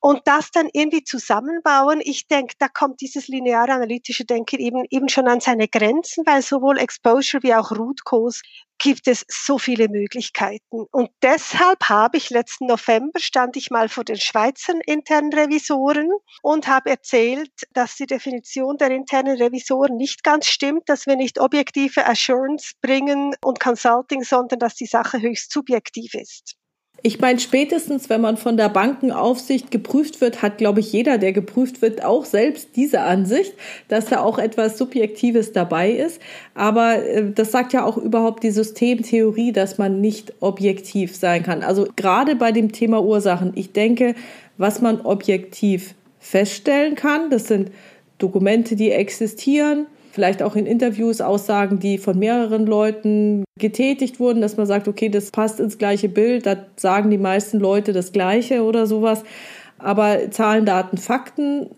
Und 0.00 0.22
das 0.24 0.50
dann 0.50 0.68
irgendwie 0.72 1.04
zusammenbauen. 1.04 2.00
Ich 2.02 2.26
denke, 2.26 2.54
da 2.58 2.68
kommt 2.68 3.00
dieses 3.00 3.28
lineare 3.28 3.72
analytische 3.72 4.24
Denken 4.24 4.58
eben, 4.58 4.84
eben 4.90 5.08
schon 5.08 5.28
an 5.28 5.40
seine 5.40 5.68
Grenzen, 5.68 6.24
weil 6.26 6.42
sowohl 6.42 6.78
Exposure 6.78 7.42
wie 7.42 7.54
auch 7.54 7.70
Root 7.70 8.04
Cause 8.04 8.40
gibt 8.78 9.08
es 9.08 9.26
so 9.28 9.58
viele 9.58 9.88
Möglichkeiten. 9.88 10.86
Und 10.90 11.10
deshalb 11.22 11.84
habe 11.90 12.16
ich 12.16 12.30
letzten 12.30 12.66
November 12.66 13.20
stand 13.20 13.56
ich 13.56 13.70
mal 13.70 13.90
vor 13.90 14.04
den 14.04 14.16
Schweizer 14.16 14.72
internen 14.86 15.32
Revisoren 15.34 16.10
und 16.42 16.66
habe 16.66 16.88
erzählt, 16.88 17.52
dass 17.74 17.96
die 17.96 18.06
Definition 18.06 18.78
der 18.78 18.90
internen 18.90 19.36
Revisoren 19.36 19.96
nicht 19.96 20.24
ganz 20.24 20.46
stimmt, 20.46 20.88
dass 20.88 21.06
wir 21.06 21.16
nicht 21.16 21.38
objektive 21.38 22.06
Assurance 22.06 22.72
bringen 22.80 23.34
und 23.44 23.60
Consulting, 23.60 24.24
sondern 24.24 24.58
dass 24.58 24.74
die 24.76 24.86
Sache 24.86 25.20
höchst 25.20 25.52
subjektiv 25.52 26.14
ist. 26.14 26.56
Ich 27.02 27.18
meine, 27.18 27.38
spätestens, 27.38 28.10
wenn 28.10 28.20
man 28.20 28.36
von 28.36 28.58
der 28.58 28.68
Bankenaufsicht 28.68 29.70
geprüft 29.70 30.20
wird, 30.20 30.42
hat, 30.42 30.58
glaube 30.58 30.80
ich, 30.80 30.92
jeder, 30.92 31.16
der 31.16 31.32
geprüft 31.32 31.80
wird, 31.80 32.04
auch 32.04 32.26
selbst 32.26 32.76
diese 32.76 33.00
Ansicht, 33.00 33.54
dass 33.88 34.06
da 34.06 34.20
auch 34.20 34.38
etwas 34.38 34.76
Subjektives 34.76 35.52
dabei 35.52 35.92
ist. 35.92 36.20
Aber 36.54 37.02
äh, 37.02 37.30
das 37.32 37.52
sagt 37.52 37.72
ja 37.72 37.84
auch 37.84 37.96
überhaupt 37.96 38.42
die 38.42 38.50
Systemtheorie, 38.50 39.52
dass 39.52 39.78
man 39.78 40.00
nicht 40.00 40.34
objektiv 40.40 41.16
sein 41.16 41.42
kann. 41.42 41.62
Also 41.62 41.88
gerade 41.96 42.36
bei 42.36 42.52
dem 42.52 42.70
Thema 42.72 43.02
Ursachen, 43.02 43.52
ich 43.54 43.72
denke, 43.72 44.14
was 44.58 44.82
man 44.82 45.00
objektiv 45.00 45.94
feststellen 46.18 46.96
kann, 46.96 47.30
das 47.30 47.48
sind 47.48 47.70
Dokumente, 48.18 48.76
die 48.76 48.90
existieren, 48.90 49.86
vielleicht 50.12 50.42
auch 50.42 50.56
in 50.56 50.66
Interviews 50.66 51.20
Aussagen, 51.20 51.78
die 51.78 51.98
von 51.98 52.18
mehreren 52.18 52.66
Leuten 52.66 53.44
getätigt 53.58 54.20
wurden, 54.20 54.40
dass 54.40 54.56
man 54.56 54.66
sagt, 54.66 54.88
okay, 54.88 55.08
das 55.08 55.30
passt 55.30 55.60
ins 55.60 55.78
gleiche 55.78 56.08
Bild, 56.08 56.46
da 56.46 56.56
sagen 56.76 57.10
die 57.10 57.18
meisten 57.18 57.58
Leute 57.58 57.92
das 57.92 58.12
Gleiche 58.12 58.62
oder 58.62 58.86
sowas. 58.86 59.22
Aber 59.78 60.30
Zahlen, 60.30 60.66
Daten, 60.66 60.98
Fakten, 60.98 61.70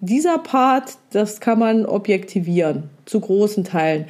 dieser 0.00 0.38
Part, 0.38 0.96
das 1.10 1.40
kann 1.40 1.58
man 1.58 1.86
objektivieren, 1.86 2.84
zu 3.04 3.20
großen 3.20 3.64
Teilen. 3.64 4.06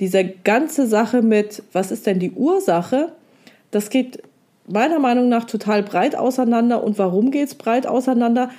Diese 0.00 0.24
ganze 0.24 0.86
Sache 0.86 1.22
mit, 1.22 1.62
was 1.72 1.90
ist 1.90 2.06
denn 2.06 2.20
die 2.20 2.30
Ursache, 2.30 3.12
das 3.70 3.90
geht 3.90 4.22
meiner 4.68 4.98
Meinung 4.98 5.28
nach 5.28 5.44
total 5.44 5.82
breit 5.82 6.14
auseinander. 6.14 6.84
Und 6.84 6.98
warum 6.98 7.30
geht 7.30 7.48
es 7.48 7.54
breit 7.54 7.86
auseinander? 7.86 8.50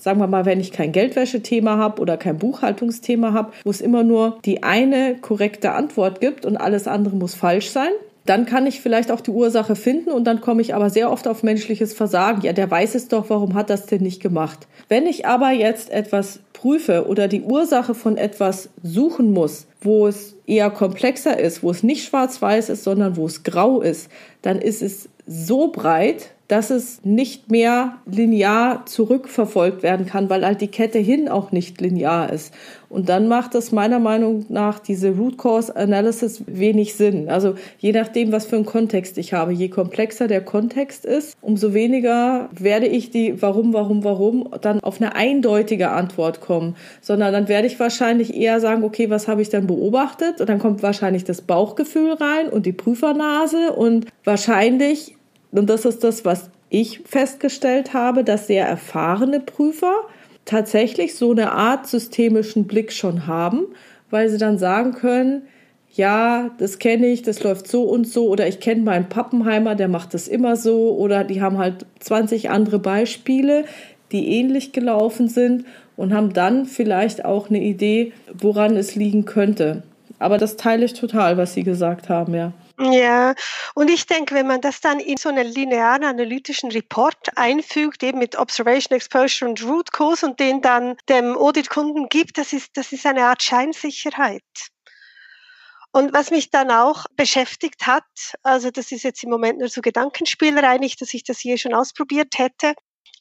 Sagen 0.00 0.18
wir 0.18 0.26
mal, 0.26 0.46
wenn 0.46 0.60
ich 0.60 0.72
kein 0.72 0.92
Geldwäschethema 0.92 1.76
habe 1.76 2.00
oder 2.00 2.16
kein 2.16 2.38
Buchhaltungsthema 2.38 3.32
habe, 3.32 3.52
wo 3.64 3.70
es 3.70 3.80
immer 3.80 4.02
nur 4.02 4.38
die 4.44 4.62
eine 4.62 5.16
korrekte 5.20 5.72
Antwort 5.72 6.20
gibt 6.20 6.46
und 6.46 6.56
alles 6.56 6.88
andere 6.88 7.14
muss 7.14 7.34
falsch 7.34 7.70
sein, 7.70 7.90
dann 8.26 8.46
kann 8.46 8.66
ich 8.66 8.80
vielleicht 8.80 9.10
auch 9.10 9.20
die 9.20 9.30
Ursache 9.30 9.76
finden 9.76 10.10
und 10.10 10.24
dann 10.24 10.40
komme 10.40 10.62
ich 10.62 10.74
aber 10.74 10.90
sehr 10.90 11.10
oft 11.10 11.26
auf 11.26 11.42
menschliches 11.42 11.92
Versagen. 11.92 12.42
Ja, 12.42 12.52
der 12.52 12.70
weiß 12.70 12.94
es 12.94 13.08
doch, 13.08 13.28
warum 13.28 13.54
hat 13.54 13.70
das 13.70 13.86
denn 13.86 14.02
nicht 14.02 14.22
gemacht? 14.22 14.66
Wenn 14.88 15.06
ich 15.06 15.26
aber 15.26 15.50
jetzt 15.50 15.90
etwas 15.90 16.40
prüfe 16.52 17.06
oder 17.08 17.28
die 17.28 17.42
Ursache 17.42 17.94
von 17.94 18.16
etwas 18.16 18.68
suchen 18.82 19.32
muss, 19.32 19.66
wo 19.80 20.06
es 20.06 20.36
eher 20.46 20.70
komplexer 20.70 21.38
ist, 21.38 21.62
wo 21.62 21.70
es 21.70 21.82
nicht 21.82 22.04
schwarz-weiß 22.04 22.68
ist, 22.68 22.84
sondern 22.84 23.16
wo 23.16 23.26
es 23.26 23.42
grau 23.42 23.80
ist, 23.80 24.10
dann 24.42 24.60
ist 24.60 24.82
es 24.82 25.08
so 25.26 25.68
breit, 25.68 26.30
dass 26.50 26.70
es 26.70 27.04
nicht 27.04 27.48
mehr 27.48 27.98
linear 28.06 28.84
zurückverfolgt 28.84 29.84
werden 29.84 30.06
kann, 30.06 30.28
weil 30.28 30.44
halt 30.44 30.60
die 30.60 30.66
Kette 30.66 30.98
hin 30.98 31.28
auch 31.28 31.52
nicht 31.52 31.80
linear 31.80 32.32
ist. 32.32 32.52
Und 32.88 33.08
dann 33.08 33.28
macht 33.28 33.54
das 33.54 33.70
meiner 33.70 34.00
Meinung 34.00 34.46
nach 34.48 34.80
diese 34.80 35.10
Root 35.10 35.38
Cause 35.38 35.76
Analysis 35.76 36.42
wenig 36.48 36.94
Sinn. 36.94 37.28
Also 37.28 37.54
je 37.78 37.92
nachdem, 37.92 38.32
was 38.32 38.46
für 38.46 38.56
einen 38.56 38.66
Kontext 38.66 39.16
ich 39.16 39.32
habe, 39.32 39.52
je 39.52 39.68
komplexer 39.68 40.26
der 40.26 40.40
Kontext 40.40 41.04
ist, 41.04 41.36
umso 41.40 41.72
weniger 41.72 42.50
werde 42.50 42.86
ich 42.86 43.10
die 43.10 43.40
Warum, 43.40 43.72
Warum, 43.72 44.02
Warum 44.02 44.48
dann 44.60 44.80
auf 44.80 45.00
eine 45.00 45.14
eindeutige 45.14 45.90
Antwort 45.90 46.40
kommen, 46.40 46.74
sondern 47.00 47.32
dann 47.32 47.46
werde 47.46 47.68
ich 47.68 47.78
wahrscheinlich 47.78 48.34
eher 48.34 48.58
sagen, 48.58 48.82
okay, 48.82 49.08
was 49.08 49.28
habe 49.28 49.40
ich 49.40 49.50
denn 49.50 49.68
beobachtet? 49.68 50.40
Und 50.40 50.48
dann 50.48 50.58
kommt 50.58 50.82
wahrscheinlich 50.82 51.22
das 51.22 51.42
Bauchgefühl 51.42 52.14
rein 52.14 52.48
und 52.48 52.66
die 52.66 52.72
Prüfernase 52.72 53.72
und 53.72 54.06
wahrscheinlich 54.24 55.14
und 55.52 55.68
das 55.68 55.84
ist 55.84 56.04
das, 56.04 56.24
was 56.24 56.50
ich 56.68 57.00
festgestellt 57.04 57.92
habe, 57.94 58.24
dass 58.24 58.46
sehr 58.46 58.66
erfahrene 58.66 59.40
Prüfer 59.40 59.92
tatsächlich 60.44 61.14
so 61.14 61.32
eine 61.32 61.52
Art 61.52 61.86
systemischen 61.86 62.66
Blick 62.66 62.92
schon 62.92 63.26
haben, 63.26 63.66
weil 64.10 64.28
sie 64.28 64.38
dann 64.38 64.58
sagen 64.58 64.92
können, 64.92 65.42
ja, 65.92 66.50
das 66.58 66.78
kenne 66.78 67.08
ich, 67.08 67.22
das 67.22 67.42
läuft 67.42 67.66
so 67.66 67.82
und 67.82 68.06
so 68.06 68.28
oder 68.28 68.46
ich 68.46 68.60
kenne 68.60 68.82
meinen 68.82 69.08
Pappenheimer, 69.08 69.74
der 69.74 69.88
macht 69.88 70.14
das 70.14 70.28
immer 70.28 70.54
so 70.54 70.96
oder 70.96 71.24
die 71.24 71.42
haben 71.42 71.58
halt 71.58 71.84
20 71.98 72.50
andere 72.50 72.78
Beispiele, 72.78 73.64
die 74.12 74.38
ähnlich 74.38 74.72
gelaufen 74.72 75.28
sind 75.28 75.64
und 75.96 76.14
haben 76.14 76.32
dann 76.32 76.64
vielleicht 76.64 77.24
auch 77.24 77.50
eine 77.50 77.60
Idee, 77.60 78.12
woran 78.32 78.76
es 78.76 78.94
liegen 78.94 79.24
könnte. 79.24 79.82
Aber 80.18 80.38
das 80.38 80.56
teile 80.56 80.84
ich 80.84 80.92
total, 80.92 81.36
was 81.36 81.54
Sie 81.54 81.64
gesagt 81.64 82.08
haben, 82.08 82.34
ja. 82.34 82.52
Ja, 82.82 83.34
und 83.74 83.90
ich 83.90 84.06
denke, 84.06 84.34
wenn 84.34 84.46
man 84.46 84.62
das 84.62 84.80
dann 84.80 85.00
in 85.00 85.18
so 85.18 85.28
einen 85.28 85.46
linearen 85.46 86.02
analytischen 86.02 86.70
Report 86.70 87.28
einfügt, 87.36 88.02
eben 88.02 88.18
mit 88.18 88.36
Observation, 88.38 88.96
Exposure 88.96 89.50
und 89.50 89.62
Root 89.62 89.92
Cause 89.92 90.24
und 90.24 90.40
den 90.40 90.62
dann 90.62 90.96
dem 91.10 91.36
Auditkunden 91.36 92.08
gibt, 92.08 92.38
das 92.38 92.54
ist, 92.54 92.70
das 92.78 92.92
ist 92.92 93.04
eine 93.04 93.26
Art 93.26 93.42
Scheinsicherheit. 93.42 94.42
Und 95.92 96.14
was 96.14 96.30
mich 96.30 96.50
dann 96.50 96.70
auch 96.70 97.04
beschäftigt 97.16 97.86
hat, 97.86 98.04
also 98.42 98.70
das 98.70 98.92
ist 98.92 99.02
jetzt 99.02 99.22
im 99.24 99.30
Moment 99.30 99.58
nur 99.58 99.68
so 99.68 99.82
Gedankenspielerei, 99.82 100.78
nicht, 100.78 101.02
dass 101.02 101.12
ich 101.12 101.24
das 101.24 101.38
hier 101.38 101.58
schon 101.58 101.74
ausprobiert 101.74 102.38
hätte, 102.38 102.74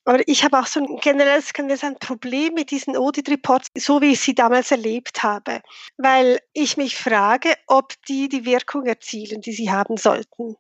aber 0.10 0.28
ich 0.28 0.44
habe 0.44 0.58
auch 0.58 0.66
so 0.66 0.80
ein 0.80 0.98
generelles 1.02 1.54
können 1.54 1.70
wir 1.70 1.78
sagen, 1.78 1.98
Problem 2.00 2.56
mit 2.56 2.72
diesen 2.72 2.98
Audit 2.98 3.30
Reports, 3.30 3.68
so 3.76 4.02
wie 4.02 4.14
ich 4.14 4.20
sie 4.20 4.34
damals 4.34 4.72
erlebt 4.72 5.22
habe, 5.22 5.62
weil 5.98 6.40
ich 6.54 6.78
mich 6.78 6.98
frage, 6.98 7.54
ob 7.68 7.94
die 8.08 8.28
die 8.28 8.44
Wirkung 8.44 8.88
erzielen, 8.88 9.42
die 9.42 9.52
sie 9.52 9.70
haben 9.70 9.98
sollten. 9.98 10.56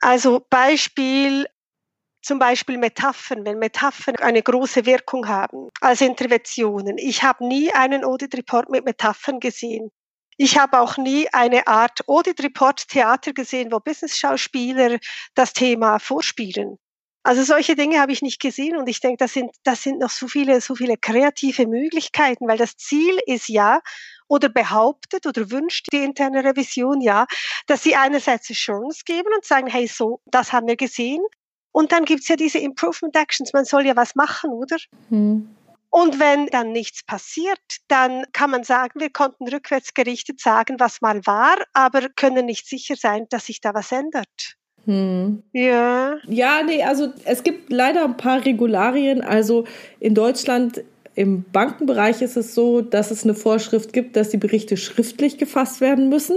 Also 0.00 0.46
Beispiel, 0.50 1.46
zum 2.22 2.38
Beispiel 2.38 2.78
Metaphern, 2.78 3.44
wenn 3.44 3.58
Metaphern 3.58 4.16
eine 4.16 4.42
große 4.42 4.86
Wirkung 4.86 5.26
haben 5.26 5.68
als 5.80 6.00
Interventionen. 6.00 6.96
Ich 6.98 7.22
habe 7.22 7.46
nie 7.46 7.72
einen 7.72 8.04
Audit 8.04 8.36
Report 8.36 8.70
mit 8.70 8.84
Metaphern 8.84 9.40
gesehen. 9.40 9.90
Ich 10.36 10.56
habe 10.58 10.80
auch 10.80 10.96
nie 10.96 11.28
eine 11.32 11.66
Art 11.66 12.08
Audit 12.08 12.42
Report 12.42 12.86
Theater 12.88 13.32
gesehen, 13.32 13.72
wo 13.72 13.80
Business-Schauspieler 13.80 14.98
das 15.34 15.52
Thema 15.52 15.98
vorspielen. 15.98 16.78
Also 17.22 17.42
solche 17.42 17.76
Dinge 17.76 18.00
habe 18.00 18.12
ich 18.12 18.22
nicht 18.22 18.40
gesehen 18.40 18.76
und 18.76 18.88
ich 18.88 19.00
denke, 19.00 19.18
das 19.18 19.34
sind, 19.34 19.50
das 19.62 19.82
sind 19.82 19.98
noch 19.98 20.10
so 20.10 20.26
viele, 20.26 20.60
so 20.60 20.74
viele 20.74 20.96
kreative 20.96 21.66
Möglichkeiten, 21.66 22.48
weil 22.48 22.56
das 22.56 22.76
Ziel 22.76 23.18
ist 23.26 23.48
ja, 23.48 23.80
oder 24.26 24.48
behauptet 24.48 25.26
oder 25.26 25.50
wünscht 25.50 25.88
die 25.92 26.02
interne 26.02 26.44
Revision 26.44 27.00
ja, 27.00 27.26
dass 27.66 27.82
sie 27.82 27.96
einerseits 27.96 28.50
Assurance 28.50 29.02
geben 29.04 29.28
und 29.34 29.44
sagen, 29.44 29.66
hey, 29.66 29.86
so, 29.86 30.20
das 30.26 30.52
haben 30.52 30.66
wir 30.66 30.76
gesehen. 30.76 31.20
Und 31.72 31.92
dann 31.92 32.04
gibt's 32.04 32.28
ja 32.28 32.36
diese 32.36 32.58
Improvement 32.58 33.14
Actions. 33.16 33.52
Man 33.52 33.64
soll 33.64 33.86
ja 33.86 33.96
was 33.96 34.14
machen, 34.14 34.50
oder? 34.50 34.76
Hm. 35.08 35.54
Und 35.90 36.20
wenn 36.20 36.46
dann 36.46 36.70
nichts 36.70 37.02
passiert, 37.02 37.60
dann 37.88 38.24
kann 38.32 38.50
man 38.50 38.62
sagen, 38.62 39.00
wir 39.00 39.10
konnten 39.10 39.48
rückwärts 39.48 39.92
gerichtet 39.92 40.40
sagen, 40.40 40.76
was 40.78 41.00
mal 41.00 41.26
war, 41.26 41.56
aber 41.72 42.08
können 42.10 42.46
nicht 42.46 42.68
sicher 42.68 42.94
sein, 42.94 43.26
dass 43.28 43.46
sich 43.46 43.60
da 43.60 43.74
was 43.74 43.90
ändert. 43.90 44.56
Hm. 44.86 45.42
Ja. 45.52 46.16
Ja, 46.26 46.62
nee, 46.64 46.82
also 46.82 47.08
es 47.24 47.42
gibt 47.42 47.70
leider 47.70 48.04
ein 48.04 48.16
paar 48.16 48.44
Regularien. 48.44 49.20
Also 49.20 49.64
in 50.00 50.14
Deutschland 50.14 50.82
im 51.14 51.44
Bankenbereich 51.52 52.22
ist 52.22 52.36
es 52.36 52.54
so, 52.54 52.80
dass 52.80 53.10
es 53.10 53.24
eine 53.24 53.34
Vorschrift 53.34 53.92
gibt, 53.92 54.16
dass 54.16 54.30
die 54.30 54.36
Berichte 54.36 54.76
schriftlich 54.76 55.38
gefasst 55.38 55.80
werden 55.80 56.08
müssen. 56.08 56.36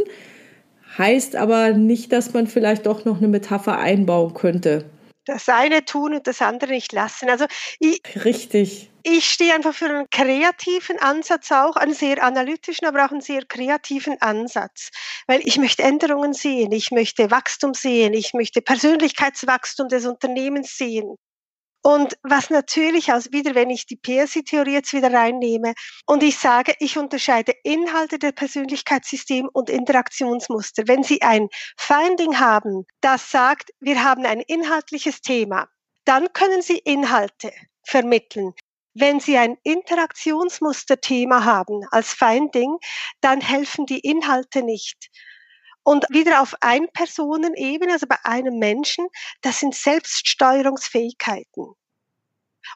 Heißt 0.97 1.35
aber 1.35 1.73
nicht, 1.73 2.11
dass 2.11 2.33
man 2.33 2.47
vielleicht 2.47 2.85
doch 2.85 3.05
noch 3.05 3.17
eine 3.17 3.27
Metapher 3.27 3.79
einbauen 3.79 4.33
könnte 4.33 4.85
das 5.26 5.49
eine 5.49 5.86
tun 5.86 6.13
und 6.15 6.28
das 6.28 6.41
andere 6.41 6.71
nicht 6.71 6.91
lassen. 6.91 7.30
Also 7.30 7.45
ich, 7.80 8.01
Richtig. 8.24 8.89
Ich 9.05 9.30
stehe 9.30 9.53
einfach 9.53 9.74
für 9.74 9.89
einen 9.89 10.09
kreativen 10.09 10.97
Ansatz 10.97 11.51
auch, 11.51 11.76
einen 11.76 11.93
sehr 11.93 12.24
analytischen, 12.24 12.88
aber 12.88 13.05
auch 13.05 13.11
einen 13.11 13.19
sehr 13.19 13.43
kreativen 13.45 14.21
Ansatz, 14.21 14.91
weil 15.28 15.41
ich 15.43 15.57
möchte 15.57 15.84
Änderungen 15.84 16.32
sehen, 16.34 16.71
ich 16.71 16.89
möchte 16.89 17.30
Wachstum 17.30 17.74
sehen, 17.74 18.13
ich 18.13 18.34
möchte 18.34 18.61
Persönlichkeitswachstum 18.61 19.89
des 19.89 20.05
Unternehmens 20.05 20.78
sehen. 20.78 21.17
Und 21.86 22.17
was 22.23 22.49
natürlich 22.49 23.11
aus, 23.11 23.34
wieder 23.34 23.55
wenn 23.55 23.69
ich 23.69 23.86
die 23.86 23.97
PSI-Theorie 23.97 24.71
jetzt 24.71 24.93
wieder 24.93 25.11
reinnehme 25.11 25.73
und 26.05 26.23
ich 26.23 26.38
sage, 26.38 26.73
ich 26.79 26.97
unterscheide 26.97 27.53
Inhalte 27.63 28.17
der 28.17 28.31
Persönlichkeitssystem 28.31 29.49
und 29.51 29.69
Interaktionsmuster. 29.69 30.84
Wenn 30.88 31.03
Sie 31.03 31.21
ein 31.21 31.49
Finding 31.77 32.39
haben, 32.39 32.86
das 33.01 33.29
sagt, 33.29 33.71
wir 33.81 34.01
haben 34.01 34.25
ein 34.25 34.39
inhaltliches 34.39 35.19
Thema, 35.19 35.67
dann 36.05 36.31
können 36.31 36.61
Sie 36.61 36.77
Inhalte 36.77 37.51
vermitteln. 37.86 38.53
Wenn 38.93 39.19
Sie 39.19 39.38
ein 39.38 39.57
Interaktionsmusterthema 39.63 41.43
haben 41.43 41.81
als 41.91 42.13
Finding, 42.13 42.77
dann 43.19 43.41
helfen 43.41 43.86
die 43.88 43.99
Inhalte 43.99 44.63
nicht. 44.63 45.09
Und 45.84 46.05
wieder 46.09 46.41
auf 46.41 46.55
Ein-Personen-Ebene, 46.61 47.93
also 47.93 48.07
bei 48.07 48.17
einem 48.23 48.57
Menschen, 48.57 49.07
das 49.41 49.59
sind 49.59 49.75
Selbststeuerungsfähigkeiten. 49.75 51.75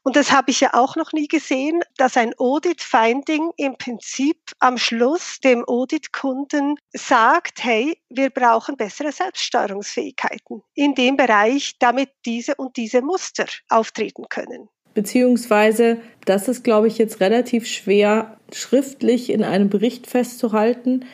Und 0.03 0.16
das 0.16 0.32
habe 0.32 0.51
ich 0.51 0.60
ja 0.60 0.74
auch 0.74 0.95
noch 0.95 1.14
nie 1.14 1.28
gesehen, 1.28 1.82
dass 1.97 2.18
ein 2.18 2.34
Audit-Finding 2.38 3.51
im 3.58 3.78
Prinzip 3.78 4.38
am 4.60 4.78
Schluss 4.78 5.39
dem 5.39 5.64
Audit-Kunden 5.66 6.76
sagt, 6.91 7.64
hey, 7.64 7.97
wir 8.10 8.30
brauchen 8.30 8.78
bessere 8.78 9.12
Selbststeuerungsfähigkeiten 9.12 10.62
in 10.76 10.95
dem 10.95 11.18
Bereich, 11.18 11.76
damit 11.80 12.10
diese 12.26 12.55
und 12.55 12.78
diese 12.78 13.01
Muster 13.01 13.45
auftreten 13.70 14.26
können. 14.30 14.70
Beziehungsweise, 14.93 15.99
das 16.26 16.47
ist, 16.47 16.64
glaube 16.64 16.88
ich, 16.88 16.97
jetzt 16.97 17.20
relativ 17.20 17.68
schwer 17.68 18.39
schriftlich 18.51 19.30
in 19.30 19.43
einem 19.43 19.70
Bericht 19.70 20.08
festzuhalten, 20.08 21.05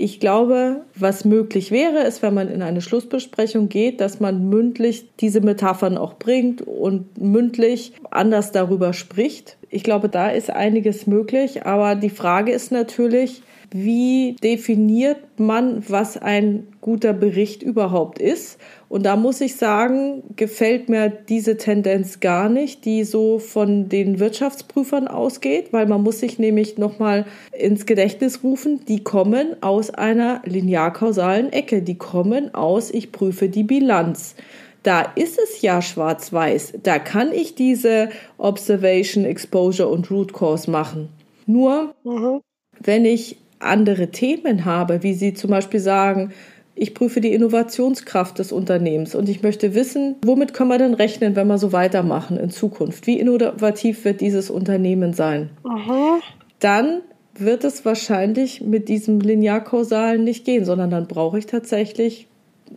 ich 0.00 0.18
glaube, 0.18 0.80
was 0.94 1.26
möglich 1.26 1.70
wäre, 1.70 2.04
ist, 2.04 2.22
wenn 2.22 2.32
man 2.32 2.48
in 2.48 2.62
eine 2.62 2.80
Schlussbesprechung 2.80 3.68
geht, 3.68 4.00
dass 4.00 4.18
man 4.18 4.48
mündlich 4.48 5.04
diese 5.20 5.42
Metaphern 5.42 5.98
auch 5.98 6.14
bringt 6.14 6.62
und 6.62 7.20
mündlich 7.20 7.92
anders 8.10 8.50
darüber 8.50 8.94
spricht. 8.94 9.58
Ich 9.70 9.84
glaube, 9.84 10.08
da 10.08 10.28
ist 10.28 10.50
einiges 10.50 11.06
möglich, 11.06 11.64
aber 11.64 11.94
die 11.94 12.10
Frage 12.10 12.50
ist 12.50 12.72
natürlich, 12.72 13.42
wie 13.72 14.34
definiert 14.42 15.18
man, 15.38 15.84
was 15.88 16.16
ein 16.16 16.66
guter 16.80 17.12
Bericht 17.12 17.62
überhaupt 17.62 18.18
ist? 18.18 18.58
Und 18.88 19.06
da 19.06 19.14
muss 19.14 19.40
ich 19.40 19.54
sagen, 19.54 20.24
gefällt 20.34 20.88
mir 20.88 21.08
diese 21.08 21.56
Tendenz 21.56 22.18
gar 22.18 22.48
nicht, 22.48 22.84
die 22.84 23.04
so 23.04 23.38
von 23.38 23.88
den 23.88 24.18
Wirtschaftsprüfern 24.18 25.06
ausgeht, 25.06 25.72
weil 25.72 25.86
man 25.86 26.02
muss 26.02 26.18
sich 26.18 26.40
nämlich 26.40 26.76
nochmal 26.76 27.26
ins 27.56 27.86
Gedächtnis 27.86 28.42
rufen, 28.42 28.84
die 28.88 29.04
kommen 29.04 29.54
aus 29.62 29.90
einer 29.90 30.42
linearkausalen 30.44 31.52
Ecke, 31.52 31.82
die 31.82 31.96
kommen 31.96 32.52
aus, 32.52 32.90
ich 32.90 33.12
prüfe 33.12 33.48
die 33.48 33.64
Bilanz. 33.64 34.34
Da 34.82 35.02
ist 35.14 35.38
es 35.38 35.60
ja 35.62 35.82
schwarz-weiß. 35.82 36.74
Da 36.82 36.98
kann 36.98 37.32
ich 37.32 37.54
diese 37.54 38.08
Observation, 38.38 39.24
Exposure 39.24 39.88
und 39.88 40.10
Root 40.10 40.32
Cause 40.32 40.70
machen. 40.70 41.10
Nur, 41.46 41.94
mhm. 42.04 42.40
wenn 42.80 43.04
ich 43.04 43.36
andere 43.58 44.08
Themen 44.08 44.64
habe, 44.64 45.02
wie 45.02 45.14
Sie 45.14 45.34
zum 45.34 45.50
Beispiel 45.50 45.80
sagen, 45.80 46.32
ich 46.74 46.94
prüfe 46.94 47.20
die 47.20 47.34
Innovationskraft 47.34 48.38
des 48.38 48.52
Unternehmens 48.52 49.14
und 49.14 49.28
ich 49.28 49.42
möchte 49.42 49.74
wissen, 49.74 50.16
womit 50.24 50.54
können 50.54 50.70
wir 50.70 50.78
denn 50.78 50.94
rechnen, 50.94 51.36
wenn 51.36 51.46
wir 51.46 51.58
so 51.58 51.72
weitermachen 51.72 52.38
in 52.38 52.48
Zukunft? 52.48 53.06
Wie 53.06 53.20
innovativ 53.20 54.04
wird 54.06 54.22
dieses 54.22 54.48
Unternehmen 54.48 55.12
sein? 55.12 55.50
Aha. 55.64 56.20
Dann 56.58 57.02
wird 57.34 57.64
es 57.64 57.84
wahrscheinlich 57.84 58.62
mit 58.62 58.88
diesem 58.88 59.20
Linearkausalen 59.20 60.24
nicht 60.24 60.46
gehen, 60.46 60.64
sondern 60.64 60.90
dann 60.90 61.06
brauche 61.06 61.38
ich 61.38 61.44
tatsächlich, 61.44 62.28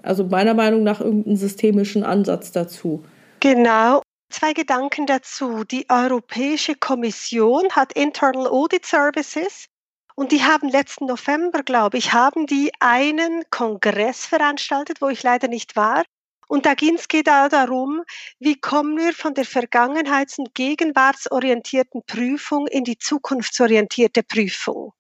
also 0.02 0.26
meiner 0.26 0.54
Meinung 0.54 0.84
nach, 0.84 1.00
irgendeinen 1.00 1.38
systemischen 1.38 2.04
Ansatz 2.04 2.52
dazu. 2.52 3.04
Genau. 3.40 4.02
Zwei 4.30 4.54
Gedanken 4.54 5.06
dazu. 5.06 5.64
Die 5.64 5.86
Europäische 5.90 6.76
Kommission 6.76 7.70
hat 7.72 7.94
Internal 7.94 8.48
Audit 8.48 8.86
Services 8.86 9.68
und 10.16 10.32
die 10.32 10.44
haben 10.44 10.70
letzten 10.70 11.06
November, 11.06 11.64
glaube 11.64 11.98
ich, 11.98 12.14
haben 12.14 12.48
die 12.48 12.72
einen 12.80 13.44
Kongress 13.50 14.26
veranstaltet, 14.26 15.02
wo 15.02 15.10
ich 15.10 15.24
leider 15.24 15.48
nicht 15.48 15.76
war. 15.76 16.04
Und 16.48 16.66
da 16.66 16.74
ging 16.76 16.96
es 16.96 17.08
da 17.24 17.50
darum, 17.50 18.04
wie 18.40 18.60
kommen 18.60 18.98
wir 18.98 19.14
von 19.14 19.34
der 19.34 19.46
vergangenheits- 19.46 20.38
und 20.38 20.54
gegenwartsorientierten 20.54 22.04
Prüfung 22.06 22.68
in 22.68 22.84
die 22.84 22.98
zukunftsorientierte 22.98 24.24
Prüfung. 24.24 24.94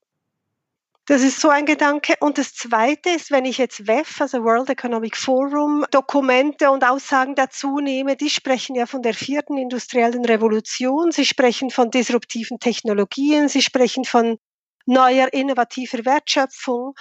Das 1.05 1.21
ist 1.21 1.41
so 1.41 1.49
ein 1.49 1.65
Gedanke. 1.65 2.15
Und 2.21 2.37
das 2.37 2.53
Zweite 2.53 3.09
ist, 3.09 3.29
wenn 3.29 3.43
ich 3.43 3.57
jetzt 3.57 3.87
WEF, 3.87 4.21
also 4.21 4.43
World 4.43 4.69
Economic 4.69 5.17
Forum, 5.17 5.85
Dokumente 5.91 6.71
und 6.71 6.85
Aussagen 6.85 7.35
dazu 7.35 7.79
nehme, 7.79 8.15
die 8.15 8.29
sprechen 8.29 8.75
ja 8.75 8.85
von 8.85 9.01
der 9.01 9.13
vierten 9.13 9.57
industriellen 9.57 10.23
Revolution, 10.23 11.11
sie 11.11 11.25
sprechen 11.25 11.71
von 11.71 11.91
disruptiven 11.91 12.59
Technologien, 12.59 13.49
sie 13.49 13.61
sprechen 13.61 14.05
von 14.05 14.37
neuer 14.85 15.27
innovativer 15.33 16.05
Wertschöpfung. 16.05 16.93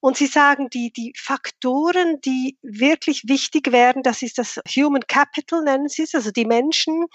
Und 0.00 0.16
Sie 0.16 0.26
sagen, 0.26 0.68
die, 0.68 0.90
die 0.92 1.12
Faktoren, 1.16 2.20
die 2.22 2.58
wirklich 2.62 3.22
wichtig 3.28 3.70
wären, 3.70 4.02
das 4.02 4.22
ist 4.22 4.36
das 4.38 4.58
Human 4.74 5.02
Capital, 5.06 5.62
nennen 5.62 5.88
Sie 5.88 6.02
es, 6.02 6.14
also 6.14 6.32
die 6.32 6.44
Menschen, 6.44 7.06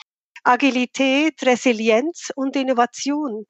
Agilität, 0.46 1.44
Resilienz 1.44 2.32
und 2.34 2.56
Innovation. 2.56 3.46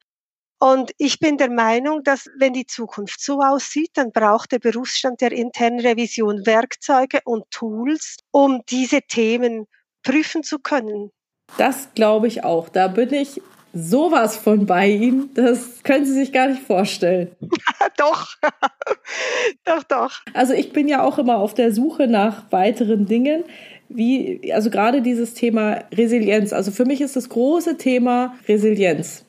Und 0.58 0.90
ich 0.98 1.20
bin 1.20 1.36
der 1.36 1.50
Meinung, 1.50 2.02
dass 2.02 2.28
wenn 2.36 2.52
die 2.52 2.66
Zukunft 2.66 3.20
so 3.20 3.40
aussieht, 3.40 3.90
dann 3.94 4.10
braucht 4.10 4.52
der 4.52 4.58
Berufsstand 4.58 5.20
der 5.20 5.32
internen 5.32 5.80
Revision 5.80 6.46
Werkzeuge 6.46 7.20
und 7.24 7.48
Tools, 7.50 8.16
um 8.32 8.62
diese 8.68 9.02
Themen 9.02 9.66
prüfen 10.02 10.42
zu 10.42 10.58
können. 10.58 11.10
Das 11.56 11.88
glaube 11.94 12.26
ich 12.26 12.44
auch. 12.44 12.68
Da 12.68 12.88
bin 12.88 13.12
ich 13.12 13.40
sowas 13.72 14.36
von 14.36 14.66
bei 14.66 14.88
ihm, 14.88 15.30
das 15.34 15.82
können 15.82 16.04
Sie 16.04 16.12
sich 16.12 16.32
gar 16.32 16.48
nicht 16.48 16.62
vorstellen. 16.62 17.30
doch, 17.96 18.34
doch, 19.64 19.82
doch. 19.84 20.12
Also 20.34 20.54
ich 20.54 20.72
bin 20.72 20.88
ja 20.88 21.02
auch 21.02 21.18
immer 21.18 21.38
auf 21.38 21.54
der 21.54 21.72
Suche 21.72 22.08
nach 22.08 22.50
weiteren 22.50 23.06
Dingen. 23.06 23.44
Wie, 23.88 24.52
also 24.52 24.70
gerade 24.70 25.00
dieses 25.00 25.34
Thema 25.34 25.84
Resilienz. 25.92 26.52
Also 26.52 26.70
für 26.72 26.84
mich 26.84 27.00
ist 27.00 27.16
das 27.16 27.28
große 27.28 27.78
Thema 27.78 28.34
Resilienz. 28.46 29.24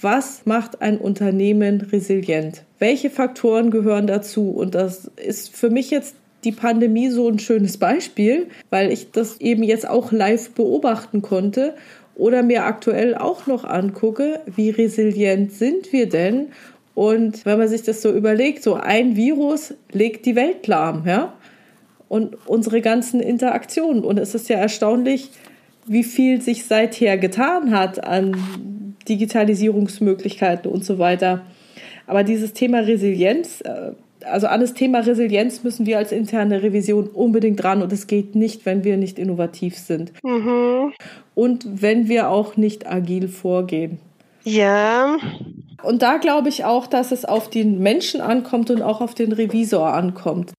Was 0.00 0.46
macht 0.46 0.80
ein 0.80 0.96
Unternehmen 0.98 1.82
resilient? 1.82 2.64
Welche 2.78 3.10
Faktoren 3.10 3.70
gehören 3.70 4.06
dazu? 4.06 4.50
Und 4.50 4.74
das 4.74 5.10
ist 5.16 5.54
für 5.54 5.68
mich 5.68 5.90
jetzt 5.90 6.14
die 6.44 6.52
Pandemie 6.52 7.10
so 7.10 7.28
ein 7.28 7.38
schönes 7.38 7.76
Beispiel, 7.76 8.46
weil 8.70 8.90
ich 8.92 9.10
das 9.10 9.40
eben 9.40 9.62
jetzt 9.62 9.86
auch 9.86 10.10
live 10.10 10.50
beobachten 10.52 11.20
konnte 11.20 11.74
oder 12.14 12.42
mir 12.42 12.64
aktuell 12.64 13.14
auch 13.14 13.46
noch 13.46 13.64
angucke, 13.64 14.40
wie 14.46 14.70
resilient 14.70 15.52
sind 15.52 15.92
wir 15.92 16.08
denn? 16.08 16.48
Und 16.94 17.44
wenn 17.44 17.58
man 17.58 17.68
sich 17.68 17.82
das 17.82 18.02
so 18.02 18.12
überlegt, 18.12 18.62
so 18.62 18.74
ein 18.74 19.16
Virus 19.16 19.74
legt 19.92 20.26
die 20.26 20.36
Welt 20.36 20.66
lahm, 20.66 21.04
ja? 21.06 21.34
Und 22.08 22.36
unsere 22.46 22.80
ganzen 22.80 23.20
Interaktionen. 23.20 24.02
Und 24.02 24.18
es 24.18 24.34
ist 24.34 24.48
ja 24.48 24.56
erstaunlich, 24.56 25.30
wie 25.86 26.02
viel 26.02 26.40
sich 26.40 26.64
seither 26.64 27.18
getan 27.18 27.70
hat 27.70 28.02
an 28.02 28.34
Digitalisierungsmöglichkeiten 29.10 30.70
und 30.70 30.84
so 30.84 30.98
weiter. 30.98 31.42
Aber 32.06 32.24
dieses 32.24 32.52
Thema 32.52 32.80
Resilienz, 32.80 33.60
äh, 33.60 33.92
also 34.24 34.46
an 34.46 34.60
das 34.60 34.74
Thema 34.74 35.00
Resilienz 35.00 35.62
müssen 35.62 35.86
wir 35.86 35.98
als 35.98 36.12
interne 36.12 36.62
Revision 36.62 37.08
unbedingt 37.08 37.62
dran 37.62 37.82
und 37.82 37.92
es 37.92 38.06
geht 38.06 38.34
nicht, 38.34 38.66
wenn 38.66 38.84
wir 38.84 38.96
nicht 38.96 39.18
innovativ 39.18 39.78
sind. 39.78 40.12
Mhm. 40.22 40.92
Und 41.34 41.82
wenn 41.82 42.08
wir 42.08 42.30
auch 42.30 42.56
nicht 42.56 42.90
agil 42.90 43.28
vorgehen. 43.28 43.98
Ja. 44.44 45.16
Und 45.82 46.02
da 46.02 46.18
glaube 46.18 46.48
ich 46.48 46.64
auch, 46.64 46.86
dass 46.86 47.12
es 47.12 47.24
auf 47.24 47.50
den 47.50 47.78
Menschen 47.78 48.20
ankommt 48.20 48.70
und 48.70 48.82
auch 48.82 49.00
auf 49.00 49.14
den 49.14 49.32
Revisor 49.32 49.92
ankommt. 49.92 50.52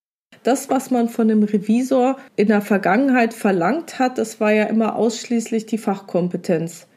Das, 0.44 0.70
was 0.70 0.90
man 0.90 1.08
von 1.08 1.28
dem 1.28 1.44
Revisor 1.44 2.18
in 2.36 2.48
der 2.48 2.62
Vergangenheit 2.62 3.34
verlangt 3.34 4.00
hat, 4.00 4.18
das 4.18 4.40
war 4.40 4.52
ja 4.52 4.64
immer 4.64 4.96
ausschließlich 4.96 5.68
die 5.68 5.78
Fachkompetenz. 5.78 6.88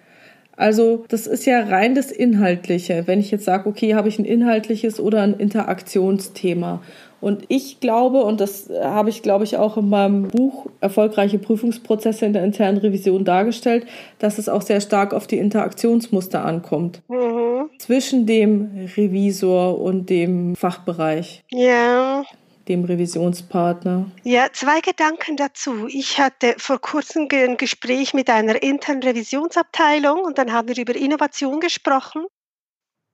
Also 0.56 1.04
das 1.08 1.26
ist 1.26 1.46
ja 1.46 1.60
rein 1.60 1.94
das 1.94 2.10
Inhaltliche. 2.10 3.02
Wenn 3.06 3.20
ich 3.20 3.30
jetzt 3.30 3.44
sage, 3.44 3.68
okay, 3.68 3.94
habe 3.94 4.08
ich 4.08 4.18
ein 4.18 4.24
inhaltliches 4.24 5.00
oder 5.00 5.22
ein 5.22 5.34
Interaktionsthema. 5.34 6.80
Und 7.20 7.44
ich 7.48 7.80
glaube, 7.80 8.22
und 8.24 8.40
das 8.40 8.68
habe 8.82 9.08
ich, 9.08 9.22
glaube 9.22 9.44
ich, 9.44 9.56
auch 9.56 9.78
in 9.78 9.88
meinem 9.88 10.28
Buch 10.28 10.66
Erfolgreiche 10.82 11.38
Prüfungsprozesse 11.38 12.26
in 12.26 12.34
der 12.34 12.44
internen 12.44 12.76
Revision 12.76 13.24
dargestellt, 13.24 13.86
dass 14.18 14.36
es 14.36 14.50
auch 14.50 14.60
sehr 14.60 14.82
stark 14.82 15.14
auf 15.14 15.26
die 15.26 15.38
Interaktionsmuster 15.38 16.44
ankommt. 16.44 17.00
Mhm. 17.08 17.70
Zwischen 17.78 18.26
dem 18.26 18.88
Revisor 18.94 19.80
und 19.80 20.10
dem 20.10 20.54
Fachbereich. 20.54 21.42
Ja 21.50 22.24
dem 22.68 22.84
Revisionspartner? 22.84 24.10
Ja, 24.22 24.48
zwei 24.52 24.80
Gedanken 24.80 25.36
dazu. 25.36 25.86
Ich 25.88 26.18
hatte 26.18 26.54
vor 26.58 26.80
kurzem 26.80 27.28
ein 27.30 27.56
Gespräch 27.56 28.14
mit 28.14 28.30
einer 28.30 28.62
internen 28.62 29.02
Revisionsabteilung 29.02 30.20
und 30.20 30.38
dann 30.38 30.52
haben 30.52 30.68
wir 30.68 30.78
über 30.78 30.94
Innovation 30.94 31.60
gesprochen. 31.60 32.26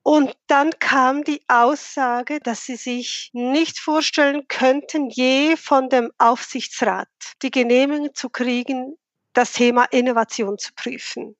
Und 0.03 0.34
dann 0.46 0.70
kam 0.78 1.24
die 1.24 1.42
Aussage, 1.46 2.40
dass 2.40 2.64
sie 2.64 2.76
sich 2.76 3.30
nicht 3.32 3.78
vorstellen 3.78 4.48
könnten, 4.48 5.11
je 5.11 5.57
von 5.57 5.88
dem 5.90 6.11
Aufsichtsrat 6.16 7.09
die 7.42 7.51
Genehmigung 7.51 8.14
zu 8.14 8.30
kriegen, 8.30 8.96
das 9.34 9.53
Thema 9.53 9.84
Innovation 9.90 10.59
zu 10.59 10.72
prüfen. 10.74 11.36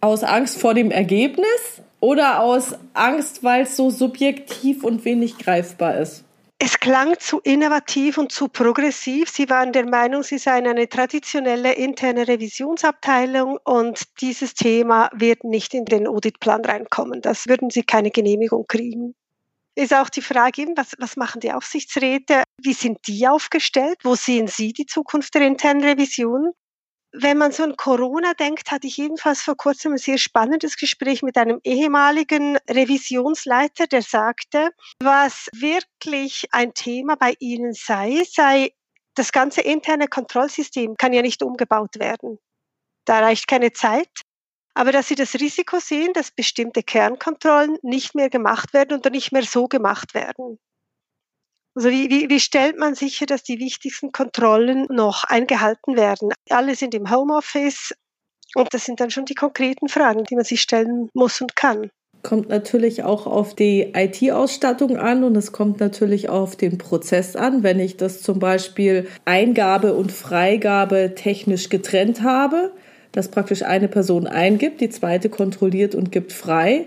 Aus 0.00 0.22
Angst 0.22 0.60
vor 0.60 0.74
dem 0.74 0.90
Ergebnis 0.90 1.80
oder 2.00 2.40
aus 2.40 2.74
Angst, 2.92 3.42
weil 3.42 3.62
es 3.62 3.76
so 3.76 3.88
subjektiv 3.88 4.84
und 4.84 5.06
wenig 5.06 5.38
greifbar 5.38 5.96
ist? 5.96 6.24
Es 6.58 6.78
klang 6.78 7.18
zu 7.18 7.40
innovativ 7.40 8.16
und 8.16 8.30
zu 8.32 8.48
progressiv. 8.48 9.28
Sie 9.28 9.50
waren 9.50 9.72
der 9.72 9.86
Meinung, 9.86 10.22
sie 10.22 10.38
seien 10.38 10.66
eine 10.66 10.88
traditionelle 10.88 11.72
interne 11.74 12.26
Revisionsabteilung 12.28 13.58
und 13.64 14.20
dieses 14.20 14.54
Thema 14.54 15.10
wird 15.12 15.44
nicht 15.44 15.74
in 15.74 15.84
den 15.84 16.06
Auditplan 16.06 16.64
reinkommen. 16.64 17.20
Das 17.20 17.48
würden 17.48 17.70
sie 17.70 17.82
keine 17.82 18.10
Genehmigung 18.10 18.66
kriegen. 18.68 19.14
Ist 19.76 19.92
auch 19.92 20.08
die 20.08 20.22
Frage, 20.22 20.66
was, 20.76 20.92
was 20.98 21.16
machen 21.16 21.40
die 21.40 21.52
Aufsichtsräte? 21.52 22.44
Wie 22.62 22.74
sind 22.74 22.98
die 23.08 23.26
aufgestellt? 23.26 23.98
Wo 24.04 24.14
sehen 24.14 24.46
Sie 24.46 24.72
die 24.72 24.86
Zukunft 24.86 25.34
der 25.34 25.42
internen 25.42 25.82
Revision? 25.82 26.52
Wenn 27.16 27.38
man 27.38 27.52
so 27.52 27.62
an 27.62 27.76
Corona 27.76 28.34
denkt, 28.34 28.72
hatte 28.72 28.88
ich 28.88 28.96
jedenfalls 28.96 29.40
vor 29.40 29.56
kurzem 29.56 29.92
ein 29.92 29.98
sehr 29.98 30.18
spannendes 30.18 30.76
Gespräch 30.76 31.22
mit 31.22 31.36
einem 31.36 31.60
ehemaligen 31.62 32.58
Revisionsleiter, 32.68 33.86
der 33.86 34.02
sagte, 34.02 34.70
was 34.98 35.48
wirklich 35.54 36.46
ein 36.50 36.74
Thema 36.74 37.14
bei 37.14 37.34
Ihnen 37.38 37.72
sei, 37.72 38.24
sei, 38.28 38.72
das 39.14 39.30
ganze 39.30 39.60
interne 39.60 40.08
Kontrollsystem 40.08 40.96
kann 40.96 41.12
ja 41.12 41.22
nicht 41.22 41.42
umgebaut 41.44 42.00
werden. 42.00 42.38
Da 43.04 43.20
reicht 43.20 43.46
keine 43.46 43.72
Zeit. 43.72 44.10
Aber 44.74 44.90
dass 44.90 45.06
Sie 45.06 45.14
das 45.14 45.34
Risiko 45.34 45.78
sehen, 45.78 46.12
dass 46.14 46.32
bestimmte 46.32 46.82
Kernkontrollen 46.82 47.78
nicht 47.82 48.16
mehr 48.16 48.28
gemacht 48.28 48.72
werden 48.74 48.98
oder 48.98 49.10
nicht 49.10 49.30
mehr 49.30 49.44
so 49.44 49.68
gemacht 49.68 50.14
werden. 50.14 50.58
Also 51.74 51.90
wie, 51.90 52.08
wie, 52.08 52.28
wie 52.30 52.40
stellt 52.40 52.78
man 52.78 52.94
sicher, 52.94 53.26
dass 53.26 53.42
die 53.42 53.58
wichtigsten 53.58 54.12
Kontrollen 54.12 54.86
noch 54.90 55.24
eingehalten 55.24 55.96
werden? 55.96 56.30
Alle 56.48 56.76
sind 56.76 56.94
im 56.94 57.10
Homeoffice 57.10 57.94
und 58.54 58.72
das 58.72 58.84
sind 58.84 59.00
dann 59.00 59.10
schon 59.10 59.24
die 59.24 59.34
konkreten 59.34 59.88
Fragen, 59.88 60.24
die 60.24 60.36
man 60.36 60.44
sich 60.44 60.60
stellen 60.60 61.08
muss 61.14 61.40
und 61.40 61.56
kann. 61.56 61.90
Kommt 62.22 62.48
natürlich 62.48 63.02
auch 63.02 63.26
auf 63.26 63.54
die 63.54 63.92
IT-Ausstattung 63.94 64.96
an 64.96 65.24
und 65.24 65.36
es 65.36 65.52
kommt 65.52 65.80
natürlich 65.80 66.30
auf 66.30 66.56
den 66.56 66.78
Prozess 66.78 67.36
an. 67.36 67.62
Wenn 67.62 67.80
ich 67.80 67.96
das 67.96 68.22
zum 68.22 68.38
Beispiel 68.38 69.08
Eingabe 69.24 69.94
und 69.94 70.10
Freigabe 70.10 71.14
technisch 71.16 71.68
getrennt 71.68 72.22
habe, 72.22 72.72
dass 73.12 73.28
praktisch 73.28 73.62
eine 73.62 73.88
Person 73.88 74.26
eingibt, 74.26 74.80
die 74.80 74.88
zweite 74.88 75.28
kontrolliert 75.28 75.94
und 75.94 76.12
gibt 76.12 76.32
frei, 76.32 76.86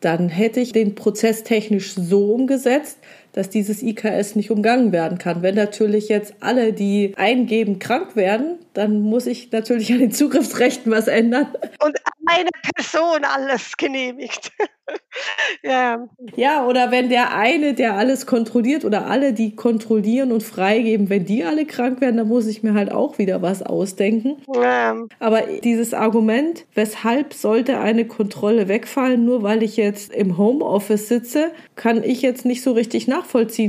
dann 0.00 0.28
hätte 0.28 0.60
ich 0.60 0.72
den 0.72 0.94
Prozess 0.94 1.44
technisch 1.44 1.94
so 1.94 2.32
umgesetzt, 2.32 2.98
dass 3.34 3.50
dieses 3.50 3.82
IKS 3.82 4.36
nicht 4.36 4.50
umgangen 4.50 4.92
werden 4.92 5.18
kann. 5.18 5.42
Wenn 5.42 5.56
natürlich 5.56 6.08
jetzt 6.08 6.34
alle, 6.40 6.72
die 6.72 7.12
eingeben, 7.16 7.78
krank 7.78 8.16
werden, 8.16 8.58
dann 8.72 9.00
muss 9.00 9.26
ich 9.26 9.52
natürlich 9.52 9.92
an 9.92 9.98
den 9.98 10.12
Zugriffsrechten 10.12 10.90
was 10.90 11.08
ändern. 11.08 11.48
Und 11.84 11.98
eine 12.26 12.50
Person 12.74 13.24
alles 13.24 13.76
genehmigt. 13.76 14.52
ja. 15.62 16.06
ja, 16.36 16.66
oder 16.66 16.90
wenn 16.90 17.08
der 17.08 17.34
eine, 17.34 17.74
der 17.74 17.94
alles 17.94 18.26
kontrolliert 18.26 18.84
oder 18.84 19.06
alle, 19.06 19.32
die 19.32 19.54
kontrollieren 19.54 20.32
und 20.32 20.42
freigeben, 20.42 21.08
wenn 21.08 21.24
die 21.24 21.44
alle 21.44 21.64
krank 21.64 22.00
werden, 22.00 22.16
dann 22.16 22.28
muss 22.28 22.46
ich 22.46 22.62
mir 22.62 22.74
halt 22.74 22.92
auch 22.92 23.18
wieder 23.18 23.42
was 23.42 23.62
ausdenken. 23.62 24.36
Ja. 24.54 24.96
Aber 25.20 25.42
dieses 25.62 25.94
Argument, 25.94 26.66
weshalb 26.74 27.34
sollte 27.34 27.78
eine 27.80 28.06
Kontrolle 28.06 28.68
wegfallen, 28.68 29.24
nur 29.24 29.42
weil 29.42 29.62
ich 29.62 29.76
jetzt 29.76 30.12
im 30.12 30.36
Homeoffice 30.36 31.08
sitze, 31.08 31.50
kann 31.76 32.02
ich 32.02 32.22
jetzt 32.22 32.44
nicht 32.44 32.62
so 32.62 32.72
richtig 32.72 33.06
nachvollziehen, 33.06 33.23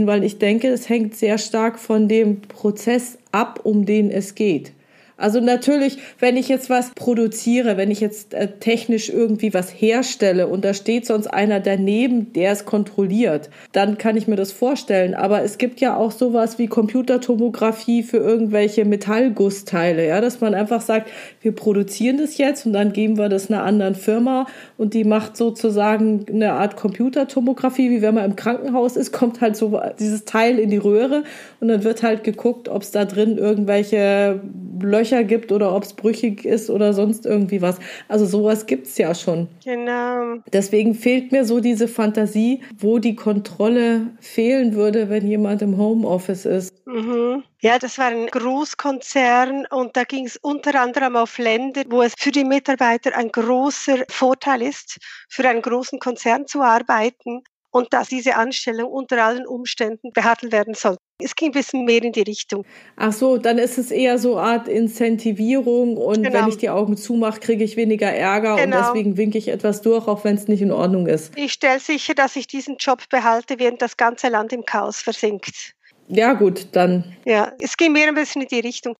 weil 0.07 0.23
ich 0.23 0.37
denke, 0.37 0.67
es 0.69 0.89
hängt 0.89 1.15
sehr 1.15 1.37
stark 1.37 1.79
von 1.79 2.07
dem 2.07 2.41
Prozess 2.41 3.17
ab, 3.31 3.61
um 3.63 3.85
den 3.85 4.11
es 4.11 4.35
geht. 4.35 4.71
Also 5.17 5.39
natürlich, 5.39 5.97
wenn 6.19 6.35
ich 6.35 6.49
jetzt 6.49 6.69
was 6.69 6.89
produziere, 6.89 7.77
wenn 7.77 7.89
ich 7.89 8.01
jetzt 8.01 8.33
äh, 8.33 8.49
technisch 8.59 9.09
irgendwie 9.09 9.53
was 9.53 9.69
herstelle 9.69 10.47
und 10.47 10.65
da 10.65 10.73
steht 10.73 11.05
sonst 11.05 11.27
einer 11.27 11.61
daneben, 11.61 12.33
der 12.33 12.51
es 12.51 12.65
kontrolliert, 12.65 13.49
dann 13.71 13.97
kann 13.97 14.17
ich 14.17 14.27
mir 14.27 14.35
das 14.35 14.51
vorstellen. 14.51 15.13
Aber 15.13 15.41
es 15.41 15.57
gibt 15.57 15.79
ja 15.79 15.95
auch 15.95 16.11
sowas 16.11 16.59
wie 16.59 16.67
Computertomographie 16.67 18.03
für 18.03 18.17
irgendwelche 18.17 18.83
Metallgussteile, 18.83 20.05
ja, 20.05 20.19
dass 20.19 20.41
man 20.41 20.53
einfach 20.53 20.81
sagt, 20.81 21.09
wir 21.41 21.53
produzieren 21.53 22.17
das 22.17 22.37
jetzt 22.37 22.65
und 22.65 22.73
dann 22.73 22.91
geben 22.91 23.17
wir 23.17 23.29
das 23.29 23.49
einer 23.49 23.63
anderen 23.63 23.95
Firma 23.95 24.47
und 24.77 24.93
die 24.93 25.05
macht 25.05 25.37
sozusagen 25.37 26.25
eine 26.29 26.53
Art 26.53 26.75
Computertomographie, 26.75 27.89
wie 27.89 28.01
wenn 28.01 28.15
man 28.15 28.25
im 28.25 28.35
Krankenhaus 28.35 28.97
ist, 28.97 29.11
kommt 29.13 29.39
halt 29.39 29.55
so 29.55 29.79
dieses 29.97 30.25
Teil 30.25 30.59
in 30.59 30.71
die 30.71 30.77
Röhre 30.77 31.23
und 31.61 31.69
dann 31.69 31.85
wird 31.85 32.03
halt 32.03 32.25
geguckt, 32.25 32.67
ob 32.67 32.81
es 32.81 32.91
da 32.91 33.05
drin 33.05 33.37
irgendwelche 33.37 34.41
Löcher 34.81 35.04
Löcher 35.05 35.23
gibt 35.23 35.51
oder 35.51 35.75
ob 35.75 35.83
es 35.83 35.93
brüchig 35.93 36.45
ist 36.45 36.69
oder 36.69 36.93
sonst 36.93 37.25
irgendwie 37.25 37.61
was. 37.61 37.77
Also 38.07 38.25
sowas 38.25 38.65
gibt 38.65 38.87
es 38.87 38.97
ja 38.97 39.13
schon. 39.13 39.47
Genau. 39.63 40.37
Deswegen 40.51 40.95
fehlt 40.95 41.31
mir 41.31 41.45
so 41.45 41.59
diese 41.59 41.87
Fantasie, 41.87 42.61
wo 42.77 42.97
die 42.97 43.15
Kontrolle 43.15 44.07
fehlen 44.19 44.73
würde, 44.73 45.09
wenn 45.09 45.27
jemand 45.27 45.61
im 45.61 45.77
Homeoffice 45.77 46.45
ist. 46.45 46.73
Mhm. 46.87 47.43
Ja, 47.61 47.77
das 47.77 47.99
war 47.99 48.07
ein 48.07 48.27
Großkonzern 48.27 49.67
und 49.69 49.95
da 49.95 50.03
ging 50.03 50.25
es 50.25 50.37
unter 50.37 50.79
anderem 50.79 51.15
auf 51.15 51.37
Länder, 51.37 51.83
wo 51.89 52.01
es 52.01 52.13
für 52.17 52.31
die 52.31 52.43
Mitarbeiter 52.43 53.15
ein 53.15 53.29
großer 53.29 54.05
Vorteil 54.09 54.63
ist, 54.63 54.97
für 55.29 55.47
einen 55.47 55.61
großen 55.61 55.99
Konzern 55.99 56.47
zu 56.47 56.61
arbeiten 56.61 57.43
und 57.75 57.91
dass 57.91 58.07
diese 58.07 58.37
Anstellung 58.37 58.89
unter 58.89 59.21
allen 59.21 59.45
Umständen 59.45 60.13
behandelt 60.13 60.53
werden 60.53 60.75
soll. 60.75 60.95
Es 61.21 61.35
ging 61.35 61.49
ein 61.49 61.51
bisschen 61.51 61.83
mehr 61.83 62.01
in 62.01 62.13
die 62.13 62.21
Richtung. 62.21 62.65
Ach 62.95 63.11
so, 63.11 63.37
dann 63.37 63.57
ist 63.57 63.77
es 63.77 63.91
eher 63.91 64.17
so 64.17 64.37
eine 64.37 64.47
Art 64.47 64.67
Incentivierung 64.69 65.97
und 65.97 66.23
genau. 66.23 66.33
wenn 66.33 66.47
ich 66.47 66.57
die 66.57 66.69
Augen 66.69 66.95
zumache, 66.95 67.41
kriege 67.41 67.65
ich 67.65 67.75
weniger 67.75 68.07
Ärger 68.07 68.55
genau. 68.55 68.77
und 68.77 68.85
deswegen 68.85 69.17
winke 69.17 69.37
ich 69.37 69.49
etwas 69.49 69.81
durch, 69.81 70.07
auch 70.07 70.23
wenn 70.23 70.35
es 70.35 70.47
nicht 70.47 70.61
in 70.61 70.71
Ordnung 70.71 71.05
ist. 71.05 71.37
Ich 71.37 71.51
stelle 71.51 71.81
sicher, 71.81 72.13
dass 72.13 72.37
ich 72.37 72.47
diesen 72.47 72.77
Job 72.77 73.09
behalte, 73.09 73.59
während 73.59 73.81
das 73.81 73.97
ganze 73.97 74.29
Land 74.29 74.53
im 74.53 74.63
Chaos 74.63 75.01
versinkt. 75.01 75.73
Ja, 76.07 76.31
gut, 76.31 76.67
dann. 76.71 77.17
Ja, 77.25 77.51
es 77.59 77.75
ging 77.75 77.91
mehr 77.91 78.07
ein 78.07 78.15
bisschen 78.15 78.43
in 78.43 78.47
die 78.47 78.61
Richtung. 78.61 78.95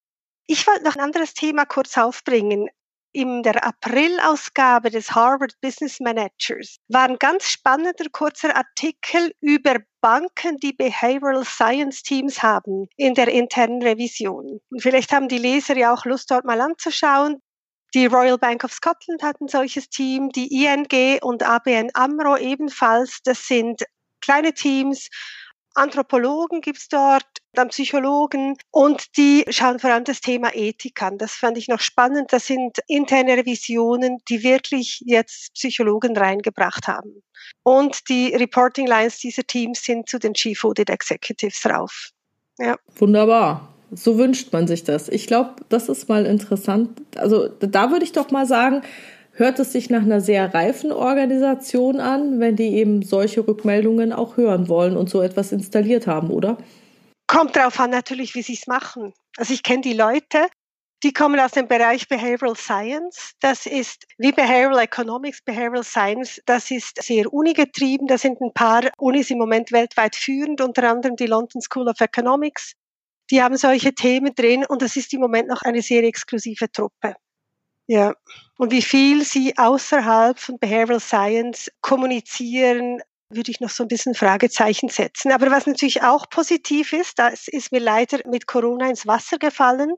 Ich 0.48 0.68
wollte 0.68 0.84
noch 0.84 0.98
ein 0.98 1.02
anderes 1.02 1.34
Thema 1.34 1.64
kurz 1.64 1.98
aufbringen 1.98 2.68
in 3.16 3.44
der 3.44 3.66
April-Ausgabe 3.66 4.90
des 4.90 5.16
Harvard 5.16 5.54
Business 5.62 6.02
Managers 6.02 6.76
war 6.90 7.08
ein 7.08 7.18
ganz 7.18 7.50
spannender 7.50 8.10
kurzer 8.12 8.54
Artikel 8.54 9.32
über 9.40 9.78
Banken, 10.02 10.58
die 10.58 10.74
Behavioral 10.74 11.46
Science 11.46 12.04
Teams 12.04 12.44
haben 12.44 12.88
in 12.98 13.14
der 13.14 13.30
internen 13.30 13.82
Revision. 13.82 14.60
Und 14.70 14.82
vielleicht 14.82 15.14
haben 15.14 15.30
die 15.30 15.38
Leser 15.38 15.78
ja 15.78 15.94
auch 15.94 16.04
Lust, 16.04 16.30
dort 16.30 16.44
mal 16.44 16.60
anzuschauen. 16.60 17.40
Die 17.94 18.08
Royal 18.08 18.38
Bank 18.38 18.66
of 18.66 18.74
Scotland 18.74 19.24
hat 19.24 19.40
ein 19.40 19.48
solches 19.48 19.88
Team, 19.88 20.30
die 20.30 20.66
ING 20.66 21.20
und 21.22 21.42
ABN 21.42 21.92
AMRO 21.94 22.36
ebenfalls. 22.36 23.20
Das 23.24 23.48
sind 23.48 23.82
kleine 24.20 24.54
Teams, 24.54 25.08
Anthropologen 25.76 26.62
gibt's 26.62 26.88
dort, 26.88 27.26
dann 27.54 27.70
Psychologen 27.70 28.58
und 28.72 29.18
die 29.18 29.46
schauen 29.50 29.80
vor 29.80 29.92
allem 29.92 30.06
das 30.06 30.22
Thema 30.22 30.56
Ethik 30.56 31.02
an. 31.02 31.18
Das 31.18 31.34
fand 31.34 31.58
ich 31.58 31.68
noch 31.68 31.80
spannend. 31.80 32.32
Das 32.32 32.48
sind 32.48 32.80
interne 32.88 33.38
Revisionen, 33.38 34.18
die 34.30 34.44
wirklich 34.44 35.02
jetzt 35.06 35.54
Psychologen 35.54 36.18
reingebracht 36.18 36.88
haben. 36.88 37.22
Und 37.64 38.10
die 38.10 38.34
Reporting 38.34 38.88
Lines 38.88 39.20
dieser 39.20 39.44
Teams 39.44 39.84
sind 39.84 40.10
zu 40.10 40.18
den 40.18 40.34
Chief 40.34 40.64
Audit 40.64 40.90
Executives 40.90 41.66
rauf. 41.66 42.10
Ja. 42.58 42.78
Wunderbar. 42.98 43.74
So 43.92 44.18
wünscht 44.18 44.52
man 44.52 44.68
sich 44.68 44.84
das. 44.84 45.10
Ich 45.10 45.28
glaube, 45.28 45.56
das 45.70 45.90
ist 45.90 46.10
mal 46.10 46.26
interessant. 46.26 47.02
Also 47.16 47.48
da 47.48 47.92
würde 47.92 48.04
ich 48.04 48.12
doch 48.14 48.32
mal 48.32 48.46
sagen, 48.46 48.82
hört 49.36 49.60
es 49.60 49.72
sich 49.72 49.90
nach 49.90 50.02
einer 50.02 50.22
sehr 50.22 50.54
reifen 50.54 50.92
Organisation 50.92 52.00
an, 52.00 52.40
wenn 52.40 52.56
die 52.56 52.76
eben 52.76 53.02
solche 53.02 53.48
Rückmeldungen 53.48 54.14
auch 54.14 54.38
hören 54.38 54.68
wollen 54.70 54.98
und 54.98 55.10
so 55.10 55.22
etwas 55.22 55.52
installiert 55.52 56.08
haben, 56.08 56.30
oder? 56.30 56.58
Kommt 57.28 57.56
darauf 57.56 57.80
an 57.80 57.90
natürlich, 57.90 58.36
wie 58.36 58.42
sie 58.42 58.54
es 58.54 58.68
machen. 58.68 59.14
Also 59.38 59.54
ich 59.54 59.64
kenne 59.64 59.82
die 59.82 59.94
Leute, 59.94 60.48
die 61.04 61.12
kommen 61.12 61.40
aus 61.40 61.52
dem 61.52 61.68
Bereich 61.68 62.08
Behavioral 62.08 62.56
Science. 62.56 63.34
Das 63.40 63.66
ist 63.66 64.06
wie 64.18 64.32
Behavioral 64.32 64.80
Economics, 64.80 65.42
Behavioral 65.44 65.84
Science. 65.84 66.42
Das 66.46 66.72
ist 66.72 67.02
sehr 67.04 67.32
unigetrieben. 67.32 68.08
Da 68.08 68.18
sind 68.18 68.40
ein 68.42 68.54
paar 68.54 68.90
Unis 68.98 69.30
im 69.30 69.38
Moment 69.38 69.72
weltweit 69.72 70.16
führend, 70.16 70.62
unter 70.62 70.90
anderem 70.90 71.16
die 71.16 71.28
London 71.28 71.62
School 71.62 71.90
of 71.90 72.00
Economics. 72.00 72.74
Die 73.32 73.42
haben 73.42 73.58
solche 73.58 73.94
Themen 73.94 74.34
drin 74.36 74.66
und 74.68 74.82
das 74.82 74.96
ist 74.96 75.14
im 75.14 75.20
Moment 75.20 75.48
noch 75.48 75.64
eine 75.64 75.82
sehr 75.82 76.04
exklusive 76.04 76.72
Truppe. 76.72 77.16
Ja. 77.90 78.14
Und 78.58 78.72
wie 78.72 78.82
viel 78.82 79.24
sie 79.24 79.58
außerhalb 79.58 80.40
von 80.40 80.58
Behavioral 80.60 81.00
Science 81.00 81.70
kommunizieren, 81.82 83.02
würde 83.30 83.52
ich 83.52 83.60
noch 83.60 83.70
so 83.70 83.84
ein 83.84 83.88
bisschen 83.88 84.16
Fragezeichen 84.16 84.90
setzen. 84.90 85.32
Aber 85.32 85.52
was 85.52 85.68
natürlich 85.68 86.02
auch 86.04 86.30
positiv 86.30 86.94
ist, 86.94 87.20
das 87.20 87.48
ist 87.48 87.72
mir 87.72 87.80
leider 87.80 88.20
mit 88.28 88.48
Corona 88.48 88.90
ins 88.90 89.06
Wasser 89.08 89.38
gefallen. 89.38 89.94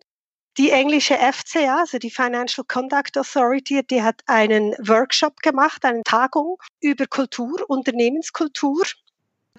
Die 0.57 0.71
englische 0.71 1.15
FCA, 1.15 1.79
also 1.81 1.99
die 1.99 2.09
Financial 2.09 2.65
Conduct 2.67 3.17
Authority, 3.17 3.83
die 3.85 4.01
hat 4.01 4.21
einen 4.27 4.73
Workshop 4.79 5.37
gemacht, 5.41 5.85
eine 5.85 6.03
Tagung 6.03 6.57
über 6.81 7.05
Kultur, 7.05 7.63
Unternehmenskultur. 7.69 8.83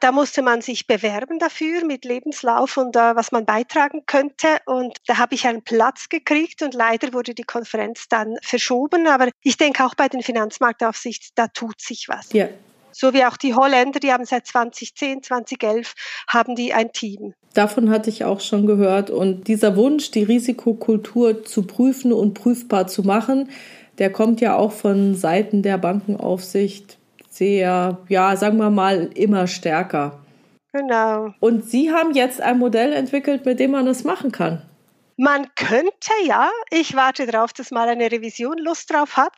Da 0.00 0.12
musste 0.12 0.42
man 0.42 0.60
sich 0.60 0.86
bewerben 0.86 1.38
dafür 1.38 1.84
mit 1.84 2.04
Lebenslauf 2.04 2.76
und 2.76 2.96
uh, 2.96 3.14
was 3.14 3.32
man 3.32 3.44
beitragen 3.44 4.02
könnte. 4.06 4.58
Und 4.66 4.96
da 5.06 5.18
habe 5.18 5.34
ich 5.34 5.46
einen 5.46 5.62
Platz 5.62 6.08
gekriegt 6.08 6.62
und 6.62 6.74
leider 6.74 7.12
wurde 7.12 7.34
die 7.34 7.44
Konferenz 7.44 8.08
dann 8.08 8.36
verschoben. 8.42 9.06
Aber 9.06 9.28
ich 9.42 9.56
denke 9.56 9.84
auch 9.84 9.94
bei 9.94 10.08
den 10.08 10.22
Finanzmarktaufsicht, 10.22 11.30
da 11.34 11.48
tut 11.48 11.80
sich 11.80 12.08
was. 12.08 12.32
Ja. 12.32 12.48
So 12.92 13.12
wie 13.12 13.24
auch 13.24 13.36
die 13.36 13.54
Holländer, 13.54 14.00
die 14.00 14.12
haben 14.12 14.24
seit 14.24 14.46
2010, 14.46 15.22
2011 15.22 15.94
haben 16.26 16.56
die 16.56 16.72
ein 16.74 16.92
Team. 16.92 17.34
Davon 17.54 17.90
hatte 17.90 18.10
ich 18.10 18.24
auch 18.24 18.40
schon 18.40 18.66
gehört. 18.66 19.10
Und 19.10 19.46
dieser 19.46 19.76
Wunsch, 19.76 20.10
die 20.10 20.24
Risikokultur 20.24 21.44
zu 21.44 21.62
prüfen 21.62 22.12
und 22.12 22.34
prüfbar 22.34 22.86
zu 22.88 23.02
machen, 23.02 23.50
der 23.98 24.10
kommt 24.10 24.40
ja 24.40 24.56
auch 24.56 24.72
von 24.72 25.14
Seiten 25.14 25.62
der 25.62 25.78
Bankenaufsicht 25.78 26.97
sehr, 27.38 27.98
ja, 28.08 28.36
sagen 28.36 28.58
wir 28.58 28.70
mal, 28.70 29.10
immer 29.14 29.46
stärker. 29.46 30.20
Genau. 30.72 31.32
Und 31.40 31.64
Sie 31.64 31.90
haben 31.90 32.12
jetzt 32.12 32.40
ein 32.40 32.58
Modell 32.58 32.92
entwickelt, 32.92 33.46
mit 33.46 33.58
dem 33.58 33.70
man 33.70 33.86
das 33.86 34.04
machen 34.04 34.32
kann. 34.32 34.62
Man 35.16 35.48
könnte 35.56 36.12
ja, 36.24 36.50
ich 36.70 36.94
warte 36.94 37.26
darauf, 37.26 37.52
dass 37.52 37.70
mal 37.70 37.88
eine 37.88 38.12
Revision 38.12 38.58
Lust 38.58 38.92
drauf 38.92 39.16
hat. 39.16 39.32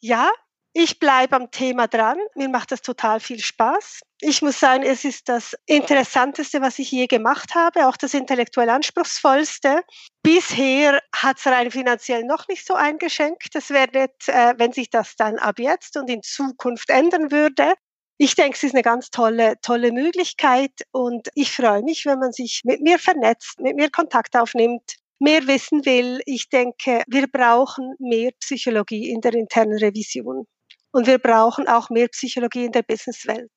Ja, 0.00 0.30
ich 0.76 0.98
bleibe 0.98 1.36
am 1.36 1.52
Thema 1.52 1.86
dran. 1.86 2.18
Mir 2.34 2.48
macht 2.48 2.72
das 2.72 2.82
total 2.82 3.20
viel 3.20 3.38
Spaß. 3.38 4.00
Ich 4.20 4.42
muss 4.42 4.58
sagen, 4.58 4.82
es 4.82 5.04
ist 5.04 5.28
das 5.28 5.56
Interessanteste, 5.66 6.60
was 6.60 6.80
ich 6.80 6.90
je 6.90 7.06
gemacht 7.06 7.54
habe, 7.54 7.86
auch 7.86 7.96
das 7.96 8.12
intellektuell 8.12 8.68
anspruchsvollste. 8.68 9.82
Bisher 10.24 11.00
hat 11.14 11.38
es 11.38 11.46
rein 11.46 11.70
finanziell 11.70 12.24
noch 12.24 12.48
nicht 12.48 12.66
so 12.66 12.74
eingeschenkt. 12.74 13.54
Das 13.54 13.70
wäre 13.70 14.08
äh, 14.26 14.54
wenn 14.56 14.72
sich 14.72 14.90
das 14.90 15.14
dann 15.14 15.38
ab 15.38 15.60
jetzt 15.60 15.96
und 15.96 16.10
in 16.10 16.22
Zukunft 16.22 16.90
ändern 16.90 17.30
würde. 17.30 17.74
Ich 18.18 18.34
denke, 18.34 18.56
es 18.56 18.64
ist 18.64 18.74
eine 18.74 18.82
ganz 18.82 19.10
tolle, 19.10 19.54
tolle 19.62 19.92
Möglichkeit 19.92 20.72
und 20.90 21.28
ich 21.34 21.52
freue 21.52 21.82
mich, 21.82 22.04
wenn 22.04 22.18
man 22.18 22.32
sich 22.32 22.62
mit 22.64 22.80
mir 22.80 22.98
vernetzt, 22.98 23.60
mit 23.60 23.76
mir 23.76 23.90
Kontakt 23.90 24.36
aufnimmt, 24.36 24.96
mehr 25.20 25.46
wissen 25.46 25.84
will. 25.84 26.20
Ich 26.26 26.48
denke, 26.48 27.04
wir 27.06 27.28
brauchen 27.28 27.94
mehr 28.00 28.32
Psychologie 28.40 29.10
in 29.10 29.20
der 29.20 29.34
internen 29.34 29.78
Revision. 29.78 30.46
Und 30.94 31.08
wir 31.08 31.18
brauchen 31.18 31.66
auch 31.66 31.90
mehr 31.90 32.06
Psychologie 32.06 32.66
in 32.66 32.72
der 32.72 32.82
Businesswelt. 32.82 33.50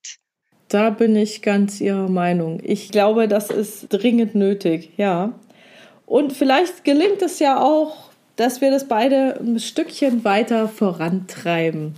Da 0.70 0.90
bin 0.90 1.16
ich 1.16 1.44
ganz 1.44 1.80
Ihrer 1.80 2.10
Meinung. 2.10 2.60
Ich 2.64 2.90
glaube, 2.92 3.28
das 3.28 3.52
ist 3.52 3.90
dringend 3.90 4.34
nötig, 4.34 4.94
ja. 4.98 5.38
Und 6.08 6.34
vielleicht 6.34 6.84
gelingt 6.84 7.22
es 7.22 7.38
ja 7.38 7.62
auch, 7.62 8.10
dass 8.38 8.60
wir 8.60 8.72
das 8.72 8.88
beide 8.88 9.40
ein 9.40 9.60
Stückchen 9.60 10.24
weiter 10.24 10.68
vorantreiben. 10.68 11.94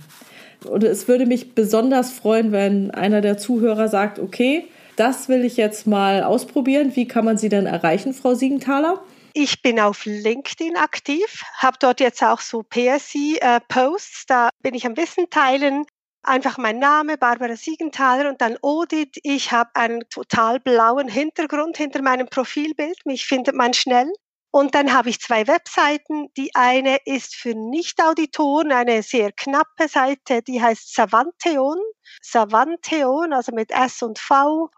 Und 0.68 0.84
es 0.84 1.08
würde 1.08 1.24
mich 1.24 1.54
besonders 1.54 2.12
freuen, 2.12 2.52
wenn 2.52 2.90
einer 2.90 3.22
der 3.22 3.38
Zuhörer 3.38 3.88
sagt, 3.88 4.18
okay, 4.18 4.66
das 4.96 5.30
will 5.30 5.46
ich 5.46 5.56
jetzt 5.56 5.86
mal 5.86 6.22
ausprobieren. 6.22 6.92
Wie 6.94 7.08
kann 7.08 7.24
man 7.24 7.38
Sie 7.38 7.48
denn 7.48 7.64
erreichen, 7.64 8.12
Frau 8.12 8.34
Siegenthaler? 8.34 9.02
Ich 9.32 9.62
bin 9.62 9.78
auf 9.78 10.04
LinkedIn 10.04 10.76
aktiv, 10.76 11.44
habe 11.58 11.76
dort 11.78 12.00
jetzt 12.00 12.22
auch 12.22 12.40
so 12.40 12.62
PSI-Posts, 12.62 14.22
äh, 14.22 14.26
da 14.26 14.48
bin 14.60 14.74
ich 14.74 14.86
am 14.86 14.96
Wissen 14.96 15.30
teilen. 15.30 15.84
Einfach 16.22 16.58
mein 16.58 16.78
Name, 16.78 17.16
Barbara 17.16 17.56
Siegenthaler 17.56 18.28
und 18.28 18.40
dann 18.40 18.58
Audit. 18.62 19.18
Ich 19.22 19.52
habe 19.52 19.70
einen 19.74 20.02
total 20.10 20.60
blauen 20.60 21.08
Hintergrund 21.08 21.76
hinter 21.76 22.02
meinem 22.02 22.28
Profilbild. 22.28 22.98
Mich 23.06 23.24
findet 23.26 23.54
man 23.54 23.72
schnell. 23.72 24.12
Und 24.50 24.74
dann 24.74 24.92
habe 24.92 25.10
ich 25.10 25.20
zwei 25.20 25.46
Webseiten. 25.46 26.28
Die 26.36 26.54
eine 26.54 26.98
ist 27.04 27.36
für 27.36 27.54
Nicht-Auditoren 27.54 28.72
eine 28.72 29.02
sehr 29.02 29.32
knappe 29.32 29.88
Seite, 29.88 30.42
die 30.42 30.60
heißt 30.60 30.92
Savanteon. 30.94 31.78
Savanteon, 32.20 33.32
also 33.32 33.52
mit 33.52 33.70
S 33.70 34.02
und 34.02 34.18
V 34.18 34.70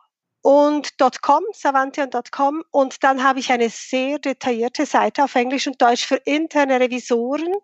und 0.43 0.91
.com, 1.23 1.43
savantion.com 1.53 2.63
und 2.71 3.03
dann 3.03 3.23
habe 3.23 3.39
ich 3.39 3.51
eine 3.51 3.71
sehr 3.71 4.19
detaillierte 4.19 4.85
Seite 4.87 5.25
auf 5.25 5.35
Englisch 5.35 5.67
und 5.67 5.81
Deutsch 5.81 6.05
für 6.07 6.17
interne 6.17 6.79
Revisoren, 6.81 7.55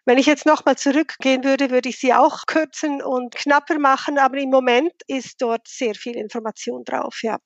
Wenn 0.04 0.18
ich 0.18 0.26
jetzt 0.26 0.46
nochmal 0.46 0.76
zurückgehen 0.76 1.44
würde, 1.44 1.70
würde 1.70 1.90
ich 1.90 1.98
sie 1.98 2.14
auch 2.14 2.46
kürzen 2.46 3.02
und 3.02 3.34
knapper 3.34 3.78
machen, 3.78 4.18
aber 4.18 4.38
im 4.38 4.50
Moment 4.50 4.92
ist 5.06 5.42
dort 5.42 5.68
sehr 5.68 5.94
viel 5.94 6.16
Information 6.16 6.84
drauf, 6.84 7.20
ja. 7.22 7.38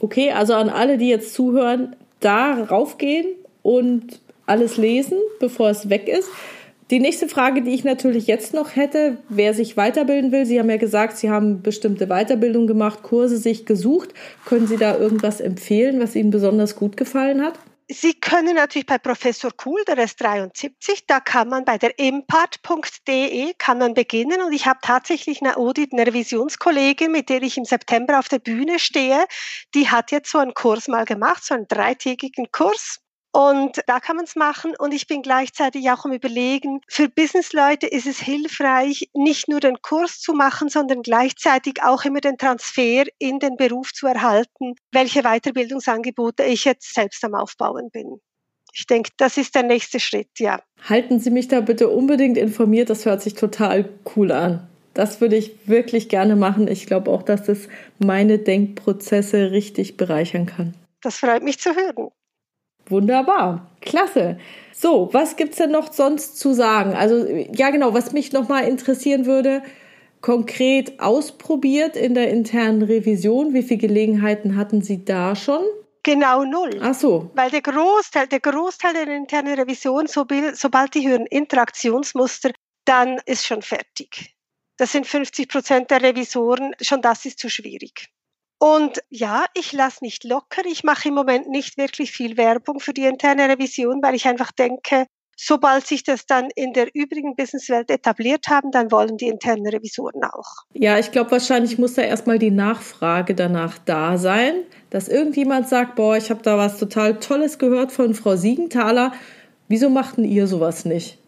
Okay, 0.00 0.32
also 0.32 0.54
an 0.54 0.68
alle, 0.68 0.98
die 0.98 1.08
jetzt 1.08 1.34
zuhören, 1.34 1.96
da 2.20 2.62
raufgehen 2.64 3.26
und 3.62 4.20
alles 4.46 4.76
lesen, 4.76 5.18
bevor 5.38 5.70
es 5.70 5.90
weg 5.90 6.08
ist. 6.08 6.28
Die 6.90 6.98
nächste 6.98 7.28
Frage, 7.28 7.62
die 7.62 7.70
ich 7.70 7.84
natürlich 7.84 8.26
jetzt 8.26 8.52
noch 8.52 8.74
hätte, 8.74 9.18
wer 9.28 9.54
sich 9.54 9.76
weiterbilden 9.76 10.32
will. 10.32 10.44
Sie 10.44 10.58
haben 10.58 10.68
ja 10.68 10.76
gesagt, 10.76 11.18
Sie 11.18 11.30
haben 11.30 11.62
bestimmte 11.62 12.08
Weiterbildung 12.08 12.66
gemacht, 12.66 13.04
Kurse 13.04 13.36
sich 13.36 13.64
gesucht. 13.64 14.12
Können 14.44 14.66
Sie 14.66 14.76
da 14.76 14.98
irgendwas 14.98 15.40
empfehlen, 15.40 16.00
was 16.00 16.16
Ihnen 16.16 16.30
besonders 16.30 16.74
gut 16.74 16.96
gefallen 16.96 17.42
hat? 17.42 17.60
Sie 17.92 18.14
können 18.14 18.54
natürlich 18.54 18.86
bei 18.86 18.98
Professor 18.98 19.50
Kuhl, 19.50 19.82
der 19.84 19.98
ist 19.98 20.20
73, 20.20 21.06
da 21.08 21.18
kann 21.18 21.48
man 21.48 21.64
bei 21.64 21.76
der 21.76 21.98
impart.de 21.98 23.52
kann 23.58 23.78
man 23.78 23.94
beginnen. 23.94 24.42
Und 24.42 24.52
ich 24.52 24.66
habe 24.66 24.78
tatsächlich 24.80 25.42
eine 25.42 25.56
Audit, 25.56 25.92
eine 25.92 26.06
Revisionskollegin, 26.06 27.10
mit 27.10 27.28
der 27.28 27.42
ich 27.42 27.58
im 27.58 27.64
September 27.64 28.20
auf 28.20 28.28
der 28.28 28.38
Bühne 28.38 28.78
stehe, 28.78 29.24
die 29.74 29.88
hat 29.88 30.12
jetzt 30.12 30.30
so 30.30 30.38
einen 30.38 30.54
Kurs 30.54 30.86
mal 30.86 31.04
gemacht, 31.04 31.44
so 31.44 31.54
einen 31.54 31.66
dreitägigen 31.66 32.52
Kurs 32.52 33.00
und 33.32 33.80
da 33.86 34.00
kann 34.00 34.16
man 34.16 34.24
es 34.24 34.34
machen. 34.34 34.74
Und 34.78 34.92
ich 34.92 35.06
bin 35.06 35.22
gleichzeitig 35.22 35.90
auch 35.90 36.04
am 36.04 36.12
Überlegen, 36.12 36.80
für 36.88 37.08
Businessleute 37.08 37.86
ist 37.86 38.06
es 38.06 38.18
hilfreich, 38.18 39.08
nicht 39.14 39.48
nur 39.48 39.60
den 39.60 39.80
Kurs 39.82 40.20
zu 40.20 40.32
machen, 40.32 40.68
sondern 40.68 41.02
gleichzeitig 41.02 41.82
auch 41.82 42.04
immer 42.04 42.20
den 42.20 42.38
Transfer 42.38 43.04
in 43.18 43.38
den 43.38 43.56
Beruf 43.56 43.92
zu 43.92 44.06
erhalten, 44.06 44.74
welche 44.92 45.22
Weiterbildungsangebote 45.22 46.42
ich 46.44 46.64
jetzt 46.64 46.94
selbst 46.94 47.24
am 47.24 47.34
Aufbauen 47.34 47.90
bin. 47.90 48.20
Ich 48.72 48.86
denke, 48.86 49.10
das 49.16 49.36
ist 49.36 49.54
der 49.54 49.64
nächste 49.64 49.98
Schritt, 50.00 50.30
ja. 50.38 50.60
Halten 50.88 51.18
Sie 51.18 51.30
mich 51.30 51.48
da 51.48 51.60
bitte 51.60 51.88
unbedingt 51.88 52.38
informiert. 52.38 52.88
Das 52.90 53.04
hört 53.04 53.20
sich 53.20 53.34
total 53.34 53.88
cool 54.14 54.30
an. 54.32 54.66
Das 54.94 55.20
würde 55.20 55.36
ich 55.36 55.52
wirklich 55.66 56.08
gerne 56.08 56.36
machen. 56.36 56.68
Ich 56.68 56.86
glaube 56.86 57.10
auch, 57.10 57.22
dass 57.22 57.48
es 57.48 57.68
meine 57.98 58.38
Denkprozesse 58.38 59.50
richtig 59.50 59.96
bereichern 59.96 60.46
kann. 60.46 60.74
Das 61.02 61.18
freut 61.18 61.42
mich 61.42 61.58
zu 61.58 61.74
hören. 61.74 62.10
Wunderbar, 62.90 63.70
klasse. 63.80 64.38
So, 64.72 65.08
was 65.12 65.36
gibt's 65.36 65.58
denn 65.58 65.70
noch 65.70 65.92
sonst 65.92 66.38
zu 66.38 66.52
sagen? 66.52 66.94
Also 66.94 67.26
ja, 67.26 67.70
genau, 67.70 67.94
was 67.94 68.12
mich 68.12 68.32
noch 68.32 68.48
mal 68.48 68.64
interessieren 68.64 69.26
würde, 69.26 69.62
konkret 70.20 71.00
ausprobiert 71.00 71.96
in 71.96 72.14
der 72.14 72.30
internen 72.30 72.82
Revision. 72.82 73.54
Wie 73.54 73.62
viele 73.62 73.80
Gelegenheiten 73.80 74.56
hatten 74.56 74.82
Sie 74.82 75.04
da 75.04 75.36
schon? 75.36 75.62
Genau 76.02 76.44
null. 76.44 76.80
Ach 76.82 76.94
so. 76.94 77.30
Weil 77.34 77.50
der 77.50 77.60
Großteil, 77.62 78.26
der 78.26 78.40
Großteil 78.40 78.94
der 78.94 79.16
internen 79.16 79.54
Revision, 79.54 80.06
sobald 80.06 80.94
die 80.94 81.06
hören 81.08 81.26
Interaktionsmuster, 81.26 82.50
dann 82.86 83.20
ist 83.26 83.46
schon 83.46 83.62
fertig. 83.62 84.34
Das 84.78 84.92
sind 84.92 85.06
50 85.06 85.48
Prozent 85.48 85.90
der 85.90 86.02
Revisoren. 86.02 86.74
Schon 86.80 87.02
das 87.02 87.26
ist 87.26 87.38
zu 87.38 87.50
schwierig. 87.50 88.08
Und 88.60 89.02
ja, 89.08 89.46
ich 89.54 89.72
lasse 89.72 90.04
nicht 90.04 90.22
locker. 90.22 90.62
Ich 90.66 90.84
mache 90.84 91.08
im 91.08 91.14
Moment 91.14 91.48
nicht 91.48 91.78
wirklich 91.78 92.12
viel 92.12 92.36
Werbung 92.36 92.78
für 92.78 92.92
die 92.92 93.06
interne 93.06 93.48
Revision, 93.48 94.02
weil 94.02 94.14
ich 94.14 94.28
einfach 94.28 94.52
denke, 94.52 95.06
sobald 95.34 95.86
sich 95.86 96.04
das 96.04 96.26
dann 96.26 96.50
in 96.54 96.74
der 96.74 96.94
übrigen 96.94 97.34
Businesswelt 97.36 97.90
etabliert 97.90 98.48
haben, 98.48 98.70
dann 98.70 98.92
wollen 98.92 99.16
die 99.16 99.28
internen 99.28 99.66
Revisoren 99.66 100.22
auch. 100.24 100.66
Ja, 100.74 100.98
ich 100.98 101.10
glaube, 101.10 101.30
wahrscheinlich 101.30 101.78
muss 101.78 101.94
da 101.94 102.02
erstmal 102.02 102.38
die 102.38 102.50
Nachfrage 102.50 103.34
danach 103.34 103.78
da 103.78 104.18
sein, 104.18 104.64
dass 104.90 105.08
irgendjemand 105.08 105.66
sagt, 105.66 105.94
boah, 105.94 106.18
ich 106.18 106.28
habe 106.28 106.42
da 106.42 106.58
was 106.58 106.78
total 106.78 107.18
Tolles 107.18 107.58
gehört 107.58 107.92
von 107.92 108.12
Frau 108.12 108.36
Siegenthaler. 108.36 109.14
Wieso 109.68 109.88
machten 109.88 110.24
ihr 110.24 110.46
sowas 110.46 110.84
nicht? 110.84 111.18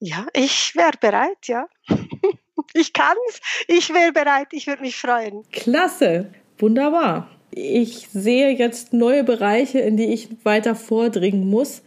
Ja, 0.00 0.26
ich 0.32 0.74
wäre 0.74 0.98
bereit, 1.00 1.46
ja. 1.46 1.66
ich 2.74 2.92
kann's. 2.92 3.40
Ich 3.68 3.94
wäre 3.94 4.10
bereit. 4.10 4.48
Ich 4.50 4.66
würde 4.66 4.82
mich 4.82 4.96
freuen. 4.96 5.44
Klasse. 5.52 6.32
Wunderbar. 6.60 7.28
Ich 7.50 8.08
sehe 8.12 8.50
jetzt 8.50 8.92
neue 8.92 9.24
Bereiche, 9.24 9.80
in 9.80 9.96
die 9.96 10.12
ich 10.12 10.28
weiter 10.44 10.74
vordringen 10.74 11.48
muss 11.48 11.82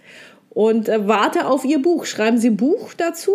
und 0.50 0.90
äh, 0.90 1.08
warte 1.08 1.48
auf 1.48 1.64
Ihr 1.64 1.82
Buch. 1.82 2.06
Schreiben 2.06 2.38
Sie 2.38 2.50
ein 2.50 2.58
Buch 2.58 2.94
dazu? 2.94 3.32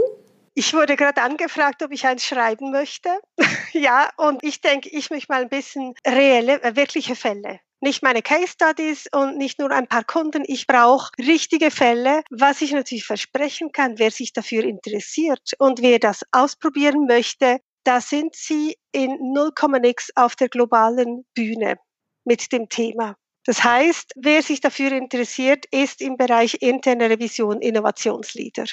Ich 0.54 0.74
wurde 0.74 0.96
gerade 0.96 1.22
angefragt, 1.22 1.82
ob 1.84 1.92
ich 1.92 2.04
eins 2.04 2.24
schreiben 2.24 2.72
möchte. 2.72 3.10
ja, 3.72 4.10
und 4.16 4.42
ich 4.42 4.60
denke, 4.60 4.88
ich 4.88 5.10
möchte 5.10 5.32
mal 5.32 5.42
ein 5.42 5.48
bisschen 5.48 5.94
reelle, 6.06 6.62
äh, 6.62 6.76
wirkliche 6.76 7.14
Fälle. 7.14 7.60
Nicht 7.80 8.02
meine 8.02 8.22
Case 8.22 8.48
Studies 8.48 9.06
und 9.12 9.38
nicht 9.38 9.60
nur 9.60 9.70
ein 9.70 9.86
paar 9.86 10.02
Kunden. 10.02 10.42
Ich 10.44 10.66
brauche 10.66 11.12
richtige 11.16 11.70
Fälle. 11.70 12.22
Was 12.28 12.60
ich 12.60 12.72
natürlich 12.72 13.06
versprechen 13.06 13.70
kann, 13.70 14.00
wer 14.00 14.10
sich 14.10 14.32
dafür 14.32 14.64
interessiert 14.64 15.52
und 15.58 15.80
wer 15.80 16.00
das 16.00 16.24
ausprobieren 16.32 17.06
möchte, 17.06 17.60
da 17.88 18.02
sind 18.02 18.36
Sie 18.36 18.76
in 18.92 19.16
0, 19.32 19.50
nix 19.80 20.10
auf 20.14 20.36
der 20.36 20.50
globalen 20.50 21.24
Bühne 21.32 21.78
mit 22.26 22.52
dem 22.52 22.68
Thema. 22.68 23.16
Das 23.46 23.64
heißt, 23.64 24.12
wer 24.16 24.42
sich 24.42 24.60
dafür 24.60 24.92
interessiert, 24.92 25.64
ist 25.70 26.02
im 26.02 26.18
Bereich 26.18 26.58
interne 26.60 27.08
Revision 27.08 27.62
Innovationsleader. 27.62 28.66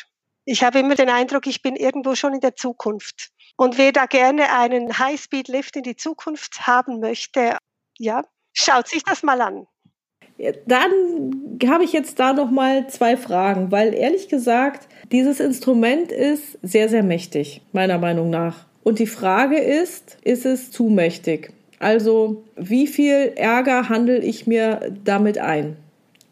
Ich 0.44 0.66
habe 0.66 0.80
immer 0.80 0.96
den 0.96 1.10
Eindruck, 1.10 1.48
ich 1.48 1.62
bin 1.62 1.78
irgendwo 1.78 2.16
schon 2.16 2.34
in 2.34 2.42
der 2.42 2.58
Zukunft. 2.58 3.30
Und 3.56 3.78
wer 3.78 3.94
da 3.94 4.06
gerne 4.06 4.52
einen 4.52 5.00
High-Speed-Lift 5.00 5.78
in 5.78 5.84
die 5.84 5.96
Zukunft 5.96 6.68
haben 6.68 7.00
möchte, 7.00 7.58
ja, 7.98 8.26
schaut 8.52 8.90
sich 8.90 9.06
das 9.06 9.24
mal 9.24 9.40
an. 9.40 9.66
Dann 10.68 11.58
habe 11.66 11.86
ich 11.86 11.94
jetzt 11.94 12.20
da 12.20 12.34
noch 12.34 12.52
mal 12.52 12.90
zwei 12.90 13.16
Fragen, 13.16 13.72
weil 13.72 13.94
ehrlich 13.94 14.28
gesagt, 14.28 14.90
dieses 15.10 15.40
Instrument 15.40 16.12
ist 16.12 16.60
sehr 16.62 16.90
sehr 16.90 17.04
mächtig, 17.04 17.62
meiner 17.72 17.98
Meinung 17.98 18.30
nach. 18.30 18.66
Und 18.86 19.00
die 19.00 19.08
Frage 19.08 19.58
ist, 19.58 20.18
ist 20.24 20.46
es 20.46 20.70
zu 20.70 20.84
mächtig? 20.84 21.52
Also, 21.80 22.44
wie 22.56 22.86
viel 22.86 23.34
Ärger 23.36 23.90
handle 23.90 24.20
ich 24.20 24.46
mir 24.46 24.94
damit 25.04 25.40
ein? 25.40 25.76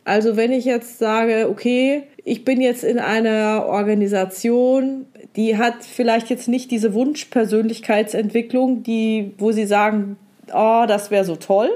Also, 0.05 0.37
wenn 0.37 0.51
ich 0.51 0.63
jetzt 0.63 0.99
sage, 0.99 1.47
okay, 1.49 2.03
ich 2.23 2.45
bin 2.45 2.61
jetzt 2.61 2.83
in 2.83 2.99
einer 2.99 3.65
Organisation, 3.65 5.07
die 5.35 5.57
hat 5.57 5.83
vielleicht 5.83 6.29
jetzt 6.29 6.47
nicht 6.47 6.69
diese 6.69 6.93
Wunschpersönlichkeitsentwicklung, 6.93 8.83
die, 8.83 9.31
wo 9.39 9.51
sie 9.51 9.65
sagen, 9.65 10.17
oh, 10.53 10.85
das 10.87 11.09
wäre 11.09 11.25
so 11.25 11.35
toll, 11.35 11.71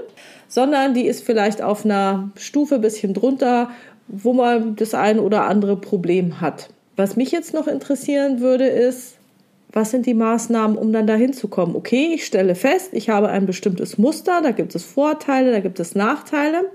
sondern 0.47 0.93
die 0.93 1.07
ist 1.07 1.25
vielleicht 1.25 1.63
auf 1.63 1.85
einer 1.85 2.29
Stufe 2.37 2.75
ein 2.75 2.81
bisschen 2.81 3.15
drunter, 3.15 3.71
wo 4.07 4.31
man 4.31 4.75
das 4.75 4.93
ein 4.93 5.17
oder 5.17 5.45
andere 5.45 5.75
Problem 5.75 6.39
hat. 6.39 6.69
Was 6.97 7.15
mich 7.15 7.31
jetzt 7.31 7.55
noch 7.55 7.65
interessieren 7.65 8.41
würde, 8.41 8.67
ist, 8.67 9.17
was 9.71 9.91
sind 9.91 10.05
die 10.05 10.13
Maßnahmen, 10.13 10.77
um 10.77 10.91
dann 10.93 11.07
dahin 11.07 11.33
zu 11.33 11.47
kommen? 11.47 11.75
Okay, 11.75 12.11
ich 12.13 12.25
stelle 12.25 12.55
fest, 12.55 12.89
ich 12.93 13.09
habe 13.09 13.29
ein 13.29 13.45
bestimmtes 13.45 13.97
Muster, 13.97 14.41
da 14.41 14.51
gibt 14.51 14.75
es 14.75 14.83
Vorteile, 14.83 15.51
da 15.51 15.59
gibt 15.59 15.79
es 15.79 15.95
Nachteile. 15.95 16.71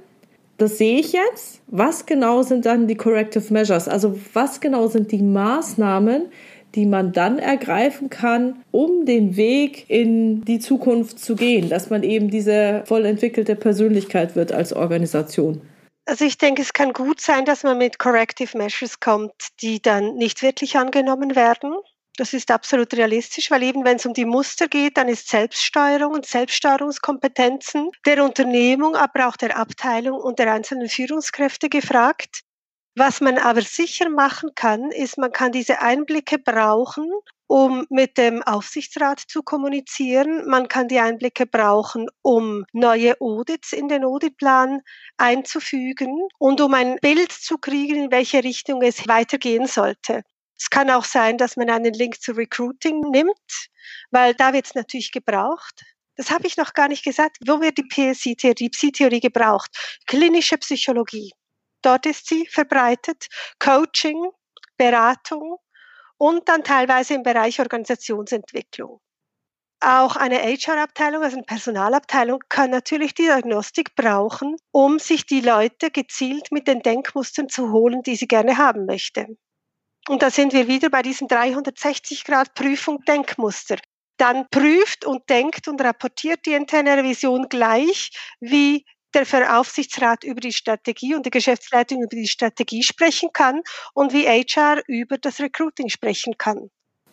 Das 0.58 0.78
sehe 0.78 1.00
ich 1.00 1.12
jetzt. 1.12 1.60
Was 1.66 2.06
genau 2.06 2.42
sind 2.42 2.66
dann 2.66 2.86
die 2.86 2.94
Corrective 2.94 3.52
Measures? 3.52 3.88
Also 3.88 4.18
was 4.32 4.60
genau 4.60 4.86
sind 4.86 5.10
die 5.10 5.22
Maßnahmen, 5.22 6.26
die 6.74 6.86
man 6.86 7.12
dann 7.12 7.38
ergreifen 7.38 8.10
kann, 8.10 8.62
um 8.70 9.04
den 9.04 9.36
Weg 9.36 9.86
in 9.88 10.44
die 10.44 10.58
Zukunft 10.58 11.18
zu 11.18 11.36
gehen, 11.36 11.68
dass 11.68 11.90
man 11.90 12.02
eben 12.02 12.30
diese 12.30 12.82
voll 12.86 13.04
entwickelte 13.06 13.56
Persönlichkeit 13.56 14.36
wird 14.36 14.52
als 14.52 14.72
Organisation? 14.72 15.60
Also 16.04 16.24
ich 16.24 16.38
denke, 16.38 16.62
es 16.62 16.72
kann 16.72 16.92
gut 16.92 17.20
sein, 17.20 17.44
dass 17.44 17.62
man 17.62 17.78
mit 17.78 17.98
Corrective 17.98 18.56
Measures 18.58 19.00
kommt, 19.00 19.32
die 19.60 19.80
dann 19.80 20.16
nicht 20.16 20.42
wirklich 20.42 20.76
angenommen 20.76 21.36
werden. 21.36 21.74
Das 22.16 22.34
ist 22.34 22.50
absolut 22.50 22.92
realistisch, 22.92 23.50
weil 23.50 23.62
eben 23.62 23.84
wenn 23.84 23.96
es 23.96 24.04
um 24.04 24.12
die 24.12 24.26
Muster 24.26 24.68
geht, 24.68 24.98
dann 24.98 25.08
ist 25.08 25.28
Selbststeuerung 25.28 26.12
und 26.12 26.26
Selbststeuerungskompetenzen 26.26 27.90
der 28.04 28.22
Unternehmung, 28.22 28.96
aber 28.96 29.28
auch 29.28 29.36
der 29.36 29.56
Abteilung 29.56 30.20
und 30.20 30.38
der 30.38 30.52
einzelnen 30.52 30.90
Führungskräfte 30.90 31.70
gefragt. 31.70 32.42
Was 32.94 33.22
man 33.22 33.38
aber 33.38 33.62
sicher 33.62 34.10
machen 34.10 34.50
kann, 34.54 34.90
ist, 34.90 35.16
man 35.16 35.32
kann 35.32 35.52
diese 35.52 35.80
Einblicke 35.80 36.38
brauchen, 36.38 37.10
um 37.46 37.86
mit 37.88 38.18
dem 38.18 38.42
Aufsichtsrat 38.42 39.20
zu 39.20 39.42
kommunizieren. 39.42 40.46
Man 40.46 40.68
kann 40.68 40.88
die 40.88 41.00
Einblicke 41.00 41.46
brauchen, 41.46 42.08
um 42.20 42.66
neue 42.74 43.18
Audits 43.22 43.72
in 43.72 43.88
den 43.88 44.04
Auditplan 44.04 44.82
einzufügen 45.16 46.28
und 46.38 46.60
um 46.60 46.74
ein 46.74 46.96
Bild 47.00 47.32
zu 47.32 47.56
kriegen, 47.56 48.04
in 48.04 48.10
welche 48.10 48.44
Richtung 48.44 48.82
es 48.82 49.08
weitergehen 49.08 49.66
sollte. 49.66 50.22
Es 50.62 50.70
kann 50.70 50.90
auch 50.90 51.04
sein, 51.04 51.38
dass 51.38 51.56
man 51.56 51.68
einen 51.70 51.92
Link 51.92 52.22
zu 52.22 52.30
Recruiting 52.32 53.00
nimmt, 53.10 53.68
weil 54.12 54.32
da 54.34 54.52
wird 54.52 54.66
es 54.66 54.76
natürlich 54.76 55.10
gebraucht. 55.10 55.82
Das 56.14 56.30
habe 56.30 56.46
ich 56.46 56.56
noch 56.56 56.72
gar 56.72 56.86
nicht 56.86 57.04
gesagt. 57.04 57.38
Wo 57.44 57.60
wird 57.60 57.78
die 57.78 57.82
PSI-Theorie, 57.82 58.54
die 58.54 58.70
Psi-Theorie 58.70 59.18
gebraucht? 59.18 59.70
Klinische 60.06 60.56
Psychologie. 60.58 61.32
Dort 61.82 62.06
ist 62.06 62.28
sie 62.28 62.46
verbreitet. 62.46 63.26
Coaching, 63.58 64.30
Beratung 64.76 65.56
und 66.16 66.48
dann 66.48 66.62
teilweise 66.62 67.14
im 67.14 67.24
Bereich 67.24 67.58
Organisationsentwicklung. 67.58 69.00
Auch 69.80 70.14
eine 70.14 70.38
HR-Abteilung, 70.42 71.24
also 71.24 71.38
eine 71.38 71.44
Personalabteilung, 71.44 72.38
kann 72.48 72.70
natürlich 72.70 73.14
die 73.14 73.24
Diagnostik 73.24 73.96
brauchen, 73.96 74.54
um 74.70 75.00
sich 75.00 75.26
die 75.26 75.40
Leute 75.40 75.90
gezielt 75.90 76.52
mit 76.52 76.68
den 76.68 76.82
Denkmustern 76.82 77.48
zu 77.48 77.72
holen, 77.72 78.04
die 78.04 78.14
sie 78.14 78.28
gerne 78.28 78.58
haben 78.58 78.86
möchte. 78.86 79.26
Und 80.08 80.22
da 80.22 80.30
sind 80.30 80.52
wir 80.52 80.66
wieder 80.66 80.90
bei 80.90 81.02
diesem 81.02 81.28
360-Grad-Prüfung 81.28 83.04
Denkmuster. 83.06 83.76
Dann 84.16 84.46
prüft 84.50 85.04
und 85.04 85.28
denkt 85.30 85.68
und 85.68 85.80
rapportiert 85.80 86.40
die 86.46 86.52
interne 86.52 86.96
Revision 86.96 87.48
gleich, 87.48 88.10
wie 88.40 88.84
der 89.14 89.60
Aufsichtsrat 89.60 90.24
über 90.24 90.40
die 90.40 90.52
Strategie 90.52 91.14
und 91.14 91.26
die 91.26 91.30
Geschäftsleitung 91.30 92.02
über 92.02 92.16
die 92.16 92.26
Strategie 92.26 92.82
sprechen 92.82 93.30
kann 93.32 93.62
und 93.94 94.12
wie 94.12 94.26
HR 94.26 94.82
über 94.86 95.18
das 95.18 95.40
Recruiting 95.40 95.88
sprechen 95.88 96.36
kann. 96.38 96.70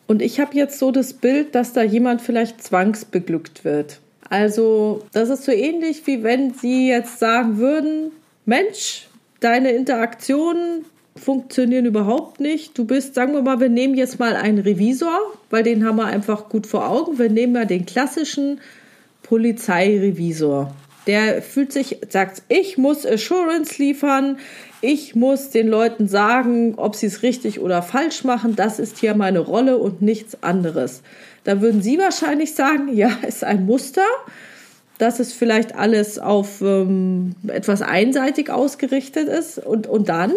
Und 0.07 0.21
ich 0.21 0.39
habe 0.39 0.55
jetzt 0.55 0.79
so 0.79 0.91
das 0.91 1.13
Bild, 1.13 1.53
dass 1.55 1.73
da 1.73 1.83
jemand 1.83 2.21
vielleicht 2.21 2.63
zwangsbeglückt 2.63 3.63
wird. 3.63 3.99
Also 4.29 5.05
das 5.11 5.29
ist 5.29 5.43
so 5.43 5.51
ähnlich 5.51 6.05
wie 6.07 6.23
wenn 6.23 6.53
Sie 6.53 6.87
jetzt 6.87 7.19
sagen 7.19 7.57
würden, 7.57 8.11
Mensch, 8.45 9.07
deine 9.39 9.71
Interaktionen 9.71 10.85
funktionieren 11.19 11.85
überhaupt 11.85 12.39
nicht. 12.39 12.77
Du 12.77 12.85
bist, 12.85 13.15
sagen 13.15 13.33
wir 13.33 13.41
mal, 13.41 13.59
wir 13.59 13.69
nehmen 13.69 13.95
jetzt 13.95 14.19
mal 14.19 14.35
einen 14.35 14.59
Revisor, 14.59 15.19
weil 15.49 15.63
den 15.63 15.85
haben 15.85 15.97
wir 15.97 16.05
einfach 16.05 16.49
gut 16.49 16.65
vor 16.65 16.89
Augen. 16.89 17.19
Wir 17.19 17.29
nehmen 17.29 17.53
mal 17.53 17.67
den 17.67 17.85
klassischen 17.85 18.59
Polizeirevisor. 19.23 20.73
Der 21.07 21.41
fühlt 21.41 21.71
sich, 21.71 21.97
sagt, 22.09 22.43
ich 22.49 22.77
muss 22.77 23.05
Assurance 23.05 23.81
liefern, 23.81 24.37
ich 24.81 25.15
muss 25.15 25.49
den 25.49 25.67
Leuten 25.67 26.07
sagen, 26.07 26.75
ob 26.77 26.95
sie 26.95 27.07
es 27.07 27.23
richtig 27.23 27.59
oder 27.59 27.81
falsch 27.81 28.23
machen. 28.23 28.55
Das 28.55 28.79
ist 28.79 28.97
hier 28.97 29.15
meine 29.15 29.39
Rolle 29.39 29.77
und 29.77 30.01
nichts 30.01 30.41
anderes. 30.41 31.01
Da 31.43 31.61
würden 31.61 31.81
Sie 31.81 31.97
wahrscheinlich 31.97 32.53
sagen, 32.53 32.87
ja, 32.93 33.11
ist 33.27 33.43
ein 33.43 33.65
Muster 33.65 34.05
dass 34.99 35.19
es 35.19 35.33
vielleicht 35.33 35.75
alles 35.75 36.19
auf 36.19 36.61
ähm, 36.61 37.33
etwas 37.47 37.81
einseitig 37.81 38.51
ausgerichtet 38.51 39.29
ist. 39.29 39.57
Und, 39.57 39.87
und 39.87 40.09
dann 40.09 40.33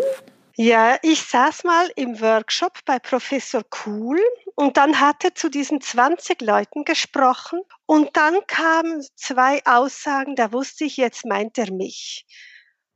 ja, 0.57 0.99
ich 1.03 1.23
saß 1.23 1.65
mal 1.65 1.91
im 1.97 2.21
Workshop 2.21 2.79
bei 2.85 2.99
Professor 2.99 3.63
Kuhl 3.65 4.21
und 4.55 4.77
dann 4.77 5.01
hat 5.01 5.25
er 5.25 5.35
zu 5.35 5.49
diesen 5.49 5.81
20 5.81 6.43
Leuten 6.43 6.85
gesprochen 6.85 7.61
und 7.87 8.17
dann 8.17 8.47
kamen 8.47 9.05
zwei 9.17 9.65
Aussagen, 9.65 10.37
da 10.37 10.53
wusste 10.53 10.85
ich, 10.85 10.97
jetzt 10.97 11.25
meint 11.25 11.59
er 11.59 11.73
mich. 11.73 12.27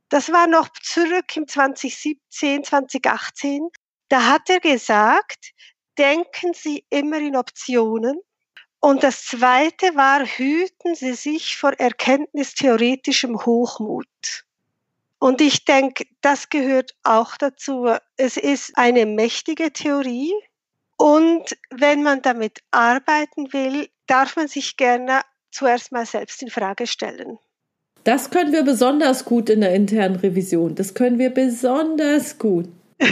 Das 0.09 0.31
war 0.31 0.47
noch 0.47 0.69
zurück 0.81 1.35
im 1.35 1.47
2017, 1.47 2.63
2018. 2.63 3.67
Da 4.09 4.27
hat 4.27 4.49
er 4.49 4.59
gesagt, 4.59 5.51
denken 5.97 6.53
Sie 6.53 6.85
immer 6.89 7.17
in 7.17 7.35
Optionen. 7.35 8.19
Und 8.79 9.03
das 9.03 9.25
zweite 9.25 9.95
war, 9.95 10.25
hüten 10.25 10.95
Sie 10.95 11.13
sich 11.13 11.57
vor 11.57 11.73
erkenntnistheoretischem 11.73 13.45
Hochmut. 13.45 14.45
Und 15.19 15.41
ich 15.41 15.65
denke, 15.65 16.05
das 16.21 16.49
gehört 16.49 16.91
auch 17.03 17.37
dazu. 17.37 17.87
Es 18.17 18.37
ist 18.37 18.77
eine 18.77 19.05
mächtige 19.05 19.73
Theorie. 19.73 20.33
Und 20.97 21.57
wenn 21.69 22.03
man 22.03 22.21
damit 22.21 22.59
arbeiten 22.71 23.51
will, 23.53 23.89
darf 24.07 24.35
man 24.35 24.47
sich 24.47 24.77
gerne 24.77 25.21
zuerst 25.51 25.91
mal 25.91 26.05
selbst 26.05 26.41
in 26.41 26.49
Frage 26.49 26.87
stellen. 26.87 27.37
Das 28.03 28.29
können 28.29 28.53
wir 28.53 28.63
besonders 28.63 29.25
gut 29.25 29.49
in 29.49 29.61
der 29.61 29.73
internen 29.73 30.15
Revision. 30.15 30.75
Das 30.75 30.93
können 30.93 31.19
wir 31.19 31.29
besonders 31.29 32.37
gut. 32.37 32.69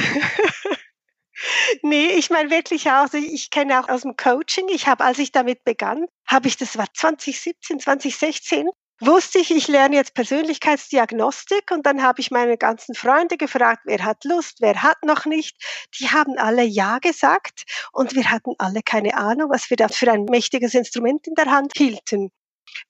nee, 1.81 2.07
ich 2.17 2.29
meine 2.29 2.49
wirklich 2.49 2.89
auch, 2.89 3.13
ich 3.13 3.49
kenne 3.49 3.79
auch 3.79 3.89
aus 3.89 4.03
dem 4.03 4.15
Coaching, 4.15 4.67
ich 4.69 4.87
habe, 4.87 5.03
als 5.03 5.19
ich 5.19 5.31
damit 5.31 5.63
begann, 5.63 6.05
habe 6.27 6.47
ich, 6.47 6.57
das 6.57 6.77
war 6.77 6.87
2017, 6.93 7.79
2016, 7.79 8.69
wusste 8.99 9.39
ich, 9.39 9.51
ich 9.51 9.67
lerne 9.67 9.95
jetzt 9.95 10.13
Persönlichkeitsdiagnostik 10.13 11.71
und 11.71 11.85
dann 11.85 12.01
habe 12.01 12.21
ich 12.21 12.31
meine 12.31 12.57
ganzen 12.57 12.95
Freunde 12.95 13.37
gefragt, 13.37 13.81
wer 13.85 14.03
hat 14.03 14.23
Lust, 14.23 14.57
wer 14.61 14.83
hat 14.83 15.03
noch 15.03 15.25
nicht. 15.25 15.55
Die 15.99 16.09
haben 16.09 16.37
alle 16.37 16.63
Ja 16.63 16.99
gesagt 16.99 17.63
und 17.91 18.15
wir 18.15 18.31
hatten 18.31 18.53
alle 18.57 18.81
keine 18.83 19.15
Ahnung, 19.15 19.49
was 19.51 19.69
wir 19.69 19.77
da 19.77 19.87
für 19.87 20.11
ein 20.11 20.25
mächtiges 20.25 20.73
Instrument 20.73 21.27
in 21.27 21.35
der 21.35 21.51
Hand 21.51 21.73
hielten. 21.75 22.31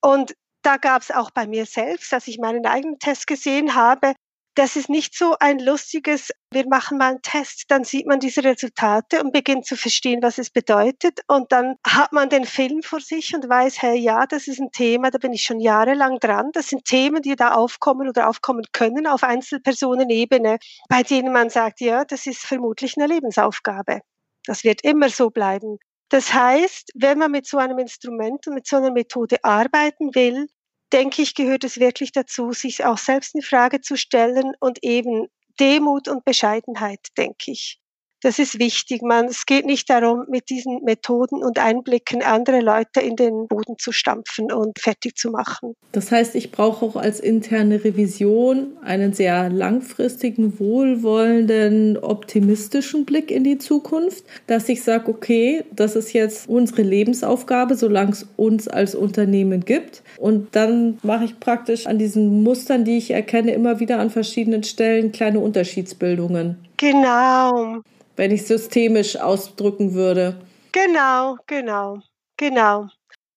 Und 0.01 0.33
da 0.61 0.77
gab 0.77 1.01
es 1.01 1.11
auch 1.11 1.31
bei 1.31 1.47
mir 1.47 1.65
selbst, 1.65 2.13
als 2.13 2.27
ich 2.27 2.39
meinen 2.39 2.65
eigenen 2.65 2.97
Test 2.99 3.27
gesehen 3.27 3.75
habe, 3.75 4.13
das 4.55 4.77
ist 4.77 4.89
nicht 4.89 5.15
so 5.15 5.35
ein 5.39 5.59
lustiges, 5.59 6.31
wir 6.49 6.65
machen 6.67 6.97
mal 6.97 7.11
einen 7.11 7.21
Test, 7.21 7.65
dann 7.67 7.83
sieht 7.83 8.07
man 8.07 8.19
diese 8.19 8.43
Resultate 8.43 9.21
und 9.21 9.33
beginnt 9.33 9.65
zu 9.65 9.75
verstehen, 9.75 10.21
was 10.23 10.37
es 10.37 10.49
bedeutet. 10.49 11.19
Und 11.27 11.51
dann 11.51 11.75
hat 11.85 12.13
man 12.13 12.29
den 12.29 12.45
Film 12.45 12.81
vor 12.81 13.01
sich 13.01 13.35
und 13.35 13.47
weiß, 13.47 13.81
hey, 13.81 13.97
ja, 13.97 14.25
das 14.25 14.47
ist 14.47 14.59
ein 14.59 14.71
Thema, 14.71 15.11
da 15.11 15.17
bin 15.17 15.33
ich 15.33 15.43
schon 15.43 15.59
jahrelang 15.59 16.19
dran. 16.19 16.51
Das 16.53 16.69
sind 16.69 16.85
Themen, 16.85 17.21
die 17.21 17.35
da 17.35 17.53
aufkommen 17.53 18.07
oder 18.07 18.29
aufkommen 18.29 18.63
können 18.71 19.07
auf 19.07 19.23
Einzelpersonenebene, 19.23 20.57
bei 20.87 21.03
denen 21.03 21.33
man 21.33 21.49
sagt, 21.49 21.81
ja, 21.81 22.05
das 22.05 22.25
ist 22.25 22.45
vermutlich 22.45 22.95
eine 22.97 23.07
Lebensaufgabe. 23.07 23.99
Das 24.45 24.63
wird 24.63 24.83
immer 24.83 25.09
so 25.09 25.29
bleiben. 25.31 25.77
Das 26.09 26.33
heißt, 26.33 26.91
wenn 26.95 27.17
man 27.17 27.31
mit 27.31 27.47
so 27.47 27.57
einem 27.57 27.79
Instrument 27.79 28.47
und 28.47 28.53
mit 28.53 28.67
so 28.67 28.77
einer 28.77 28.91
Methode 28.91 29.37
arbeiten 29.43 30.15
will, 30.15 30.47
denke 30.95 31.21
ich, 31.21 31.35
gehört 31.35 31.65
es 31.65 31.79
wirklich 31.79 32.13
dazu, 32.13 32.53
sich 32.53 32.85
auch 32.85 32.97
selbst 32.97 33.35
in 33.35 33.41
Frage 33.41 33.81
zu 33.81 33.97
stellen 33.97 34.53
und 34.61 34.79
eben 34.81 35.27
Demut 35.59 36.07
und 36.07 36.23
Bescheidenheit, 36.23 37.09
denke 37.17 37.51
ich. 37.51 37.81
Das 38.25 38.39
ist 38.39 38.57
wichtig. 38.57 39.03
Man, 39.03 39.25
es 39.25 39.45
geht 39.45 39.67
nicht 39.67 39.87
darum, 39.87 40.25
mit 40.27 40.49
diesen 40.49 40.83
Methoden 40.83 41.43
und 41.43 41.59
Einblicken 41.59 42.23
andere 42.23 42.59
Leute 42.59 42.99
in 42.99 43.15
den 43.15 43.47
Boden 43.47 43.75
zu 43.77 43.91
stampfen 43.91 44.51
und 44.51 44.79
fertig 44.79 45.15
zu 45.15 45.29
machen. 45.29 45.75
Das 45.91 46.11
heißt, 46.11 46.33
ich 46.33 46.49
brauche 46.49 46.83
auch 46.83 46.95
als 46.95 47.19
interne 47.19 47.83
Revision 47.83 48.77
einen 48.81 49.13
sehr 49.13 49.51
langfristigen, 49.51 50.59
wohlwollenden, 50.59 51.99
optimistischen 51.99 53.05
Blick 53.05 53.29
in 53.29 53.43
die 53.43 53.59
Zukunft, 53.59 54.25
dass 54.47 54.69
ich 54.69 54.81
sage, 54.81 55.11
okay, 55.11 55.63
das 55.75 55.95
ist 55.95 56.11
jetzt 56.13 56.49
unsere 56.49 56.81
Lebensaufgabe, 56.81 57.75
solange 57.75 58.13
es 58.13 58.27
uns 58.37 58.67
als 58.67 58.95
Unternehmen 58.95 59.65
gibt. 59.65 60.01
Und 60.17 60.55
dann 60.55 60.97
mache 61.03 61.25
ich 61.25 61.39
praktisch 61.39 61.85
an 61.85 61.99
diesen 61.99 62.41
Mustern, 62.41 62.85
die 62.85 62.97
ich 62.97 63.11
erkenne, 63.11 63.51
immer 63.51 63.79
wieder 63.79 63.99
an 63.99 64.09
verschiedenen 64.09 64.63
Stellen 64.63 65.11
kleine 65.11 65.41
Unterschiedsbildungen. 65.41 66.57
Genau 66.77 67.81
wenn 68.15 68.31
ich 68.31 68.45
systemisch 68.45 69.17
ausdrücken 69.17 69.93
würde. 69.93 70.41
Genau, 70.71 71.37
genau, 71.47 71.99
genau. 72.37 72.87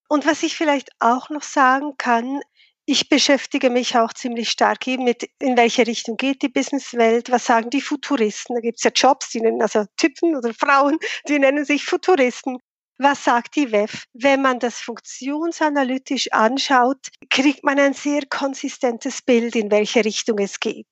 Und 0.09 0.27
was 0.27 0.43
ich 0.43 0.57
vielleicht 0.57 0.91
auch 1.01 1.31
noch 1.31 1.43
sagen 1.43 1.95
kann, 1.99 2.41
ich 2.87 3.11
beschäftige 3.11 3.69
mich 3.69 3.99
auch 3.99 4.15
ziemlich 4.15 4.49
stark 4.49 4.87
eben 4.87 5.05
mit, 5.05 5.29
in 5.39 5.59
welche 5.59 5.87
Richtung 5.87 6.17
geht 6.17 6.41
die 6.41 6.49
Businesswelt, 6.49 7.31
was 7.31 7.45
sagen 7.45 7.69
die 7.69 7.83
Futuristen. 7.83 8.55
Da 8.55 8.63
gibt 8.63 8.79
es 8.79 8.85
ja 8.85 8.91
Jobs, 8.95 9.29
die 9.29 9.43
nennen 9.43 9.61
also 9.61 9.85
Typen 9.99 10.35
oder 10.35 10.55
Frauen, 10.55 10.99
die 11.29 11.39
nennen 11.39 11.67
sich 11.67 11.85
Futuristen. 11.85 12.59
Was 12.97 13.23
sagt 13.25 13.57
die 13.57 13.71
WEF? 13.71 14.05
Wenn 14.15 14.41
man 14.41 14.59
das 14.59 14.81
funktionsanalytisch 14.81 16.33
anschaut, 16.33 17.09
kriegt 17.29 17.63
man 17.63 17.79
ein 17.79 17.93
sehr 17.93 18.23
konsistentes 18.27 19.23
Bild, 19.23 19.55
in 19.55 19.71
welche 19.71 20.05
Richtung 20.05 20.39
es 20.39 20.59
geht 20.59 20.87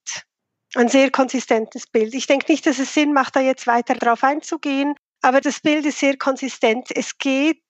ein 0.77 0.89
sehr 0.89 1.11
konsistentes 1.11 1.87
Bild. 1.87 2.15
Ich 2.15 2.27
denke 2.27 2.51
nicht, 2.51 2.67
dass 2.67 2.79
es 2.79 2.93
Sinn 2.93 3.13
macht, 3.13 3.37
da 3.37 3.41
jetzt 3.41 3.67
weiter 3.67 3.95
drauf 3.95 4.23
einzugehen, 4.23 4.95
aber 5.23 5.41
das 5.41 5.61
Bild 5.61 5.87
ist 5.87 5.99
sehr 5.99 6.17
konsistent. 6.17 6.89
Es 6.95 7.19
geht, 7.19 7.63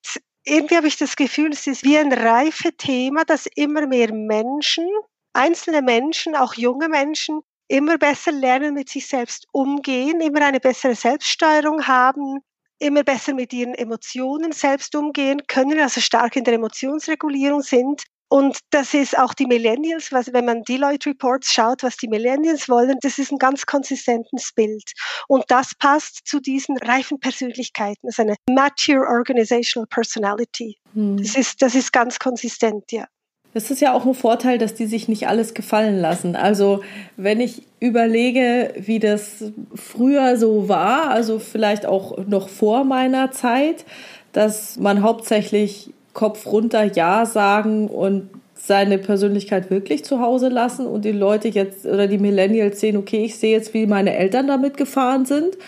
irgendwie 0.44 0.76
habe 0.76 0.88
ich 0.88 0.96
das 0.96 1.16
Gefühl, 1.16 1.52
es 1.52 1.66
ist 1.66 1.84
wie 1.84 1.98
ein 1.98 2.12
reife 2.12 2.72
Thema, 2.76 3.24
dass 3.24 3.46
immer 3.54 3.86
mehr 3.86 4.12
Menschen, 4.12 4.88
einzelne 5.32 5.82
Menschen, 5.82 6.34
auch 6.34 6.54
junge 6.54 6.88
Menschen, 6.88 7.40
immer 7.68 7.98
besser 7.98 8.32
lernen, 8.32 8.74
mit 8.74 8.88
sich 8.88 9.06
selbst 9.06 9.46
umgehen, 9.52 10.20
immer 10.20 10.42
eine 10.42 10.60
bessere 10.60 10.94
Selbststeuerung 10.94 11.86
haben, 11.86 12.40
immer 12.78 13.02
besser 13.02 13.34
mit 13.34 13.52
ihren 13.52 13.74
Emotionen 13.74 14.52
selbst 14.52 14.94
umgehen 14.94 15.46
können, 15.46 15.80
also 15.80 16.00
stark 16.00 16.36
in 16.36 16.44
der 16.44 16.54
Emotionsregulierung 16.54 17.62
sind 17.62 18.04
und 18.28 18.58
das 18.70 18.92
ist 18.92 19.16
auch 19.16 19.34
die 19.34 19.46
Millennials, 19.46 20.10
was, 20.10 20.32
wenn 20.32 20.44
man 20.44 20.62
Deloitte 20.62 21.10
Reports 21.10 21.52
schaut, 21.52 21.82
was 21.82 21.96
die 21.96 22.08
Millennials 22.08 22.68
wollen, 22.68 22.96
das 23.02 23.18
ist 23.18 23.30
ein 23.30 23.38
ganz 23.38 23.66
konsistentes 23.66 24.52
Bild. 24.52 24.92
Und 25.28 25.44
das 25.48 25.74
passt 25.78 26.26
zu 26.26 26.40
diesen 26.40 26.76
reifen 26.78 27.20
Persönlichkeiten. 27.20 28.00
Das 28.02 28.18
ist 28.18 28.20
eine 28.20 28.36
mature 28.50 29.06
organizational 29.06 29.86
personality. 29.86 30.76
Hm. 30.94 31.18
Das, 31.18 31.36
ist, 31.36 31.62
das 31.62 31.74
ist 31.74 31.92
ganz 31.92 32.18
konsistent, 32.18 32.90
ja. 32.90 33.06
Das 33.54 33.70
ist 33.70 33.80
ja 33.80 33.94
auch 33.94 34.04
ein 34.04 34.12
Vorteil, 34.12 34.58
dass 34.58 34.74
die 34.74 34.84
sich 34.84 35.08
nicht 35.08 35.28
alles 35.28 35.54
gefallen 35.54 35.98
lassen. 35.98 36.36
Also 36.36 36.82
wenn 37.16 37.40
ich 37.40 37.62
überlege, 37.80 38.74
wie 38.76 38.98
das 38.98 39.44
früher 39.74 40.36
so 40.36 40.68
war, 40.68 41.08
also 41.08 41.38
vielleicht 41.38 41.86
auch 41.86 42.18
noch 42.26 42.50
vor 42.50 42.84
meiner 42.84 43.30
Zeit, 43.30 43.86
dass 44.32 44.76
man 44.76 45.00
hauptsächlich 45.00 45.94
Kopf 46.16 46.46
runter 46.46 46.82
Ja 46.82 47.26
sagen 47.26 47.88
und 47.88 48.30
seine 48.54 48.96
Persönlichkeit 48.96 49.70
wirklich 49.70 50.02
zu 50.02 50.18
Hause 50.18 50.48
lassen 50.48 50.86
und 50.86 51.04
die 51.04 51.12
Leute 51.12 51.48
jetzt 51.48 51.84
oder 51.84 52.06
die 52.06 52.16
Millennials 52.16 52.80
sehen, 52.80 52.96
okay, 52.96 53.22
ich 53.22 53.36
sehe 53.36 53.52
jetzt, 53.52 53.74
wie 53.74 53.86
meine 53.86 54.16
Eltern 54.16 54.48
damit 54.48 54.78
gefahren 54.78 55.26
sind 55.26 55.58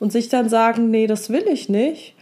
und 0.00 0.10
sich 0.10 0.30
dann 0.30 0.48
sagen, 0.48 0.90
nee, 0.90 1.06
das 1.06 1.28
will 1.28 1.44
ich 1.52 1.68
nicht. 1.68 2.14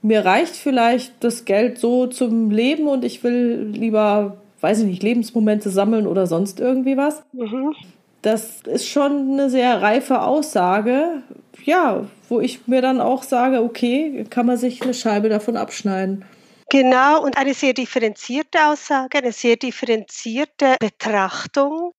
Mir 0.00 0.24
reicht 0.24 0.54
vielleicht 0.54 1.12
das 1.18 1.44
Geld 1.44 1.78
so 1.78 2.06
zum 2.06 2.52
Leben 2.52 2.86
und 2.86 3.04
ich 3.04 3.24
will 3.24 3.72
lieber, 3.72 4.36
weiß 4.60 4.78
ich 4.78 4.86
nicht, 4.86 5.02
Lebensmomente 5.02 5.70
sammeln 5.70 6.06
oder 6.06 6.28
sonst 6.28 6.60
irgendwie 6.60 6.96
was. 6.96 7.24
Mhm. 7.32 7.74
Das 8.22 8.62
ist 8.62 8.86
schon 8.86 9.32
eine 9.32 9.50
sehr 9.50 9.82
reife 9.82 10.22
Aussage, 10.22 11.22
ja, 11.64 12.04
wo 12.28 12.38
ich 12.38 12.68
mir 12.68 12.80
dann 12.80 13.00
auch 13.00 13.24
sage, 13.24 13.60
okay, 13.60 14.24
kann 14.30 14.46
man 14.46 14.56
sich 14.56 14.82
eine 14.82 14.94
Scheibe 14.94 15.28
davon 15.28 15.56
abschneiden. 15.56 16.24
Genau, 16.70 17.22
und 17.22 17.36
eine 17.38 17.54
sehr 17.54 17.72
differenzierte 17.72 18.66
Aussage, 18.66 19.18
eine 19.18 19.32
sehr 19.32 19.56
differenzierte 19.56 20.76
Betrachtung. 20.78 21.92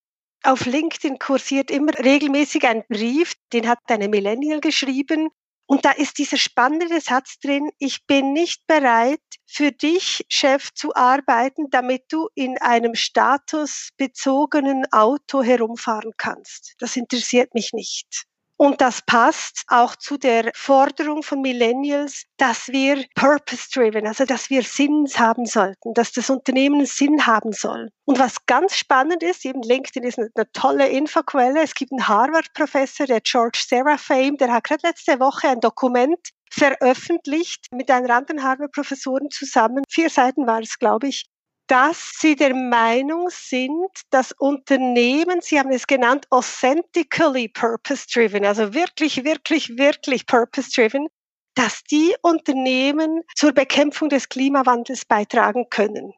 Auf 0.43 0.65
LinkedIn 0.65 1.17
kursiert 1.19 1.71
immer 1.71 1.93
regelmäßig 1.97 2.65
ein 2.65 2.83
Brief, 2.87 3.33
den 3.51 3.67
hat 3.67 3.79
eine 3.87 4.07
Millennial 4.07 4.59
geschrieben. 4.61 5.29
Und 5.67 5.85
da 5.85 5.91
ist 5.91 6.17
dieser 6.19 6.37
spannende 6.37 7.01
Satz 7.01 7.39
drin, 7.39 7.69
ich 7.79 8.05
bin 8.05 8.33
nicht 8.33 8.65
bereit, 8.67 9.21
für 9.47 9.71
dich, 9.71 10.25
Chef, 10.29 10.71
zu 10.73 10.95
arbeiten, 10.95 11.69
damit 11.71 12.03
du 12.11 12.29
in 12.35 12.57
einem 12.59 12.95
statusbezogenen 12.95 14.85
Auto 14.91 15.43
herumfahren 15.43 16.13
kannst. 16.17 16.75
Das 16.79 16.95
interessiert 16.95 17.53
mich 17.55 17.73
nicht. 17.73 18.25
Und 18.61 18.81
das 18.81 19.01
passt 19.01 19.63
auch 19.69 19.95
zu 19.95 20.17
der 20.17 20.51
Forderung 20.53 21.23
von 21.23 21.39
Millennials, 21.39 22.25
dass 22.35 22.67
wir 22.67 23.05
purpose-driven, 23.15 24.05
also 24.05 24.25
dass 24.25 24.49
wir 24.49 24.63
Sinn 24.63 25.07
haben 25.15 25.45
sollten, 25.45 25.93
dass 25.93 26.11
das 26.11 26.29
Unternehmen 26.29 26.85
Sinn 26.85 27.25
haben 27.25 27.53
soll. 27.53 27.87
Und 28.03 28.19
was 28.19 28.45
ganz 28.47 28.75
spannend 28.75 29.23
ist, 29.23 29.45
eben 29.45 29.61
LinkedIn 29.61 30.03
ist 30.03 30.19
eine, 30.19 30.51
tolle 30.51 30.89
Infoquelle. 30.89 31.61
Es 31.63 31.73
gibt 31.73 31.93
einen 31.93 32.05
Harvard-Professor, 32.05 33.05
der 33.05 33.21
George 33.21 33.63
Serafame, 33.65 34.35
der 34.35 34.51
hat 34.51 34.65
gerade 34.65 34.87
letzte 34.87 35.21
Woche 35.21 35.47
ein 35.47 35.61
Dokument 35.61 36.19
veröffentlicht 36.51 37.67
mit 37.71 37.89
einer 37.89 38.13
anderen 38.13 38.43
Harvard-Professoren 38.43 39.29
zusammen. 39.29 39.83
Vier 39.87 40.09
Seiten 40.09 40.45
war 40.47 40.59
es, 40.59 40.79
glaube 40.79 41.07
ich, 41.07 41.23
dass 41.69 42.13
sie 42.19 42.35
der 42.35 42.55
Meinung 42.55 43.29
sind, 43.29 43.91
dass 44.09 44.31
Unternehmen, 44.31 45.39
sie 45.41 45.59
haben 45.59 45.71
es 45.71 45.85
genannt, 45.85 46.25
authentically 46.31 47.47
purpose-driven, 47.47 48.43
also 48.43 48.73
wirklich, 48.73 49.23
wirklich, 49.23 49.77
wirklich 49.77 50.25
purpose-driven, 50.25 51.07
dass 51.53 51.83
die 51.83 52.15
Unternehmen 52.23 53.21
zur 53.35 53.51
Bekämpfung 53.51 54.09
des 54.09 54.29
Klimawandels 54.29 55.05
beitragen 55.05 55.67
können. 55.69 56.13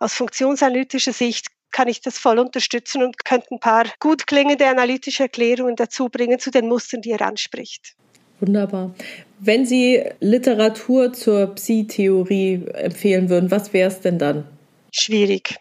Aus 0.00 0.12
funktionsanalytischer 0.12 1.14
Sicht 1.14 1.46
kann 1.70 1.88
ich 1.88 2.02
das 2.02 2.18
voll 2.18 2.38
unterstützen 2.38 3.02
und 3.02 3.24
könnte 3.24 3.54
ein 3.54 3.60
paar 3.60 3.86
gut 4.00 4.26
klingende 4.26 4.66
analytische 4.66 5.24
Erklärungen 5.24 5.76
dazu 5.76 6.10
bringen 6.10 6.38
zu 6.38 6.50
den 6.50 6.68
Mustern, 6.68 7.00
die 7.00 7.12
er 7.12 7.22
anspricht. 7.22 7.94
Wunderbar. 8.40 8.94
Wenn 9.40 9.64
Sie 9.64 10.04
Literatur 10.20 11.12
zur 11.14 11.54
Psi-Theorie 11.54 12.66
empfehlen 12.74 13.30
würden, 13.30 13.50
was 13.50 13.72
wäre 13.72 13.88
es 13.88 14.00
denn 14.00 14.18
dann? 14.18 14.57
Schwierig. 15.00 15.56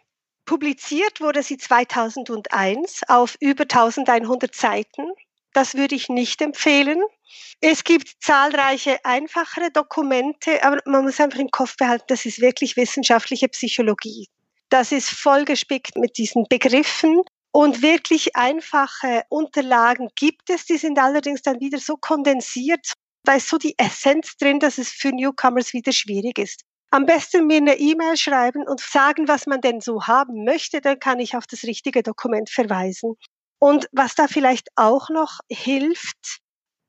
Publiziert 0.46 1.20
wurde 1.20 1.44
sie 1.44 1.58
2001 1.58 3.02
auf 3.10 3.36
über 3.40 3.64
1100 3.64 4.56
Seiten. 4.56 5.12
Das 5.54 5.76
würde 5.76 5.96
ich 5.96 6.10
nicht 6.10 6.42
empfehlen. 6.42 7.02
Es 7.60 7.84
gibt 7.84 8.10
zahlreiche 8.22 9.04
einfachere 9.04 9.72
Dokumente, 9.72 10.64
aber 10.64 10.80
man 10.86 11.04
muss 11.04 11.20
einfach 11.20 11.40
im 11.40 11.52
Kopf 11.52 11.76
behalten, 11.76 12.06
das 12.08 12.26
ist 12.26 12.40
wirklich 12.40 12.78
wissenschaftliche 12.78 13.50
Psychologie. 13.50 14.28
Das 14.70 14.92
ist 14.92 15.10
vollgespickt 15.10 15.98
mit 15.98 16.18
diesen 16.18 16.46
Begriffen 16.50 17.22
und 17.52 17.82
wirklich 17.82 18.36
einfache 18.36 19.24
Unterlagen 19.30 20.10
gibt 20.16 20.50
es, 20.50 20.66
die 20.66 20.78
sind 20.78 21.00
allerdings 21.00 21.42
dann 21.42 21.60
wieder 21.60 21.80
so 21.80 21.98
kondensiert, 21.98 22.94
da 23.24 23.34
ist 23.34 23.50
so 23.50 23.58
die 23.58 23.76
Essenz 23.78 24.38
drin, 24.38 24.60
dass 24.60 24.78
es 24.78 24.90
für 24.90 25.10
Newcomers 25.10 25.74
wieder 25.74 25.92
schwierig 25.92 26.38
ist. 26.38 26.62
Am 26.90 27.06
besten 27.06 27.48
mir 27.48 27.58
eine 27.58 27.78
E-Mail 27.78 28.16
schreiben 28.16 28.66
und 28.68 28.80
sagen, 28.80 29.28
was 29.28 29.46
man 29.46 29.62
denn 29.62 29.82
so 29.82 30.08
haben 30.08 30.46
möchte, 30.46 30.80
dann 30.80 31.00
kann 31.00 31.20
ich 31.20 31.36
auf 31.36 31.46
das 31.46 31.64
richtige 31.64 32.02
Dokument 32.02 32.50
verweisen. 32.50 33.16
Und 33.60 33.88
was 33.92 34.16
da 34.16 34.28
vielleicht 34.28 34.70
auch 34.76 35.10
noch 35.10 35.40
hilft, 35.50 36.40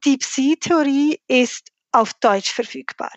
die 0.05 0.19
Psi-Theorie 0.19 1.21
ist 1.27 1.71
auf 1.91 2.15
Deutsch 2.15 2.53
verfügbar. 2.53 3.13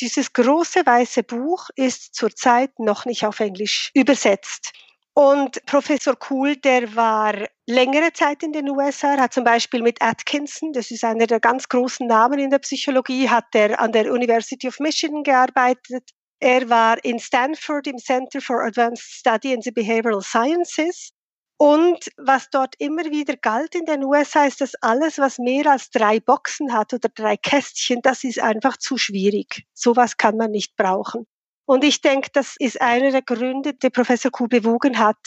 Dieses 0.00 0.32
große 0.32 0.86
weiße 0.86 1.24
Buch 1.24 1.70
ist 1.74 2.14
zurzeit 2.14 2.78
noch 2.78 3.04
nicht 3.04 3.26
auf 3.26 3.40
Englisch 3.40 3.90
übersetzt. 3.94 4.72
Und 5.18 5.66
Professor 5.66 6.14
Kuhl, 6.14 6.54
der 6.54 6.94
war 6.94 7.34
längere 7.66 8.12
Zeit 8.12 8.44
in 8.44 8.52
den 8.52 8.70
USA, 8.70 9.18
hat 9.18 9.32
zum 9.32 9.42
Beispiel 9.42 9.82
mit 9.82 10.00
Atkinson, 10.00 10.72
das 10.72 10.92
ist 10.92 11.02
einer 11.02 11.26
der 11.26 11.40
ganz 11.40 11.68
großen 11.68 12.06
Namen 12.06 12.38
in 12.38 12.50
der 12.50 12.60
Psychologie, 12.60 13.28
hat 13.28 13.46
er 13.52 13.80
an 13.80 13.90
der 13.90 14.12
University 14.12 14.68
of 14.68 14.78
Michigan 14.78 15.24
gearbeitet. 15.24 16.08
Er 16.38 16.70
war 16.70 17.04
in 17.04 17.18
Stanford 17.18 17.88
im 17.88 17.98
Center 17.98 18.40
for 18.40 18.62
Advanced 18.62 19.02
Study 19.02 19.52
in 19.54 19.60
the 19.60 19.72
Behavioral 19.72 20.22
Sciences. 20.22 21.10
Und 21.56 21.98
was 22.16 22.48
dort 22.50 22.76
immer 22.78 23.06
wieder 23.06 23.36
galt 23.36 23.74
in 23.74 23.86
den 23.86 24.04
USA, 24.04 24.44
ist, 24.44 24.60
dass 24.60 24.76
alles, 24.82 25.18
was 25.18 25.38
mehr 25.38 25.66
als 25.66 25.90
drei 25.90 26.20
Boxen 26.20 26.72
hat 26.72 26.94
oder 26.94 27.08
drei 27.08 27.36
Kästchen, 27.36 28.02
das 28.02 28.22
ist 28.22 28.38
einfach 28.38 28.76
zu 28.76 28.96
schwierig. 28.96 29.64
Sowas 29.74 30.16
kann 30.16 30.36
man 30.36 30.52
nicht 30.52 30.76
brauchen. 30.76 31.26
Und 31.68 31.84
ich 31.84 32.00
denke, 32.00 32.30
das 32.32 32.56
ist 32.58 32.80
einer 32.80 33.10
der 33.10 33.20
Gründe, 33.20 33.74
die 33.74 33.90
Professor 33.90 34.30
Kuh 34.30 34.48
bewogen 34.48 34.98
hat, 34.98 35.18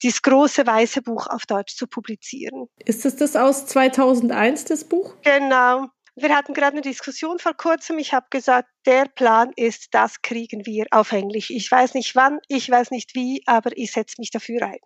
dieses 0.00 0.22
große 0.22 0.64
weiße 0.64 1.02
Buch 1.02 1.26
auf 1.26 1.44
Deutsch 1.44 1.74
zu 1.74 1.88
publizieren. 1.88 2.68
Ist 2.84 3.04
es 3.04 3.16
das 3.16 3.34
aus 3.34 3.66
2001, 3.66 4.66
das 4.66 4.84
Buch? 4.84 5.14
Genau. 5.24 5.88
Wir 6.14 6.36
hatten 6.36 6.54
gerade 6.54 6.74
eine 6.74 6.82
Diskussion 6.82 7.40
vor 7.40 7.54
kurzem. 7.54 7.98
Ich 7.98 8.14
habe 8.14 8.26
gesagt, 8.30 8.68
der 8.86 9.06
Plan 9.06 9.50
ist, 9.56 9.88
das 9.90 10.22
kriegen 10.22 10.64
wir 10.66 10.86
auf 10.92 11.10
Englisch. 11.10 11.50
Ich 11.50 11.68
weiß 11.68 11.94
nicht 11.94 12.14
wann, 12.14 12.38
ich 12.46 12.70
weiß 12.70 12.92
nicht 12.92 13.16
wie, 13.16 13.42
aber 13.46 13.76
ich 13.76 13.90
setze 13.90 14.16
mich 14.20 14.30
dafür 14.30 14.62
ein. 14.62 14.78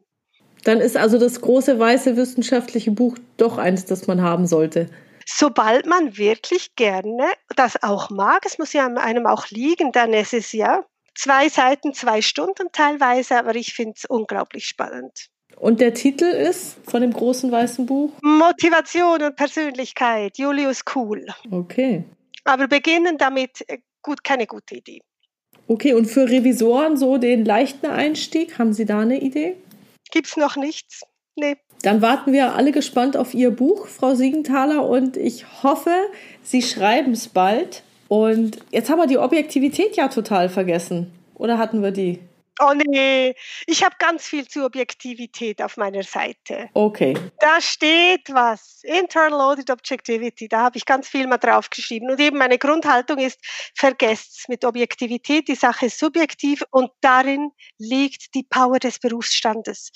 Dann 0.65 0.81
ist 0.81 0.97
also 0.97 1.19
das 1.19 1.43
große 1.43 1.79
weiße 1.79 2.17
wissenschaftliche 2.17 2.91
Buch 2.91 3.19
doch 3.37 3.59
eins, 3.59 3.85
das 3.85 4.07
man 4.07 4.23
haben 4.23 4.47
sollte. 4.47 4.89
Sobald 5.27 5.85
man 5.85 6.17
wirklich 6.17 6.75
gerne 6.75 7.27
das 7.55 7.83
auch 7.83 8.09
mag, 8.09 8.47
es 8.47 8.59
muss 8.59 8.73
ja 8.73 8.87
einem 8.87 9.27
auch 9.27 9.51
liegen, 9.51 9.93
dann 9.93 10.15
ist 10.15 10.33
es 10.33 10.53
ja 10.53 10.83
zwei 11.15 11.49
Seiten, 11.49 11.95
zwei 11.95 12.23
Stunden 12.23 12.69
teilweise, 12.73 13.39
aber 13.39 13.55
ich 13.55 13.75
finde 13.75 13.95
es 13.97 14.05
unglaublich 14.05 14.67
spannend. 14.67 15.29
Und 15.57 15.81
der 15.81 15.95
Titel 15.95 16.25
ist 16.25 16.79
von 16.89 17.03
dem 17.03 17.13
großen 17.13 17.51
weißen 17.51 17.87
Buch? 17.87 18.13
Motivation 18.23 19.23
und 19.23 19.37
Persönlichkeit, 19.37 20.39
Julius 20.39 20.85
Kuhl. 20.85 21.27
Okay. 21.51 22.05
Aber 22.45 22.67
beginnen 22.67 23.19
damit, 23.19 23.65
äh, 23.69 23.79
gut, 24.03 24.25
keine 24.25 24.47
gute 24.47 24.77
Idee. 24.77 25.03
Okay, 25.69 25.95
und 25.95 26.07
für 26.07 26.29
Revisoren 26.29 26.97
so 26.97 27.19
den 27.19 27.45
leichten 27.45 27.87
Einstieg, 27.87 28.59
haben 28.59 28.73
Sie 28.73 28.85
da 28.85 29.01
eine 29.01 29.21
Idee? 29.21 29.57
Gibt's 30.11 30.37
noch 30.37 30.57
nichts? 30.57 31.03
Nee. 31.37 31.57
Dann 31.83 32.03
warten 32.03 32.33
wir 32.33 32.55
alle 32.55 32.73
gespannt 32.73 33.17
auf 33.17 33.33
Ihr 33.35 33.51
Buch, 33.51 33.87
Frau 33.87 34.15
Siegenthaler, 34.15 34.87
und 34.87 35.17
ich 35.17 35.63
hoffe, 35.63 35.95
Sie 36.43 36.63
schreiben 36.63 37.13
es 37.13 37.29
bald. 37.29 37.83
Und 38.13 38.59
jetzt 38.71 38.91
haben 38.91 38.99
wir 38.99 39.07
die 39.07 39.17
Objektivität 39.17 39.97
ja 39.97 40.09
total 40.09 40.51
vergessen. 40.51 41.11
Oder 41.35 41.57
hatten 41.57 41.83
wir 41.83 41.93
die? 41.93 42.19
Oh 42.61 42.75
nee, 42.75 43.35
ich 43.67 43.83
habe 43.83 43.95
ganz 43.99 44.27
viel 44.27 44.47
zu 44.47 44.67
Objektivität 44.67 45.63
auf 45.63 45.79
meiner 45.79 46.03
Seite. 46.03 46.69
Okay. 46.75 47.15
Da 47.39 47.59
steht 47.63 48.29
was. 48.29 48.83
Internal 48.83 49.41
Audit 49.41 49.71
Objectivity. 49.71 50.47
Da 50.47 50.61
habe 50.61 50.77
ich 50.77 50.85
ganz 50.85 51.09
viel 51.09 51.27
mal 51.27 51.39
draufgeschrieben. 51.39 52.11
Und 52.11 52.21
eben 52.21 52.37
meine 52.37 52.59
Grundhaltung 52.59 53.17
ist, 53.17 53.41
vergesst's 53.75 54.47
mit 54.47 54.67
Objektivität. 54.67 55.49
Die 55.49 55.55
Sache 55.55 55.87
ist 55.87 55.99
subjektiv 55.99 56.63
und 56.71 56.91
darin 57.01 57.51
liegt 57.79 58.35
die 58.35 58.43
Power 58.43 58.79
des 58.79 58.99
Berufsstandes 58.99 59.91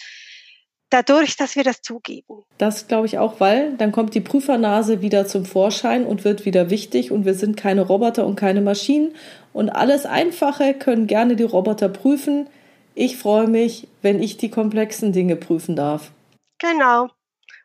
dadurch, 0.91 1.37
dass 1.37 1.57
wir 1.57 1.65
das 1.65 1.83
zugeben. 1.83 2.43
Das 2.59 2.87
glaube 2.89 3.07
ich 3.07 3.19
auch, 3.19 3.41
weil 3.41 3.73
dann 3.77 3.93
kommt 3.93 4.15
die 4.15 4.21
Prüfernase 4.21 5.03
wieder 5.03 5.27
zum 5.27 5.45
Vorschein 5.45 6.05
und 6.05 6.25
wird 6.25 6.45
wieder 6.45 6.71
wichtig 6.71 7.11
und 7.11 7.25
wir 7.25 7.35
sind 7.35 7.57
keine 7.57 7.83
Roboter 7.83 8.27
und 8.27 8.37
keine 8.37 8.61
Maschinen 8.61 9.15
und 9.53 9.71
alles 9.71 10.07
Einfache 10.07 10.75
können 10.75 11.07
gerne 11.07 11.37
die 11.37 11.45
Roboter 11.45 11.89
prüfen. 11.89 12.49
Ich 12.95 13.17
freue 13.17 13.49
mich, 13.49 13.89
wenn 14.03 14.23
ich 14.23 14.37
die 14.37 14.51
komplexen 14.51 15.13
Dinge 15.13 15.37
prüfen 15.37 15.77
darf. 15.77 16.11
Genau. 16.59 17.09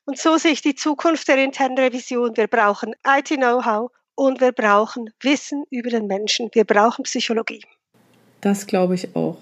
Und 0.06 0.18
so 0.18 0.38
sehe 0.38 0.52
ich 0.52 0.62
die 0.62 0.76
Zukunft 0.76 1.28
der 1.28 1.38
internen 1.38 1.78
Revision. 1.78 2.36
Wir 2.36 2.48
brauchen 2.48 2.94
IT-Know-how 3.08 3.92
und 4.16 4.42
wir 4.42 4.52
brauchen 4.52 5.10
Wissen 5.22 5.64
über 5.70 5.90
den 5.90 6.08
Menschen. 6.08 6.50
Wir 6.54 6.66
brauchen 6.66 7.04
Psychologie. 7.04 7.62
Das 8.42 8.68
glaube 8.68 8.96
ich 8.96 9.16
auch. 9.16 9.38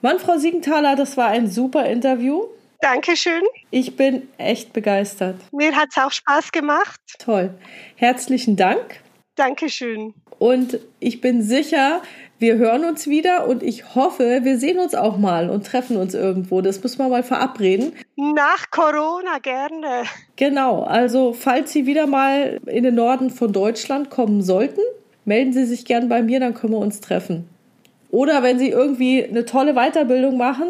Mann, 0.00 0.18
Frau 0.18 0.38
Siegenthaler, 0.38 0.96
das 0.96 1.16
war 1.16 1.26
ein 1.26 1.50
super 1.50 1.84
Interview. 1.84 2.44
Dankeschön. 2.80 3.42
Ich 3.70 3.96
bin 3.96 4.28
echt 4.38 4.72
begeistert. 4.72 5.36
Mir 5.52 5.76
hat 5.76 5.88
es 5.90 6.02
auch 6.02 6.10
Spaß 6.10 6.50
gemacht. 6.50 7.00
Toll. 7.18 7.54
Herzlichen 7.96 8.56
Dank. 8.56 9.00
Dankeschön. 9.36 10.14
Und 10.38 10.78
ich 10.98 11.20
bin 11.20 11.42
sicher, 11.42 12.00
wir 12.38 12.56
hören 12.56 12.86
uns 12.86 13.06
wieder 13.06 13.46
und 13.46 13.62
ich 13.62 13.94
hoffe, 13.94 14.40
wir 14.42 14.58
sehen 14.58 14.78
uns 14.78 14.94
auch 14.94 15.18
mal 15.18 15.50
und 15.50 15.66
treffen 15.66 15.98
uns 15.98 16.14
irgendwo. 16.14 16.62
Das 16.62 16.82
müssen 16.82 16.98
wir 16.98 17.08
mal 17.08 17.22
verabreden. 17.22 17.92
Nach 18.16 18.70
Corona 18.70 19.38
gerne. 19.42 20.04
Genau, 20.36 20.82
also 20.82 21.34
falls 21.34 21.72
Sie 21.72 21.84
wieder 21.84 22.06
mal 22.06 22.58
in 22.64 22.84
den 22.84 22.94
Norden 22.94 23.28
von 23.28 23.52
Deutschland 23.52 24.08
kommen 24.08 24.40
sollten, 24.40 24.80
melden 25.26 25.52
Sie 25.52 25.66
sich 25.66 25.84
gern 25.84 26.08
bei 26.08 26.22
mir, 26.22 26.40
dann 26.40 26.54
können 26.54 26.72
wir 26.72 26.78
uns 26.78 27.02
treffen. 27.02 27.46
Oder 28.10 28.42
wenn 28.42 28.58
Sie 28.58 28.70
irgendwie 28.70 29.22
eine 29.22 29.44
tolle 29.44 29.74
Weiterbildung 29.74 30.38
machen, 30.38 30.68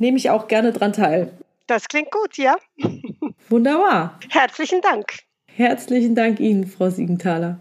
nehme 0.00 0.16
ich 0.16 0.30
auch 0.30 0.48
gerne 0.48 0.72
dran 0.72 0.92
teil. 0.92 1.30
Das 1.68 1.86
klingt 1.86 2.10
gut, 2.10 2.36
ja. 2.36 2.56
Wunderbar. 3.48 4.18
Herzlichen 4.28 4.80
Dank. 4.80 5.20
Herzlichen 5.46 6.16
Dank 6.16 6.40
Ihnen, 6.40 6.66
Frau 6.66 6.90
Siegenthaler. 6.90 7.60